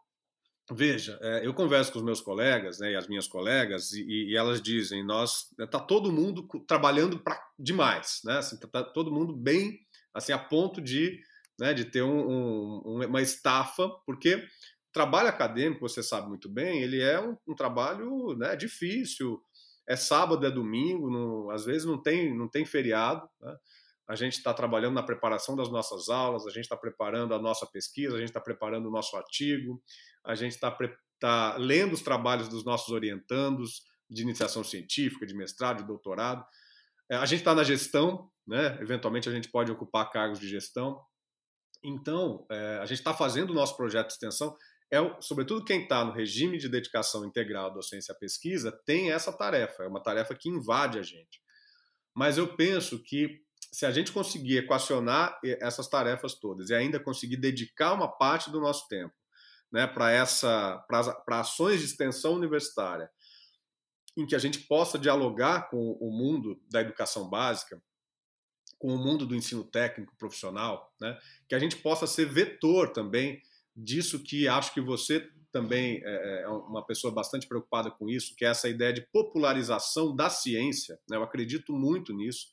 Veja, 0.70 1.18
é, 1.22 1.46
eu 1.46 1.54
converso 1.54 1.90
com 1.90 1.98
os 1.98 2.04
meus 2.04 2.20
colegas 2.20 2.78
né, 2.78 2.92
e 2.92 2.96
as 2.96 3.08
minhas 3.08 3.26
colegas 3.26 3.92
e, 3.92 4.30
e 4.30 4.36
elas 4.36 4.60
dizem, 4.60 5.02
nós 5.02 5.50
está 5.58 5.80
todo 5.80 6.12
mundo 6.12 6.46
trabalhando 6.66 7.18
pra, 7.18 7.40
demais, 7.58 8.20
né? 8.22 8.36
Assim, 8.36 8.58
tá, 8.58 8.68
tá, 8.68 8.84
todo 8.84 9.10
mundo 9.10 9.34
bem, 9.34 9.80
assim, 10.12 10.30
a 10.32 10.38
ponto 10.38 10.80
de, 10.82 11.20
né, 11.58 11.72
de 11.72 11.86
ter 11.86 12.02
um, 12.02 12.82
um, 12.86 13.06
uma 13.06 13.22
estafa, 13.22 13.88
porque 14.04 14.34
o 14.36 14.92
trabalho 14.92 15.28
acadêmico, 15.28 15.88
você 15.88 16.02
sabe 16.02 16.28
muito 16.28 16.50
bem, 16.50 16.82
ele 16.82 17.00
é 17.00 17.18
um, 17.18 17.34
um 17.46 17.54
trabalho 17.54 18.36
né, 18.36 18.54
difícil, 18.54 19.40
é 19.88 19.96
sábado, 19.96 20.44
é 20.46 20.50
domingo, 20.50 21.10
não, 21.10 21.48
às 21.50 21.64
vezes 21.64 21.86
não 21.86 21.96
tem, 21.96 22.36
não 22.36 22.46
tem 22.46 22.66
feriado, 22.66 23.26
né? 23.40 23.56
A 24.08 24.16
gente 24.16 24.38
está 24.38 24.54
trabalhando 24.54 24.94
na 24.94 25.02
preparação 25.02 25.54
das 25.54 25.70
nossas 25.70 26.08
aulas, 26.08 26.46
a 26.46 26.50
gente 26.50 26.62
está 26.62 26.76
preparando 26.76 27.34
a 27.34 27.38
nossa 27.38 27.66
pesquisa, 27.66 28.16
a 28.16 28.18
gente 28.18 28.30
está 28.30 28.40
preparando 28.40 28.88
o 28.88 28.90
nosso 28.90 29.14
artigo, 29.16 29.82
a 30.24 30.34
gente 30.34 30.52
está 30.52 30.76
tá 31.20 31.56
lendo 31.58 31.92
os 31.92 32.00
trabalhos 32.00 32.48
dos 32.48 32.64
nossos 32.64 32.88
orientandos 32.88 33.82
de 34.08 34.22
iniciação 34.22 34.64
científica, 34.64 35.26
de 35.26 35.34
mestrado, 35.34 35.78
de 35.78 35.86
doutorado. 35.86 36.42
É, 37.10 37.16
a 37.16 37.26
gente 37.26 37.40
está 37.40 37.54
na 37.54 37.62
gestão, 37.62 38.30
né? 38.46 38.78
eventualmente 38.80 39.28
a 39.28 39.32
gente 39.32 39.50
pode 39.50 39.70
ocupar 39.70 40.10
cargos 40.10 40.40
de 40.40 40.48
gestão. 40.48 40.98
Então, 41.84 42.46
é, 42.50 42.78
a 42.78 42.86
gente 42.86 42.98
está 42.98 43.12
fazendo 43.12 43.50
o 43.50 43.54
nosso 43.54 43.76
projeto 43.76 44.06
de 44.06 44.14
extensão. 44.14 44.56
é, 44.90 44.98
sobretudo 45.20 45.66
quem 45.66 45.82
está 45.82 46.02
no 46.02 46.12
regime 46.12 46.56
de 46.56 46.66
dedicação 46.66 47.26
integral 47.26 47.66
à 47.66 47.74
docência 47.74 48.12
e 48.12 48.18
pesquisa, 48.18 48.72
tem 48.86 49.12
essa 49.12 49.30
tarefa, 49.30 49.82
é 49.82 49.86
uma 49.86 50.02
tarefa 50.02 50.34
que 50.34 50.48
invade 50.48 50.98
a 50.98 51.02
gente. 51.02 51.42
Mas 52.14 52.38
eu 52.38 52.56
penso 52.56 53.02
que 53.02 53.46
se 53.70 53.86
a 53.86 53.90
gente 53.90 54.12
conseguir 54.12 54.58
equacionar 54.58 55.38
essas 55.60 55.88
tarefas 55.88 56.34
todas 56.34 56.70
e 56.70 56.74
ainda 56.74 56.98
conseguir 56.98 57.36
dedicar 57.36 57.92
uma 57.92 58.08
parte 58.08 58.50
do 58.50 58.60
nosso 58.60 58.88
tempo 58.88 59.14
né, 59.70 59.86
para 59.86 60.10
essa 60.10 60.78
para 60.88 61.40
ações 61.40 61.80
de 61.80 61.86
extensão 61.86 62.34
universitária, 62.34 63.10
em 64.16 64.26
que 64.26 64.34
a 64.34 64.38
gente 64.38 64.60
possa 64.60 64.98
dialogar 64.98 65.68
com 65.70 65.92
o 65.92 66.10
mundo 66.10 66.60
da 66.70 66.80
educação 66.80 67.28
básica, 67.28 67.80
com 68.78 68.94
o 68.94 68.98
mundo 68.98 69.26
do 69.26 69.34
ensino 69.34 69.64
técnico 69.64 70.16
profissional, 70.16 70.94
né, 71.00 71.18
que 71.48 71.54
a 71.54 71.58
gente 71.58 71.76
possa 71.76 72.06
ser 72.06 72.26
vetor 72.26 72.92
também 72.92 73.42
disso 73.76 74.22
que 74.22 74.48
acho 74.48 74.74
que 74.74 74.80
você 74.80 75.28
também 75.52 76.00
é, 76.04 76.42
é 76.42 76.48
uma 76.48 76.84
pessoa 76.84 77.12
bastante 77.12 77.46
preocupada 77.46 77.90
com 77.90 78.08
isso, 78.08 78.34
que 78.36 78.44
é 78.44 78.48
essa 78.48 78.68
ideia 78.68 78.92
de 78.92 79.06
popularização 79.12 80.14
da 80.14 80.28
ciência. 80.28 80.98
Né? 81.08 81.16
Eu 81.16 81.22
acredito 81.22 81.72
muito 81.72 82.12
nisso, 82.12 82.48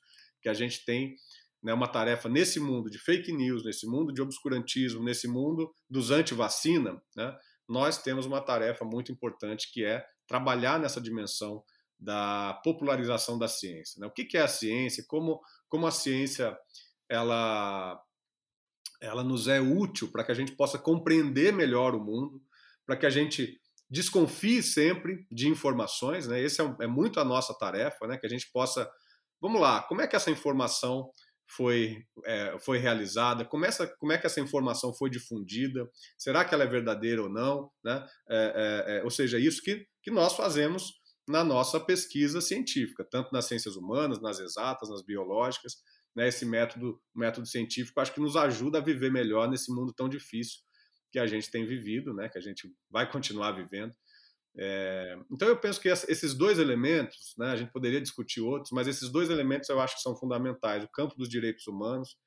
que 0.46 0.50
a 0.50 0.54
gente 0.54 0.86
tem 0.86 1.16
né, 1.64 1.74
uma 1.74 1.88
tarefa 1.88 2.30
nesse 2.30 2.60
mundo 2.60 2.88
de 2.88 3.00
fake 3.00 3.34
news, 3.34 3.66
nesse 3.66 3.88
mundo 3.88 4.14
de 4.14 4.22
obscurantismo, 4.22 5.04
nesse 5.04 5.28
mundo 5.28 5.74
dos 5.90 6.12
anti-vacina, 6.12 7.02
né? 7.16 7.36
nós 7.68 7.98
temos 7.98 8.28
uma 8.28 8.40
tarefa 8.40 8.86
muito 8.86 9.12
importante 9.12 9.72
que 9.74 9.84
é 9.84 10.06
trabalhar 10.28 10.80
nessa 10.80 11.02
dimensão 11.02 11.64
da 12.00 12.62
popularização 12.64 13.40
da 13.40 13.48
ciência. 13.48 14.00
Né? 14.00 14.06
O 14.06 14.12
que 14.12 14.38
é 14.38 14.42
a 14.42 14.48
ciência? 14.48 15.04
Como, 15.08 15.42
como 15.68 15.88
a 15.88 15.92
ciência 15.92 16.56
ela 17.10 18.00
ela 19.02 19.24
nos 19.24 19.48
é 19.48 19.60
útil 19.60 20.12
para 20.12 20.24
que 20.24 20.32
a 20.32 20.36
gente 20.36 20.52
possa 20.52 20.78
compreender 20.78 21.52
melhor 21.52 21.96
o 21.96 22.04
mundo, 22.04 22.40
para 22.86 22.96
que 22.96 23.06
a 23.08 23.10
gente 23.10 23.60
desconfie 23.90 24.62
sempre 24.62 25.26
de 25.32 25.48
informações, 25.48 26.28
né? 26.28 26.40
Esse 26.40 26.62
é, 26.62 26.76
é, 26.82 26.88
muito 26.88 27.20
a 27.20 27.26
nossa 27.26 27.54
tarefa, 27.58 28.06
né? 28.06 28.18
Que 28.18 28.28
a 28.28 28.30
gente 28.30 28.50
possa, 28.52 28.88
vamos 29.42 29.62
lá, 29.62 29.82
como 29.84 30.02
é 30.02 30.08
que 30.08 30.16
essa 30.16 30.32
informação 30.32 31.10
foi 31.48 32.04
é, 32.26 32.58
foi 32.60 32.78
realizada? 32.78 33.46
Como, 33.46 33.66
essa, 33.66 33.88
como 33.98 34.12
é 34.12 34.18
que 34.18 34.26
essa 34.26 34.40
informação 34.40 34.94
foi 34.94 35.10
difundida? 35.10 35.88
Será 36.18 36.44
que 36.44 36.54
ela 36.54 36.64
é 36.64 36.68
verdadeira 36.68 37.22
ou 37.22 37.30
não? 37.30 37.70
Né? 37.84 38.08
É, 38.30 38.86
é, 38.88 39.04
ou 39.04 39.12
seja, 39.12 39.38
isso 39.38 39.62
que, 39.62 39.86
que 40.02 40.12
nós 40.12 40.36
fazemos 40.36 40.94
na 41.28 41.44
nossa 41.44 41.80
pesquisa 41.80 42.42
científica, 42.42 43.06
tanto 43.10 43.32
nas 43.32 43.46
ciências 43.46 43.76
humanas, 43.76 44.22
nas 44.22 44.40
exatas, 44.40 44.90
nas 44.90 45.04
biológicas 45.04 45.74
né, 46.16 46.30
esse 46.30 46.46
método, 46.46 47.00
método 47.14 47.46
científico, 47.46 48.00
acho 48.00 48.14
que 48.14 48.22
nos 48.22 48.36
ajuda 48.36 48.78
a 48.78 48.82
viver 48.82 49.12
melhor 49.12 49.50
nesse 49.50 49.72
mundo 49.72 49.94
tão 49.94 50.08
difícil 50.08 50.62
que 51.12 51.20
a 51.20 51.28
gente 51.28 51.52
tem 51.52 51.66
vivido, 51.66 52.14
né, 52.14 52.30
que 52.30 52.38
a 52.38 52.42
gente 52.42 52.72
vai 52.90 53.10
continuar 53.10 53.52
vivendo. 53.52 53.94
É, 54.58 55.18
então 55.30 55.48
eu 55.48 55.60
penso 55.60 55.82
que 55.82 55.90
esses 55.90 56.34
dois 56.34 56.58
elementos, 56.60 57.34
né, 57.38 57.48
a 57.48 57.56
gente 57.58 57.72
poderia 57.72 58.00
discutir 58.00 58.40
outros, 58.40 58.72
mas 58.72 58.88
esses 58.88 59.12
dois 59.12 59.30
elementos 59.30 59.68
eu 59.68 59.82
acho 59.82 59.96
que 59.96 60.02
são 60.02 60.16
fundamentais: 60.16 60.84
o 60.84 60.88
campo 60.88 61.16
dos 61.18 61.28
direitos 61.28 61.68
humanos 61.68 62.18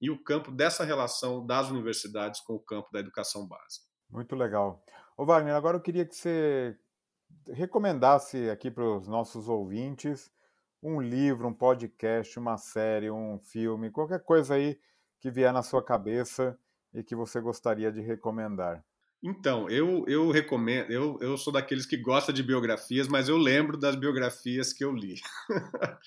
e 0.00 0.10
o 0.10 0.22
campo 0.22 0.50
dessa 0.50 0.84
relação 0.84 1.44
das 1.44 1.70
universidades 1.70 2.40
com 2.40 2.54
o 2.54 2.60
campo 2.60 2.88
da 2.92 3.00
educação 3.00 3.46
básica. 3.46 3.86
Muito 4.10 4.36
legal. 4.36 4.82
Ô 5.16 5.24
Wagner, 5.24 5.54
agora 5.54 5.76
eu 5.76 5.80
queria 5.80 6.04
que 6.04 6.14
você 6.14 6.78
recomendasse 7.48 8.48
aqui 8.50 8.70
para 8.70 8.84
os 8.84 9.08
nossos 9.08 9.48
ouvintes 9.48 10.30
um 10.82 11.00
livro, 11.00 11.48
um 11.48 11.52
podcast, 11.52 12.38
uma 12.38 12.56
série, 12.56 13.10
um 13.10 13.38
filme, 13.38 13.90
qualquer 13.90 14.22
coisa 14.22 14.54
aí 14.54 14.78
que 15.20 15.30
vier 15.30 15.52
na 15.52 15.62
sua 15.62 15.82
cabeça 15.82 16.56
e 16.94 17.02
que 17.02 17.16
você 17.16 17.40
gostaria 17.40 17.90
de 17.90 18.00
recomendar. 18.00 18.84
Então, 19.22 19.68
eu, 19.68 20.04
eu 20.06 20.30
recomendo, 20.30 20.90
eu, 20.90 21.18
eu 21.20 21.36
sou 21.36 21.52
daqueles 21.52 21.84
que 21.84 21.96
gosta 21.96 22.32
de 22.32 22.42
biografias, 22.42 23.08
mas 23.08 23.28
eu 23.28 23.36
lembro 23.36 23.76
das 23.76 23.96
biografias 23.96 24.72
que 24.72 24.84
eu 24.84 24.92
li. 24.92 25.20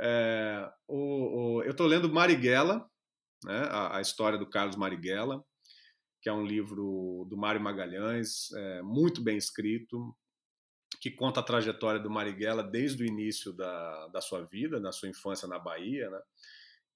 é, 0.00 0.68
o, 0.88 1.58
o, 1.58 1.62
eu 1.62 1.70
estou 1.70 1.86
lendo 1.86 2.12
Marighella, 2.12 2.84
né, 3.44 3.68
a, 3.70 3.98
a, 3.98 4.00
história 4.00 4.36
do 4.36 4.48
Carlos 4.48 4.74
Marighella, 4.74 5.44
que 6.20 6.28
é 6.28 6.32
um 6.32 6.44
livro 6.44 7.24
do 7.30 7.36
Mário 7.36 7.60
Magalhães, 7.60 8.50
é, 8.52 8.82
muito 8.82 9.22
bem 9.22 9.36
escrito, 9.36 10.12
que 11.00 11.12
conta 11.12 11.38
a 11.38 11.44
trajetória 11.44 12.00
do 12.00 12.10
Marighella 12.10 12.64
desde 12.64 13.04
o 13.04 13.06
início 13.06 13.52
da, 13.52 14.08
da 14.08 14.20
sua 14.20 14.44
vida, 14.44 14.80
na 14.80 14.90
sua 14.90 15.08
infância 15.08 15.46
na 15.46 15.60
Bahia, 15.60 16.10
né? 16.10 16.20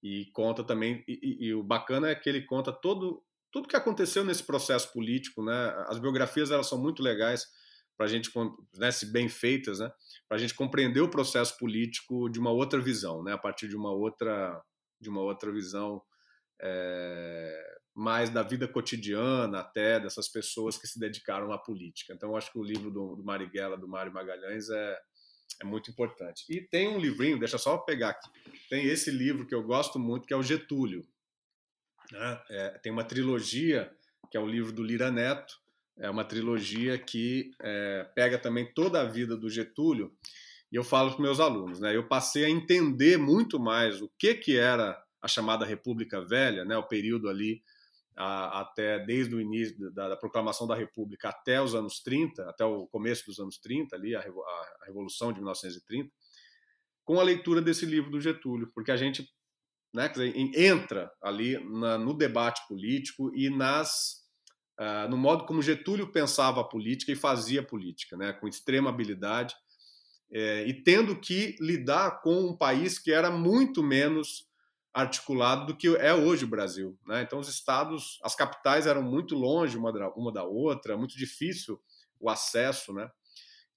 E 0.01 0.25
conta 0.33 0.61
também, 0.65 1.01
e, 1.07 1.47
e, 1.47 1.53
o 1.53 1.63
bacana 1.63 2.09
é 2.09 2.15
que 2.15 2.27
ele 2.27 2.41
conta 2.41 2.73
todo 2.73 3.23
tudo 3.53 3.67
que 3.67 3.75
aconteceu 3.75 4.25
nesse 4.25 4.43
processo 4.43 4.91
político, 4.91 5.43
né? 5.45 5.85
As 5.87 5.99
biografias 5.99 6.49
elas 6.49 6.67
são 6.67 6.77
muito 6.77 7.03
legais 7.03 7.47
para 7.95 8.07
a 8.07 8.09
gente, 8.09 8.31
né, 8.75 8.89
se 8.89 9.05
bem 9.05 9.29
feitas, 9.29 9.77
né? 9.77 9.91
Para 10.27 10.37
a 10.37 10.39
gente 10.39 10.55
compreender 10.55 11.01
o 11.01 11.07
processo 11.07 11.55
político 11.59 12.27
de 12.29 12.39
uma 12.39 12.49
outra 12.49 12.81
visão, 12.81 13.23
né? 13.23 13.31
A 13.31 13.37
partir 13.37 13.67
de 13.67 13.75
uma 13.75 13.91
outra 13.91 14.59
de 14.99 15.09
uma 15.09 15.21
outra 15.21 15.51
visão 15.51 16.01
é, 16.61 17.77
mais 17.93 18.29
da 18.29 18.41
vida 18.41 18.67
cotidiana 18.67 19.59
até 19.59 19.99
dessas 19.99 20.27
pessoas 20.29 20.77
que 20.77 20.87
se 20.87 20.97
dedicaram 20.97 21.51
à 21.51 21.57
política. 21.57 22.13
Então, 22.13 22.29
eu 22.29 22.37
acho 22.37 22.51
que 22.51 22.57
o 22.57 22.63
livro 22.63 22.89
do, 22.89 23.17
do 23.17 23.23
Marighella, 23.23 23.77
do 23.77 23.87
Mário 23.87 24.13
Magalhães, 24.13 24.69
é, 24.69 24.97
é 25.61 25.65
muito 25.65 25.91
importante. 25.91 26.45
E 26.49 26.61
tem 26.61 26.87
um 26.87 26.97
livrinho, 26.97 27.37
deixa 27.37 27.57
só 27.57 27.77
pegar 27.77 28.11
aqui, 28.11 28.29
tem 28.69 28.85
esse 28.85 29.11
livro 29.11 29.45
que 29.45 29.53
eu 29.53 29.61
gosto 29.61 29.99
muito, 29.99 30.25
que 30.25 30.33
é 30.33 30.37
o 30.37 30.41
Getúlio. 30.41 31.05
Né? 32.11 32.41
É, 32.49 32.69
tem 32.79 32.91
uma 32.91 33.03
trilogia, 33.03 33.91
que 34.29 34.37
é 34.37 34.39
o 34.39 34.47
livro 34.47 34.71
do 34.71 34.83
Lira 34.83 35.11
Neto, 35.11 35.61
é 35.97 36.09
uma 36.09 36.23
trilogia 36.23 36.97
que 36.97 37.51
é, 37.61 38.09
pega 38.15 38.37
também 38.37 38.71
toda 38.73 39.01
a 39.01 39.05
vida 39.05 39.37
do 39.37 39.49
Getúlio, 39.49 40.11
e 40.71 40.75
eu 40.75 40.83
falo 40.83 41.11
para 41.11 41.21
meus 41.21 41.39
alunos, 41.39 41.79
né? 41.79 41.95
Eu 41.95 42.07
passei 42.07 42.45
a 42.45 42.49
entender 42.49 43.15
muito 43.15 43.59
mais 43.59 44.01
o 44.01 44.11
que 44.17 44.33
que 44.33 44.57
era 44.57 44.99
a 45.21 45.27
chamada 45.27 45.65
República 45.65 46.19
Velha, 46.25 46.65
né? 46.65 46.75
O 46.75 46.87
período 46.87 47.29
ali 47.29 47.61
a, 48.15 48.61
até 48.61 48.97
desde 49.05 49.35
o 49.35 49.41
início 49.41 49.91
da, 49.91 50.09
da, 50.09 50.17
proclamação 50.17 50.65
da 50.65 50.75
República 50.75 51.29
até 51.29 51.61
os 51.61 51.75
anos 51.75 51.99
30, 51.99 52.49
até 52.49 52.65
o 52.65 52.87
começo 52.87 53.25
dos 53.25 53.39
anos 53.39 53.59
30, 53.59 53.95
ali, 53.95 54.15
a, 54.15 54.19
a, 54.19 54.85
Revolução 54.85 55.31
de 55.31 55.39
1930, 55.39 56.11
com 57.03 57.19
a 57.19 57.23
leitura 57.23 57.61
desse 57.61 57.85
livro 57.85 58.09
do 58.09 58.19
Getúlio, 58.19 58.71
porque 58.73 58.91
a 58.91 58.97
gente 58.97 59.27
né, 59.93 60.09
dizer, 60.09 60.33
entra 60.35 61.11
ali 61.21 61.57
na, 61.63 61.97
no 61.97 62.13
debate 62.13 62.67
político 62.67 63.31
e 63.35 63.49
nas 63.49 64.23
uh, 64.79 65.09
no 65.09 65.17
modo 65.17 65.45
como 65.45 65.61
Getúlio 65.61 66.11
pensava 66.11 66.61
a 66.61 66.67
política 66.67 67.11
e 67.11 67.15
fazia 67.15 67.61
política, 67.61 68.17
né, 68.17 68.33
com 68.33 68.47
extrema 68.47 68.89
habilidade, 68.89 69.55
é, 70.31 70.67
e 70.67 70.73
tendo 70.73 71.15
que 71.19 71.55
lidar 71.59 72.21
com 72.21 72.47
um 72.47 72.57
país 72.57 72.97
que 72.97 73.11
era 73.11 73.29
muito 73.29 73.83
menos 73.83 74.47
articulado 74.91 75.67
do 75.67 75.77
que 75.77 75.87
é 75.87 76.13
hoje 76.13 76.45
o 76.45 76.47
Brasil. 76.47 76.97
Né? 77.05 77.21
Então, 77.21 77.39
os 77.39 77.47
estados, 77.47 78.19
as 78.23 78.35
capitais 78.35 78.87
eram 78.87 79.03
muito 79.03 79.35
longe 79.35 79.77
uma 79.77 79.91
da, 79.91 80.09
uma 80.13 80.31
da 80.31 80.43
outra, 80.43 80.97
muito 80.97 81.15
difícil 81.15 81.79
o 82.19 82.29
acesso. 82.29 82.93
Né? 82.93 83.09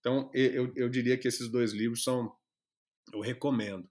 Então, 0.00 0.30
eu, 0.34 0.72
eu 0.76 0.88
diria 0.88 1.16
que 1.18 1.28
esses 1.28 1.48
dois 1.50 1.72
livros 1.72 2.02
são. 2.02 2.34
Eu 3.12 3.20
recomendo. 3.20 3.88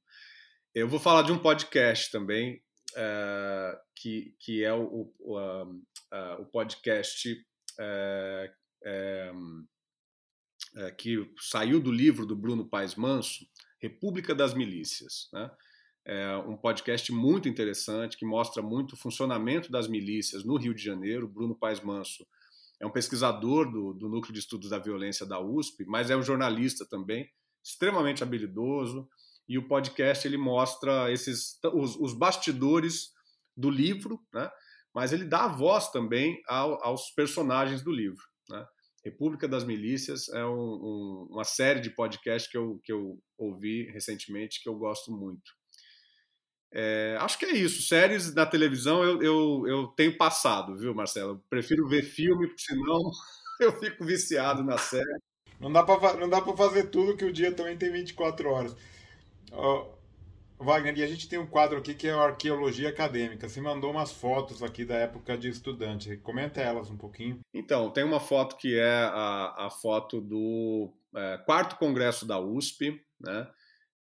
Eu 0.76 0.90
vou 0.90 1.00
falar 1.00 1.22
de 1.22 1.32
um 1.32 1.40
podcast 1.40 2.12
também, 2.12 2.62
é, 2.98 3.80
que, 3.96 4.36
que 4.42 4.62
é 4.62 4.74
o, 4.74 5.10
o, 5.18 5.40
uh, 5.40 6.42
o 6.42 6.46
podcast 6.48 7.34
é, 7.80 8.54
é, 8.84 9.32
que 10.98 11.32
saiu 11.40 11.80
do 11.80 11.90
livro 11.90 12.26
do 12.26 12.36
Bruno 12.36 12.68
Paes 12.68 12.94
Manso, 12.96 13.48
República 13.82 14.36
das 14.36 14.54
Milícias. 14.54 15.30
Né? 15.32 15.50
É 16.04 16.36
um 16.40 16.58
podcast 16.58 17.10
muito 17.10 17.48
interessante 17.48 18.18
que 18.18 18.26
mostra 18.26 18.62
muito 18.62 18.96
o 18.96 18.98
funcionamento 18.98 19.72
das 19.72 19.88
milícias 19.88 20.44
no 20.44 20.58
Rio 20.58 20.74
de 20.74 20.84
Janeiro. 20.84 21.26
Bruno 21.26 21.56
Paes 21.56 21.80
Manso 21.80 22.28
é 22.82 22.86
um 22.86 22.92
pesquisador 22.92 23.72
do, 23.72 23.94
do 23.94 24.10
Núcleo 24.10 24.34
de 24.34 24.40
Estudos 24.40 24.72
da 24.72 24.78
Violência 24.78 25.26
da 25.26 25.40
USP, 25.40 25.86
mas 25.86 26.10
é 26.10 26.18
um 26.18 26.22
jornalista 26.22 26.86
também, 26.86 27.32
extremamente 27.64 28.24
habilidoso. 28.24 29.08
E 29.48 29.58
o 29.58 29.68
podcast 29.68 30.28
ele 30.28 30.38
mostra 30.38 31.12
esses 31.12 31.60
os, 31.74 31.96
os 31.96 32.14
bastidores 32.14 33.12
do 33.56 33.70
livro, 33.70 34.20
né? 34.34 34.50
mas 34.93 35.14
ele 35.14 35.26
dá 35.26 35.46
a 35.46 35.50
voz 35.50 35.89
também 35.91 36.41
ao, 36.48 36.84
aos 36.84 37.12
personagens 37.12 37.82
do 37.82 37.91
livro. 37.91 38.24
Né? 38.50 38.66
República 39.04 39.48
das 39.48 39.64
Milícias 39.64 40.30
é 40.30 40.43
um, 40.46 40.50
um, 40.50 41.28
uma 41.32 41.43
série 41.43 41.80
de 41.80 41.91
podcasts 41.91 42.50
que 42.50 42.58
eu, 42.58 42.80
que 42.84 42.91
eu 42.91 43.22
ouvi 43.38 43.84
recentemente 43.91 44.62
que 44.62 44.68
eu 44.68 44.76
gosto 44.76 45.12
muito. 45.12 45.52
É, 46.74 47.16
acho 47.22 47.38
que 47.38 47.46
é 47.46 47.54
isso. 47.54 47.84
Séries 47.84 48.34
na 48.34 48.46
televisão 48.46 49.04
eu, 49.04 49.22
eu, 49.22 49.68
eu 49.68 49.88
tenho 49.89 50.18
passado, 50.18 50.76
viu, 50.76 50.93
Marcelo? 50.93 51.34
Eu 51.34 51.43
prefiro 51.50 51.88
ver 51.88 52.02
filme, 52.02 52.52
senão 52.58 53.00
eu 53.62 53.72
fico 53.80 54.04
viciado 54.04 54.64
na 54.64 54.78
série. 54.78 55.20
Não 55.60 55.72
dá 55.72 55.84
para 55.84 56.58
fazer 56.58 56.89
tudo 56.89 57.16
que 57.16 57.24
o 57.24 57.32
dia 57.32 57.54
também 57.54 57.78
tem 57.78 57.91
24 57.91 58.50
horas. 58.50 58.76
Wagner, 60.66 60.98
e 60.98 61.04
a 61.04 61.08
gente 61.08 61.30
tem 61.30 61.38
um 61.38 61.46
quadro 61.46 61.78
aqui 61.78 61.93
que 61.93 62.08
é 62.08 62.12
arqueologia 62.12 62.89
acadêmica. 62.89 63.48
Você 63.48 63.62
mandou 63.62 63.91
umas 63.91 64.12
fotos 64.12 64.64
aqui 64.64 64.84
da 64.84 64.96
época 64.96 65.38
de 65.38 65.50
estudante. 65.50 66.18
Comenta 66.18 66.60
elas 66.62 66.89
um 66.89 66.98
pouquinho. 66.98 67.39
Então, 67.54 67.91
tem 67.91 68.04
uma 68.04 68.20
foto 68.20 68.58
que 68.58 68.78
é 68.78 69.04
a, 69.04 69.66
a 69.66 69.70
foto 69.70 70.20
do 70.20 70.91
é, 71.16 71.38
quarto 71.46 71.78
congresso 71.78 72.26
da 72.26 72.39
USP, 72.39 73.00
né? 73.20 73.48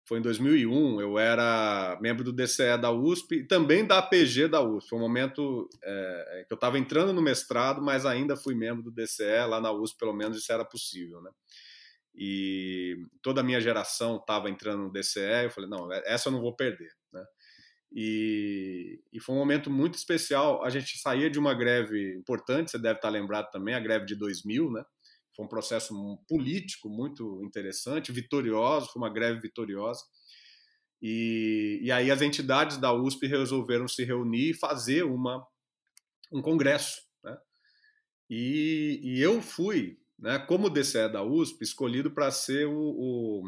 Foi 0.04 0.18
em 0.18 0.22
2001, 0.22 1.00
eu 1.00 1.16
era 1.16 1.96
membro 2.00 2.24
do 2.24 2.32
DCE 2.32 2.76
da 2.76 2.90
USP 2.90 3.36
e 3.36 3.46
também 3.46 3.86
da 3.86 3.98
APG 3.98 4.48
da 4.48 4.60
USP. 4.60 4.90
Foi 4.90 4.98
um 4.98 5.02
momento 5.02 5.68
é, 5.82 6.44
que 6.46 6.52
eu 6.52 6.56
estava 6.56 6.78
entrando 6.78 7.12
no 7.12 7.22
mestrado, 7.22 7.80
mas 7.80 8.04
ainda 8.04 8.36
fui 8.36 8.54
membro 8.54 8.82
do 8.82 8.90
DCE 8.90 9.46
lá 9.48 9.60
na 9.60 9.70
USP, 9.70 9.98
pelo 9.98 10.12
menos 10.12 10.36
isso 10.36 10.52
era 10.52 10.64
possível, 10.64 11.22
né? 11.22 11.30
E 12.14 13.06
toda 13.22 13.40
a 13.40 13.44
minha 13.44 13.60
geração 13.60 14.16
estava 14.16 14.50
entrando 14.50 14.82
no 14.84 14.92
DCE, 14.92 15.44
eu 15.44 15.50
falei, 15.50 15.68
não, 15.68 15.90
essa 15.92 16.28
eu 16.28 16.32
não 16.32 16.40
vou 16.40 16.54
perder, 16.54 16.90
né? 17.12 17.24
E, 17.94 19.02
e, 19.12 19.20
foi 19.20 19.34
um 19.34 19.38
momento 19.38 19.70
muito 19.70 19.96
especial, 19.96 20.64
a 20.64 20.70
gente 20.70 20.98
saía 20.98 21.28
de 21.28 21.38
uma 21.38 21.52
greve 21.52 22.14
importante, 22.16 22.70
você 22.70 22.78
deve 22.78 22.96
estar 22.96 23.10
lembrado 23.10 23.50
também, 23.50 23.74
a 23.74 23.80
greve 23.80 24.06
de 24.06 24.16
2000, 24.16 24.70
né? 24.70 24.82
Foi 25.36 25.44
um 25.44 25.48
processo 25.48 25.94
político 26.26 26.88
muito 26.88 27.42
interessante, 27.44 28.12
vitorioso, 28.12 28.90
foi 28.92 29.02
uma 29.02 29.12
greve 29.12 29.40
vitoriosa, 29.40 30.02
e, 31.02 31.80
e 31.82 31.92
aí 31.92 32.10
as 32.10 32.22
entidades 32.22 32.78
da 32.78 32.94
USP 32.94 33.26
resolveram 33.26 33.86
se 33.88 34.04
reunir 34.04 34.50
e 34.50 34.58
fazer 34.58 35.02
uma, 35.02 35.46
um 36.32 36.40
congresso, 36.40 37.02
né? 37.22 37.36
E, 38.30 39.00
e 39.02 39.20
eu 39.20 39.42
fui 39.42 39.98
né, 40.22 40.38
como 40.38 40.70
DCE 40.70 41.08
da 41.08 41.22
USP, 41.22 41.62
escolhido 41.62 42.12
para 42.12 42.30
ser 42.30 42.66
o, 42.68 42.72
o, 42.72 43.42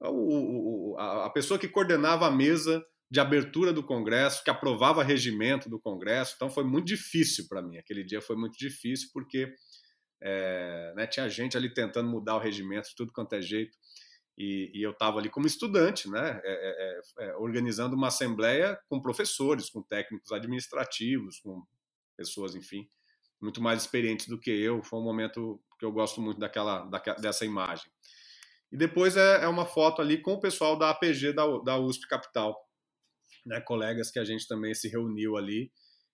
o, 0.00 0.96
a 0.96 1.28
pessoa 1.30 1.58
que 1.58 1.68
coordenava 1.68 2.28
a 2.28 2.30
mesa 2.30 2.82
de 3.10 3.18
abertura 3.18 3.72
do 3.72 3.82
Congresso, 3.82 4.44
que 4.44 4.50
aprovava 4.50 5.02
regimento 5.02 5.68
do 5.68 5.80
Congresso. 5.80 6.34
Então 6.36 6.48
foi 6.48 6.62
muito 6.62 6.86
difícil 6.86 7.46
para 7.48 7.60
mim. 7.60 7.76
Aquele 7.76 8.04
dia 8.04 8.22
foi 8.22 8.36
muito 8.36 8.56
difícil 8.56 9.08
porque 9.12 9.52
é, 10.22 10.92
né, 10.94 11.08
tinha 11.08 11.28
gente 11.28 11.56
ali 11.56 11.74
tentando 11.74 12.08
mudar 12.08 12.36
o 12.36 12.40
regimento 12.40 12.88
de 12.90 12.94
tudo 12.94 13.12
quanto 13.12 13.32
é 13.32 13.42
jeito. 13.42 13.76
E, 14.38 14.70
e 14.72 14.82
eu 14.82 14.92
estava 14.92 15.18
ali 15.18 15.28
como 15.28 15.46
estudante, 15.46 16.08
né, 16.08 16.40
é, 16.44 17.00
é, 17.18 17.26
é, 17.26 17.36
organizando 17.36 17.96
uma 17.96 18.06
assembleia 18.06 18.78
com 18.88 19.02
professores, 19.02 19.68
com 19.68 19.82
técnicos 19.82 20.30
administrativos, 20.30 21.40
com 21.40 21.62
pessoas, 22.16 22.54
enfim, 22.54 22.88
muito 23.42 23.60
mais 23.60 23.82
experientes 23.82 24.28
do 24.28 24.38
que 24.38 24.50
eu. 24.50 24.84
Foi 24.84 25.00
um 25.00 25.04
momento 25.04 25.60
que 25.80 25.86
eu 25.86 25.90
gosto 25.90 26.20
muito 26.20 26.38
daquela, 26.38 26.84
daquela 26.84 27.16
dessa 27.16 27.44
imagem. 27.44 27.90
E 28.70 28.76
depois 28.76 29.16
é, 29.16 29.42
é, 29.42 29.48
uma 29.48 29.64
foto 29.64 30.00
ali 30.00 30.20
com 30.20 30.34
o 30.34 30.40
pessoal 30.40 30.78
da 30.78 30.90
APG 30.90 31.32
da, 31.32 31.44
da 31.64 31.78
USP 31.78 32.06
Capital, 32.06 32.54
né, 33.44 33.60
colegas 33.62 34.10
que 34.10 34.18
a 34.18 34.24
gente 34.24 34.46
também 34.46 34.74
se 34.74 34.88
reuniu 34.88 35.36
ali. 35.36 35.72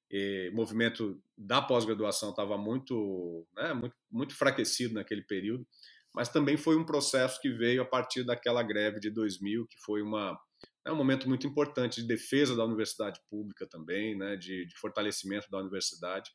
E, 0.08 0.48
o 0.52 0.56
movimento 0.56 1.20
da 1.36 1.60
pós-graduação 1.60 2.30
estava 2.30 2.56
muito, 2.56 3.44
né, 3.56 3.74
muito, 3.74 3.96
muito 4.10 4.34
naquele 4.92 5.22
período, 5.22 5.66
mas 6.14 6.28
também 6.28 6.56
foi 6.56 6.76
um 6.76 6.86
processo 6.86 7.40
que 7.40 7.50
veio 7.50 7.82
a 7.82 7.84
partir 7.84 8.24
daquela 8.24 8.62
greve 8.62 9.00
de 9.00 9.10
2000, 9.10 9.66
que 9.66 9.76
foi 9.84 10.00
uma, 10.00 10.38
é 10.84 10.92
um 10.92 10.96
momento 10.96 11.28
muito 11.28 11.46
importante 11.46 12.00
de 12.00 12.06
defesa 12.06 12.54
da 12.54 12.64
universidade 12.64 13.20
pública 13.28 13.66
também, 13.66 14.16
né, 14.16 14.36
de, 14.36 14.64
de 14.64 14.76
fortalecimento 14.78 15.50
da 15.50 15.58
universidade. 15.58 16.30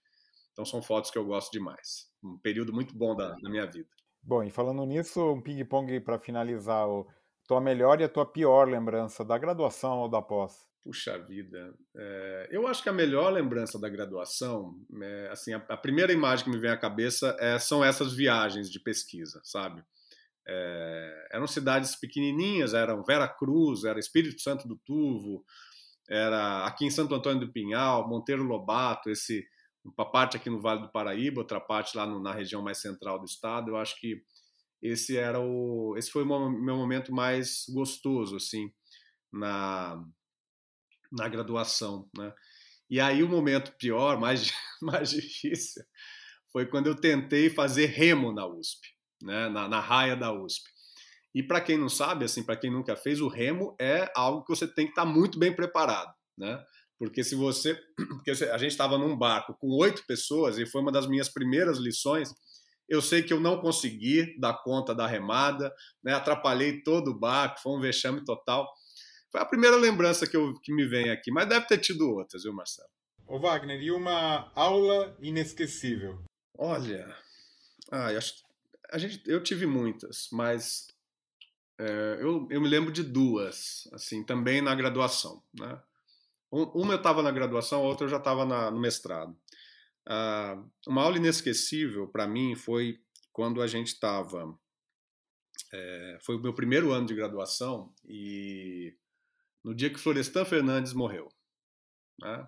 Então 0.51 0.65
são 0.65 0.84
fotos 0.84 1.09
que 1.09 1.17
eu 1.17 1.25
gosto 1.25 1.49
demais. 1.51 2.11
Um 2.24 2.38
período 2.38 2.74
muito 2.74 2.95
bom 2.95 3.15
da, 3.15 3.32
da 3.32 3.49
minha 3.49 3.65
vida. 3.65 3.89
Bom, 4.24 4.43
e 4.43 4.51
falando 4.51 4.86
nisso, 4.86 5.34
um 5.34 5.41
ping-pong 5.41 5.99
para 5.99 6.19
finalizar. 6.19 6.88
O, 6.88 7.07
tua 7.51 7.59
melhor 7.59 7.99
e 7.99 8.03
a 8.05 8.09
tua 8.09 8.26
pior 8.26 8.69
lembrança 8.69 9.26
da 9.26 9.38
graduação 9.38 9.99
ou 9.99 10.09
da 10.09 10.22
pós? 10.22 10.53
Puxa 10.82 11.19
vida, 11.19 11.74
é, 11.95 12.47
eu 12.49 12.65
acho 12.65 12.82
que 12.82 12.88
a 12.88 12.93
melhor 12.93 13.30
lembrança 13.30 13.78
da 13.78 13.89
graduação, 13.89 14.74
é, 15.01 15.30
assim, 15.30 15.53
a, 15.53 15.57
a, 15.67 15.76
primeira 15.76 16.13
imagem 16.13 16.45
que 16.45 16.49
me 16.49 16.57
vem 16.57 16.72
à 16.72 16.78
cabeça 16.78 17.36
é, 17.41 17.59
são 17.59 17.84
essas 17.84 18.13
viagens 18.13 18.69
de 18.69 18.80
pesquisa, 18.80 19.41
sabe? 19.43 19.84
É, 20.47 21.28
eram 21.34 21.45
cidades 21.45 21.95
pequenininhas, 21.95 22.74
eram 22.74 23.03
Vera 23.03 23.28
Cruz, 23.28 23.84
era 23.84 23.99
Espírito 23.99 24.41
Santo 24.41 24.65
do 24.65 24.78
Turvo, 24.78 25.43
era 26.09 26.65
aqui 26.65 26.86
em 26.86 26.89
Santo 26.89 27.13
Antônio 27.13 27.45
do 27.45 27.51
Pinhal, 27.51 28.07
Monteiro 28.07 28.43
Lobato, 28.43 29.09
esse 29.09 29.45
uma 29.84 30.09
parte 30.09 30.38
aqui 30.38 30.49
no 30.49 30.61
Vale 30.61 30.82
do 30.82 30.91
Paraíba, 30.91 31.41
outra 31.41 31.59
parte 31.59 31.97
lá 31.97 32.05
no, 32.05 32.21
na 32.21 32.34
região 32.34 32.61
mais 32.61 32.79
central 32.79 33.19
do 33.19 33.25
estado. 33.25 33.71
Eu 33.71 33.77
acho 33.77 33.99
que 33.99 34.21
esse 34.82 35.17
era 35.17 35.39
o, 35.39 35.95
esse 35.97 36.11
foi 36.11 36.23
o 36.23 36.49
meu 36.49 36.75
momento 36.75 37.13
mais 37.13 37.65
gostoso 37.69 38.36
assim 38.36 38.71
na 39.32 40.03
na 41.11 41.27
graduação, 41.27 42.09
né? 42.17 42.34
E 42.89 42.99
aí 42.99 43.21
o 43.23 43.27
momento 43.27 43.73
pior, 43.77 44.19
mais 44.19 44.51
mais 44.82 45.11
difícil, 45.11 45.84
foi 46.51 46.65
quando 46.65 46.88
eu 46.88 46.95
tentei 46.95 47.49
fazer 47.49 47.88
remo 47.88 48.32
na 48.32 48.45
USP, 48.47 48.79
né? 49.21 49.49
Na, 49.49 49.67
na 49.67 49.79
raia 49.79 50.15
da 50.15 50.32
USP. 50.32 50.69
E 51.34 51.41
para 51.41 51.61
quem 51.61 51.77
não 51.77 51.89
sabe, 51.89 52.25
assim, 52.25 52.43
para 52.43 52.57
quem 52.57 52.69
nunca 52.69 52.95
fez, 52.95 53.21
o 53.21 53.27
remo 53.27 53.75
é 53.79 54.11
algo 54.15 54.43
que 54.43 54.49
você 54.49 54.67
tem 54.67 54.86
que 54.86 54.91
estar 54.91 55.05
tá 55.05 55.09
muito 55.09 55.39
bem 55.39 55.55
preparado, 55.55 56.13
né? 56.38 56.61
Porque 57.02 57.24
se 57.24 57.34
você. 57.34 57.74
Porque 57.97 58.30
a 58.30 58.58
gente 58.60 58.70
estava 58.70 58.95
num 58.95 59.18
barco 59.18 59.58
com 59.60 59.70
oito 59.78 60.06
pessoas 60.06 60.60
e 60.60 60.68
foi 60.68 60.82
uma 60.82 60.91
das 60.91 61.08
minhas 61.08 61.28
primeiras 61.28 61.80
lições. 61.80 62.32
Eu 62.88 63.02
sei 63.02 63.24
que 63.24 63.34
eu 63.34 63.39
não 63.39 63.60
consegui 63.60 64.39
dar 64.39 64.62
conta 64.62 64.93
da 64.93 65.08
remada, 65.08 65.74
né? 66.04 66.14
atrapalhei 66.14 66.84
todo 66.84 67.10
o 67.10 67.20
barco, 67.20 67.60
foi 67.60 67.72
um 67.76 67.80
vexame 67.80 68.24
total. 68.24 68.72
Foi 69.32 69.41
a 69.41 69.45
primeira 69.45 69.78
lembrança 69.78 70.28
que, 70.28 70.38
eu, 70.38 70.54
que 70.62 70.72
me 70.72 70.86
vem 70.86 71.10
aqui, 71.10 71.32
mas 71.32 71.49
deve 71.49 71.66
ter 71.66 71.80
tido 71.80 72.08
outras, 72.08 72.43
viu, 72.43 72.54
Marcelo? 72.54 72.89
Ô 73.26 73.39
Wagner, 73.39 73.82
e 73.82 73.91
uma 73.91 74.52
aula 74.54 75.18
inesquecível? 75.22 76.22
Olha, 76.56 77.18
acho, 77.89 78.43
a 78.91 78.99
gente, 78.99 79.24
eu 79.26 79.41
tive 79.41 79.66
muitas, 79.66 80.28
mas 80.34 80.86
é, 81.80 82.18
eu, 82.20 82.47
eu 82.52 82.62
me 82.62 82.68
lembro 82.68 82.91
de 82.91 83.02
duas, 83.02 83.88
assim, 83.93 84.24
também 84.24 84.62
na 84.62 84.76
graduação, 84.76 85.41
né? 85.58 85.82
Uma 86.52 86.93
eu 86.93 86.97
estava 86.97 87.24
na 87.24 87.32
graduação, 87.32 87.80
a 87.80 87.88
outra 87.88 88.06
eu 88.06 88.10
já 88.10 88.18
estava 88.18 88.45
no 88.70 88.80
mestrado. 88.80 89.32
Uh, 90.06 90.70
uma 90.86 91.04
aula 91.04 91.18
inesquecível 91.18 92.08
para 92.08 92.28
mim 92.28 92.56
foi 92.56 92.99
quando 93.32 93.62
a 93.62 93.68
gente 93.68 93.88
estava. 93.88 94.54
É, 95.74 96.18
foi 96.22 96.36
o 96.36 96.41
meu 96.41 96.54
primeiro 96.54 96.91
ano 96.91 97.06
de 97.06 97.16
graduação 97.16 97.93
e 98.04 98.93
no 99.64 99.74
dia 99.74 99.89
que 99.89 99.99
Florestan 99.99 100.43
Fernandes 100.43 100.91
morreu. 100.91 101.30
Né? 102.20 102.47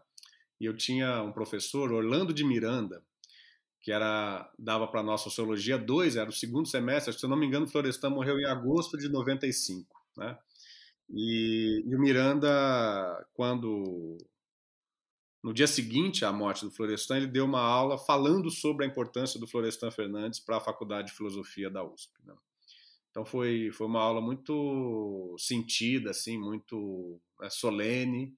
E 0.60 0.66
eu 0.66 0.76
tinha 0.76 1.22
um 1.22 1.32
professor, 1.32 1.91
Orlando 1.91 2.34
de 2.34 2.43
Miranda, 2.43 3.01
que 3.80 3.91
era 3.91 4.51
dava 4.60 4.88
para 4.88 5.04
nós 5.04 5.22
Sociologia 5.22 5.78
2, 5.78 6.18
era 6.18 6.30
o 6.30 6.34
segundo 6.34 6.68
semestre, 6.68 7.14
se 7.14 7.24
eu 7.24 7.30
não 7.30 7.38
me 7.38 7.45
engano, 7.45 7.68
Florestan 7.68 8.10
morreu 8.10 8.38
em 8.39 8.45
agosto 8.45 8.97
de 8.97 9.08
95. 9.08 9.88
Né? 10.18 10.38
E, 11.10 11.84
e 11.86 11.95
o 11.95 11.99
Miranda, 11.99 13.28
quando 13.34 14.18
no 15.43 15.54
dia 15.54 15.68
seguinte 15.68 16.24
à 16.24 16.32
morte 16.32 16.64
do 16.64 16.72
Florestan, 16.72 17.18
ele 17.18 17.28
deu 17.28 17.43
uma 17.43 17.60
aula 17.60 17.97
falando 17.97 18.49
sobre 18.49 18.86
a 18.86 18.88
importância 18.88 19.39
do 19.39 19.45
Florestan 19.45 19.91
Fernandes 19.91 20.39
para 20.39 20.58
a 20.58 20.62
Faculdade 20.62 21.10
de 21.10 21.18
Filosofia 21.18 21.70
da 21.70 21.84
USP. 21.84 22.14
Né? 22.24 22.34
Então 23.12 23.26
foi, 23.26 23.70
foi 23.72 23.86
uma 23.86 23.99
aula 23.99 24.22
muito 24.22 25.36
sentida, 25.38 26.12
assim, 26.12 26.38
muito 26.38 27.22
né, 27.39 27.49
solene. 27.49 28.34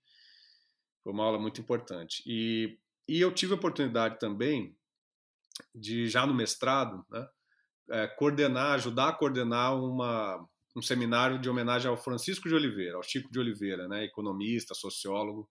Foi 1.03 1.13
uma 1.13 1.23
aula 1.23 1.39
muito 1.39 1.61
importante. 1.61 2.23
E, 2.25 2.77
e 3.07 3.21
eu 3.21 3.31
tive 3.31 3.53
a 3.53 3.55
oportunidade 3.55 4.19
também 4.19 4.75
de, 5.73 6.09
já 6.09 6.25
no 6.25 6.33
mestrado, 6.33 7.05
né, 7.09 7.29
é, 7.91 8.07
coordenar, 8.07 8.73
ajudar 8.73 9.09
a 9.09 9.13
coordenar 9.13 9.79
uma, 9.79 10.45
um 10.75 10.81
seminário 10.81 11.39
de 11.39 11.49
homenagem 11.49 11.89
ao 11.89 11.97
Francisco 11.97 12.49
de 12.49 12.55
Oliveira, 12.55 12.97
ao 12.97 13.03
Chico 13.03 13.31
de 13.31 13.39
Oliveira, 13.39 13.87
né, 13.87 14.03
economista, 14.03 14.75
sociólogo, 14.75 15.49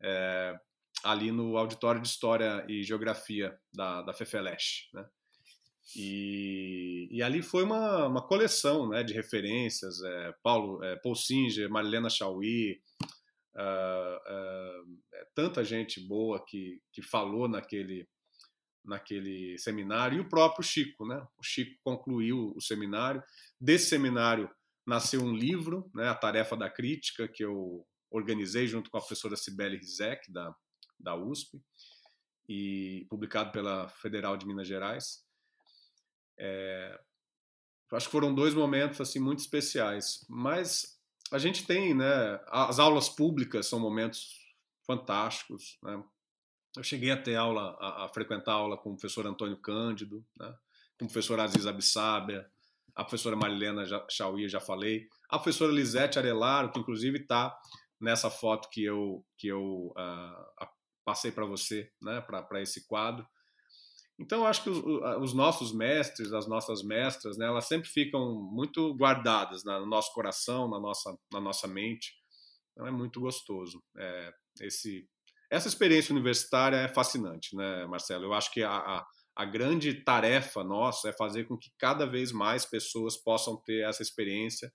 é, 0.00 0.54
ali 1.02 1.32
no 1.32 1.56
Auditório 1.56 2.00
de 2.00 2.08
História 2.08 2.64
e 2.68 2.82
Geografia 2.82 3.58
da, 3.72 4.02
da. 4.02 4.12
Né? 4.12 5.06
E, 5.96 7.08
e, 7.10 7.22
ali 7.22 7.42
foi 7.42 7.64
uma, 7.64 8.06
uma 8.06 8.26
coleção 8.26 8.88
né, 8.88 9.02
de 9.02 9.12
referências, 9.12 10.02
é, 10.02 10.34
Paulo, 10.42 10.82
é, 10.84 10.96
Paul 10.96 11.14
Singer, 11.14 11.68
Marilena 11.70 12.08
Chauí, 12.08 12.80
uh, 13.54 14.16
uh, 14.16 15.24
tanta 15.34 15.64
gente 15.64 16.00
boa 16.00 16.44
que, 16.44 16.80
que 16.92 17.02
falou 17.02 17.48
naquele, 17.48 18.08
naquele 18.84 19.58
seminário, 19.58 20.18
e 20.18 20.20
o 20.20 20.28
próprio 20.28 20.64
Chico. 20.64 21.06
Né? 21.06 21.24
O 21.38 21.42
Chico 21.42 21.78
concluiu 21.82 22.52
o 22.56 22.60
seminário. 22.60 23.22
Desse 23.60 23.88
seminário 23.88 24.50
nasceu 24.86 25.22
um 25.22 25.34
livro, 25.34 25.90
né, 25.94 26.08
A 26.08 26.14
Tarefa 26.14 26.56
da 26.56 26.68
Crítica, 26.68 27.28
que 27.28 27.44
eu 27.44 27.86
organizei 28.10 28.66
junto 28.66 28.90
com 28.90 28.98
a 28.98 29.00
professora 29.00 29.36
Cibele 29.36 29.76
Rizek, 29.76 30.30
da, 30.30 30.54
da 30.98 31.14
USP, 31.14 31.62
e 32.48 33.06
publicado 33.08 33.52
pela 33.52 33.88
Federal 33.88 34.36
de 34.36 34.46
Minas 34.46 34.66
Gerais. 34.66 35.24
É, 36.38 37.00
acho 37.92 38.06
que 38.06 38.12
foram 38.12 38.34
dois 38.34 38.54
momentos 38.54 39.00
assim 39.00 39.20
muito 39.20 39.38
especiais, 39.38 40.24
mas 40.28 40.98
a 41.30 41.38
gente 41.38 41.66
tem, 41.66 41.94
né? 41.94 42.40
As 42.48 42.78
aulas 42.78 43.08
públicas 43.08 43.66
são 43.66 43.78
momentos 43.78 44.38
fantásticos, 44.86 45.78
né? 45.82 46.02
Eu 46.76 46.82
cheguei 46.82 47.10
a 47.10 47.20
ter 47.20 47.36
aula, 47.36 47.76
a, 47.80 48.04
a 48.04 48.08
frequentar 48.08 48.52
aula 48.52 48.76
com 48.76 48.90
o 48.90 48.96
professor 48.96 49.26
Antônio 49.26 49.56
Cândido, 49.58 50.24
né? 50.38 50.54
com 50.98 51.04
o 51.04 51.08
professor 51.08 51.38
Aziz 51.40 51.66
Abissabia, 51.66 52.46
a 52.94 53.04
professora 53.04 53.36
Marilena 53.36 53.84
Chauí, 54.10 54.48
já 54.48 54.60
falei, 54.60 55.08
a 55.28 55.38
professora 55.38 55.72
Lisete 55.72 56.18
Arelaro, 56.18 56.70
que 56.70 56.78
inclusive 56.78 57.18
está 57.18 57.58
nessa 58.00 58.30
foto 58.30 58.68
que 58.70 58.84
eu, 58.84 59.24
que 59.38 59.48
eu 59.48 59.94
uh, 59.96 60.66
passei 61.04 61.32
para 61.32 61.46
você, 61.46 61.90
né, 62.00 62.20
para 62.20 62.60
esse 62.60 62.86
quadro. 62.86 63.26
Então, 64.18 64.46
acho 64.46 64.62
que 64.62 64.70
os, 64.70 64.78
os, 65.20 65.32
nossos 65.32 65.72
mestres, 65.72 66.32
as 66.32 66.46
nossas 66.46 66.82
mestras, 66.82 67.36
né, 67.38 67.46
elas 67.46 67.66
sempre 67.66 67.88
ficam 67.88 68.34
muito 68.34 68.94
guardadas 68.94 69.64
no 69.64 69.86
nosso 69.86 70.12
coração, 70.12 70.68
na 70.68 70.78
nossa, 70.78 71.16
na 71.32 71.40
nossa 71.40 71.66
mente. 71.66 72.12
Então, 72.72 72.86
é 72.86 72.90
muito 72.90 73.20
gostoso. 73.20 73.82
É, 73.96 74.32
esse, 74.60 75.08
essa 75.52 75.68
experiência 75.68 76.12
universitária 76.12 76.76
é 76.76 76.88
fascinante, 76.88 77.54
né, 77.54 77.86
Marcelo? 77.86 78.24
Eu 78.24 78.34
acho 78.34 78.50
que 78.52 78.62
a, 78.62 78.70
a 78.70 79.06
a 79.34 79.44
grande 79.44 79.94
tarefa 79.94 80.62
nossa 80.62 81.08
é 81.08 81.12
fazer 81.12 81.44
com 81.44 81.56
que 81.56 81.70
cada 81.78 82.06
vez 82.06 82.32
mais 82.32 82.66
pessoas 82.66 83.16
possam 83.16 83.56
ter 83.56 83.88
essa 83.88 84.02
experiência 84.02 84.72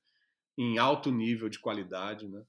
em 0.57 0.79
alto 0.79 1.11
nível 1.11 1.47
de 1.47 1.59
qualidade, 1.59 2.27
né? 2.27 2.43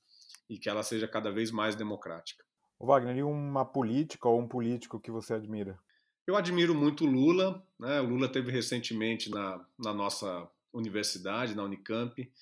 E 0.49 0.59
que 0.59 0.69
ela 0.69 0.83
seja 0.83 1.07
cada 1.07 1.31
vez 1.31 1.51
mais 1.51 1.77
democrática. 1.77 2.43
O 2.79 2.87
Wagner, 2.87 3.17
e 3.17 3.23
uma 3.23 3.65
política 3.65 4.29
ou 4.29 4.41
um 4.41 4.49
político 4.49 4.99
que 4.99 5.11
você 5.11 5.35
admira? 5.35 5.79
Eu 6.27 6.37
admiro 6.37 6.75
muito 6.75 7.05
o 7.05 7.11
Lula, 7.11 7.63
né? 7.79 8.01
O 8.01 8.07
Lula 8.07 8.29
teve 8.29 8.51
recentemente 8.51 9.31
na, 9.31 9.63
na 9.79 9.93
nossa 9.93 10.49
universidade, 10.73 11.55
na 11.55 11.65
Unicamp. 11.65 12.33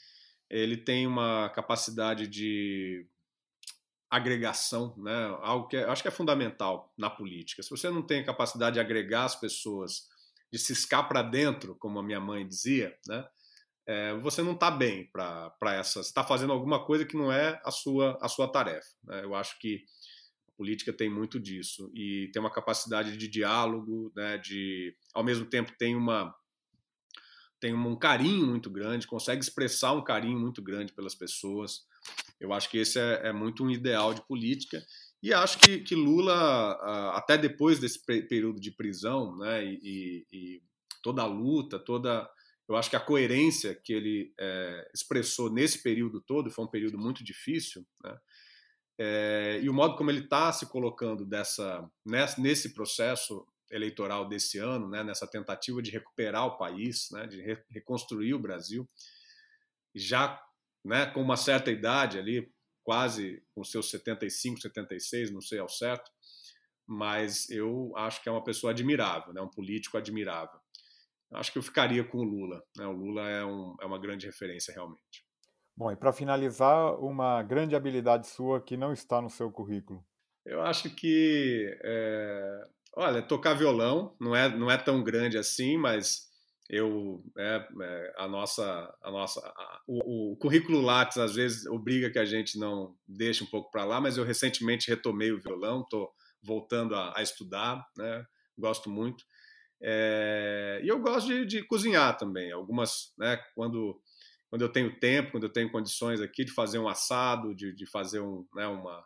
Ele 0.48 0.76
tem 0.76 1.06
uma 1.06 1.48
capacidade 1.48 2.28
de 2.28 3.04
agregação, 4.16 4.94
né? 4.96 5.36
Algo 5.40 5.68
que 5.68 5.76
é, 5.76 5.84
acho 5.84 6.02
que 6.02 6.08
é 6.08 6.12
fundamental 6.12 6.92
na 6.96 7.08
política. 7.10 7.62
Se 7.62 7.70
você 7.70 7.90
não 7.90 8.02
tem 8.02 8.20
a 8.20 8.24
capacidade 8.24 8.74
de 8.74 8.80
agregar 8.80 9.24
as 9.24 9.36
pessoas, 9.36 10.08
de 10.52 10.58
ciscar 10.58 11.08
para 11.08 11.22
dentro, 11.22 11.74
como 11.76 11.98
a 11.98 12.02
minha 12.02 12.20
mãe 12.20 12.46
dizia, 12.46 12.96
né? 13.06 13.26
É, 13.88 14.14
você 14.14 14.42
não 14.42 14.52
está 14.52 14.70
bem 14.70 15.08
para 15.12 15.54
essa. 15.74 16.02
Você 16.02 16.08
está 16.08 16.24
fazendo 16.24 16.52
alguma 16.52 16.84
coisa 16.84 17.04
que 17.04 17.16
não 17.16 17.30
é 17.30 17.60
a 17.64 17.70
sua 17.70 18.18
a 18.20 18.28
sua 18.28 18.48
tarefa. 18.48 18.88
Né? 19.04 19.24
Eu 19.24 19.34
acho 19.34 19.58
que 19.60 19.84
a 20.48 20.52
política 20.56 20.92
tem 20.92 21.08
muito 21.08 21.38
disso 21.38 21.90
e 21.94 22.28
tem 22.32 22.40
uma 22.40 22.52
capacidade 22.52 23.16
de 23.16 23.28
diálogo, 23.28 24.12
né? 24.16 24.38
De 24.38 24.96
ao 25.14 25.22
mesmo 25.22 25.46
tempo 25.46 25.72
tem 25.78 25.94
uma 25.94 26.34
tem 27.60 27.74
um 27.74 27.96
carinho 27.96 28.46
muito 28.46 28.68
grande, 28.70 29.06
consegue 29.06 29.40
expressar 29.40 29.92
um 29.92 30.04
carinho 30.04 30.38
muito 30.38 30.60
grande 30.60 30.92
pelas 30.92 31.14
pessoas. 31.14 31.86
Eu 32.40 32.52
acho 32.52 32.70
que 32.70 32.78
esse 32.78 32.98
é, 32.98 33.28
é 33.28 33.32
muito 33.32 33.64
um 33.64 33.70
ideal 33.70 34.12
de 34.12 34.26
política. 34.26 34.84
E 35.22 35.32
acho 35.32 35.58
que, 35.58 35.80
que 35.80 35.94
Lula, 35.94 36.72
até 37.14 37.36
depois 37.36 37.78
desse 37.78 38.04
período 38.04 38.60
de 38.60 38.70
prisão, 38.70 39.36
né, 39.38 39.64
e, 39.64 40.26
e, 40.30 40.62
toda 41.02 41.22
a 41.22 41.26
luta, 41.26 41.78
toda. 41.78 42.28
Eu 42.68 42.76
acho 42.76 42.90
que 42.90 42.96
a 42.96 43.00
coerência 43.00 43.74
que 43.74 43.92
ele 43.92 44.34
é, 44.38 44.90
expressou 44.94 45.50
nesse 45.50 45.82
período 45.82 46.20
todo 46.20 46.50
foi 46.50 46.64
um 46.64 46.70
período 46.70 46.98
muito 46.98 47.24
difícil, 47.24 47.86
né, 48.02 48.18
é, 48.98 49.60
e 49.62 49.68
o 49.68 49.74
modo 49.74 49.96
como 49.96 50.10
ele 50.10 50.20
está 50.20 50.50
se 50.52 50.66
colocando 50.66 51.26
dessa, 51.26 51.88
nesse 52.38 52.72
processo 52.72 53.46
eleitoral 53.70 54.28
desse 54.28 54.58
ano, 54.58 54.88
né, 54.88 55.04
nessa 55.04 55.26
tentativa 55.26 55.82
de 55.82 55.90
recuperar 55.90 56.46
o 56.46 56.56
país, 56.56 57.08
né, 57.10 57.26
de 57.26 57.42
re 57.42 57.58
reconstruir 57.70 58.32
o 58.34 58.38
Brasil, 58.38 58.88
já 59.94 60.40
né, 60.86 61.06
com 61.06 61.20
uma 61.20 61.36
certa 61.36 61.70
idade 61.70 62.18
ali, 62.18 62.50
quase 62.84 63.42
com 63.54 63.64
seus 63.64 63.90
75, 63.90 64.60
76, 64.60 65.30
não 65.30 65.40
sei 65.40 65.58
ao 65.58 65.68
certo, 65.68 66.10
mas 66.86 67.50
eu 67.50 67.92
acho 67.96 68.22
que 68.22 68.28
é 68.28 68.32
uma 68.32 68.44
pessoa 68.44 68.70
admirável, 68.70 69.32
né, 69.32 69.40
um 69.40 69.50
político 69.50 69.96
admirável. 69.96 70.58
Acho 71.32 71.52
que 71.52 71.58
eu 71.58 71.62
ficaria 71.62 72.04
com 72.04 72.18
o 72.18 72.22
Lula. 72.22 72.62
Né, 72.76 72.86
o 72.86 72.92
Lula 72.92 73.28
é, 73.28 73.44
um, 73.44 73.76
é 73.80 73.84
uma 73.84 73.98
grande 73.98 74.26
referência 74.26 74.72
realmente. 74.72 75.26
Bom, 75.76 75.90
e 75.90 75.96
para 75.96 76.12
finalizar, 76.12 76.94
uma 77.00 77.42
grande 77.42 77.74
habilidade 77.74 78.28
sua 78.28 78.62
que 78.62 78.76
não 78.76 78.92
está 78.92 79.20
no 79.20 79.28
seu 79.28 79.50
currículo. 79.50 80.02
Eu 80.44 80.62
acho 80.62 80.88
que, 80.94 81.76
é, 81.82 82.68
olha, 82.94 83.20
tocar 83.20 83.54
violão 83.54 84.16
não 84.18 84.34
é, 84.34 84.48
não 84.48 84.70
é 84.70 84.78
tão 84.78 85.02
grande 85.02 85.36
assim, 85.36 85.76
mas 85.76 86.30
eu 86.68 87.22
é, 87.38 87.68
é, 87.80 88.14
a 88.16 88.26
nossa 88.26 88.96
a 89.02 89.10
nossa 89.10 89.40
a, 89.40 89.80
o, 89.86 90.32
o, 90.32 90.36
currículo 90.36 90.80
Lattes 90.80 91.16
às 91.16 91.34
vezes 91.34 91.66
obriga 91.66 92.10
que 92.10 92.18
a 92.18 92.24
gente 92.24 92.58
não 92.58 92.96
deixe 93.06 93.44
um 93.44 93.46
pouco 93.46 93.70
para 93.70 93.84
lá 93.84 94.00
mas 94.00 94.16
eu 94.16 94.24
recentemente 94.24 94.88
retomei 94.88 95.30
o 95.30 95.40
violão 95.40 95.82
estou 95.82 96.12
voltando 96.42 96.94
a, 96.94 97.16
a, 97.16 97.22
estudar 97.22 97.86
né 97.96 98.26
gosto 98.58 98.88
muito. 98.88 99.24
É, 99.80 100.80
e 100.82 100.88
eu 100.88 100.98
gosto 100.98 101.26
de, 101.26 101.44
de, 101.44 101.62
cozinhar 101.62 102.16
também. 102.16 102.50
Algumas 102.50 103.12
né 103.18 103.36
quando 103.54 104.00
quando 104.48 104.62
eu 104.62 104.72
tenho 104.72 104.98
tempo 104.98 105.32
quando 105.32 105.44
eu 105.44 105.52
tenho 105.52 105.70
condições 105.70 106.20
aqui 106.20 106.44
de 106.44 106.52
fazer 106.52 106.78
um 106.78 106.88
assado 106.88 107.54
de, 107.54 107.74
de 107.74 107.86
fazer 107.86 108.20
um 108.20 108.46
né, 108.54 108.66
uma 108.66 109.04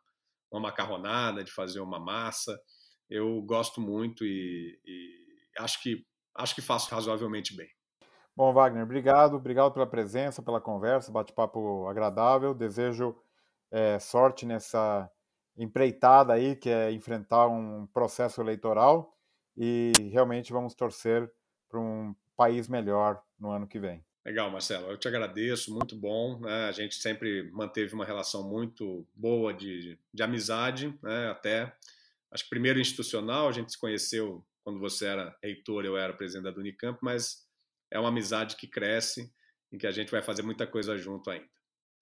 uma 0.50 0.60
macarronada 0.60 1.42
de 1.42 1.50
fazer 1.50 1.80
uma 1.80 1.98
massa 1.98 2.60
eu 3.08 3.40
gosto 3.42 3.80
muito 3.80 4.24
e, 4.24 4.78
e 4.84 5.14
acho 5.58 5.82
que 5.82 6.06
acho 6.40 6.54
que 6.54 6.62
faço 6.62 6.92
razoavelmente 6.94 7.56
bem. 7.56 7.68
Bom, 8.36 8.52
Wagner, 8.52 8.82
obrigado, 8.82 9.36
obrigado 9.36 9.72
pela 9.72 9.86
presença, 9.86 10.42
pela 10.42 10.60
conversa, 10.60 11.12
bate-papo 11.12 11.86
agradável. 11.88 12.54
Desejo 12.54 13.16
é, 13.70 13.98
sorte 13.98 14.46
nessa 14.46 15.10
empreitada 15.56 16.32
aí, 16.32 16.56
que 16.56 16.70
é 16.70 16.90
enfrentar 16.90 17.48
um 17.48 17.86
processo 17.86 18.40
eleitoral 18.40 19.14
e 19.56 19.92
realmente 20.10 20.52
vamos 20.52 20.74
torcer 20.74 21.30
para 21.68 21.78
um 21.78 22.14
país 22.36 22.68
melhor 22.68 23.22
no 23.38 23.50
ano 23.50 23.66
que 23.66 23.78
vem. 23.78 24.02
Legal, 24.24 24.50
Marcelo. 24.50 24.90
Eu 24.90 24.98
te 24.98 25.08
agradeço, 25.08 25.74
muito 25.74 25.96
bom. 25.96 26.40
Né? 26.40 26.68
A 26.68 26.72
gente 26.72 26.94
sempre 26.94 27.50
manteve 27.52 27.94
uma 27.94 28.04
relação 28.04 28.48
muito 28.48 29.06
boa 29.14 29.52
de, 29.52 29.98
de 30.12 30.22
amizade, 30.22 30.96
né? 31.02 31.30
até 31.30 31.74
acho 32.30 32.44
que 32.44 32.50
primeiro 32.50 32.78
institucional, 32.78 33.48
a 33.48 33.52
gente 33.52 33.72
se 33.72 33.78
conheceu 33.78 34.44
quando 34.62 34.78
você 34.78 35.06
era 35.06 35.36
reitor, 35.42 35.84
eu 35.84 35.96
era 35.96 36.12
presidente 36.12 36.52
da 36.52 36.60
Unicamp, 36.60 36.98
mas 37.02 37.46
é 37.90 37.98
uma 37.98 38.08
amizade 38.08 38.56
que 38.56 38.66
cresce 38.66 39.32
e 39.72 39.78
que 39.78 39.86
a 39.86 39.90
gente 39.90 40.10
vai 40.10 40.22
fazer 40.22 40.42
muita 40.42 40.66
coisa 40.66 40.96
junto 40.96 41.30
ainda. 41.30 41.48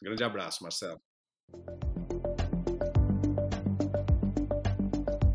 Grande 0.03 0.25
abraço, 0.25 0.63
Marcelo. 0.63 1.01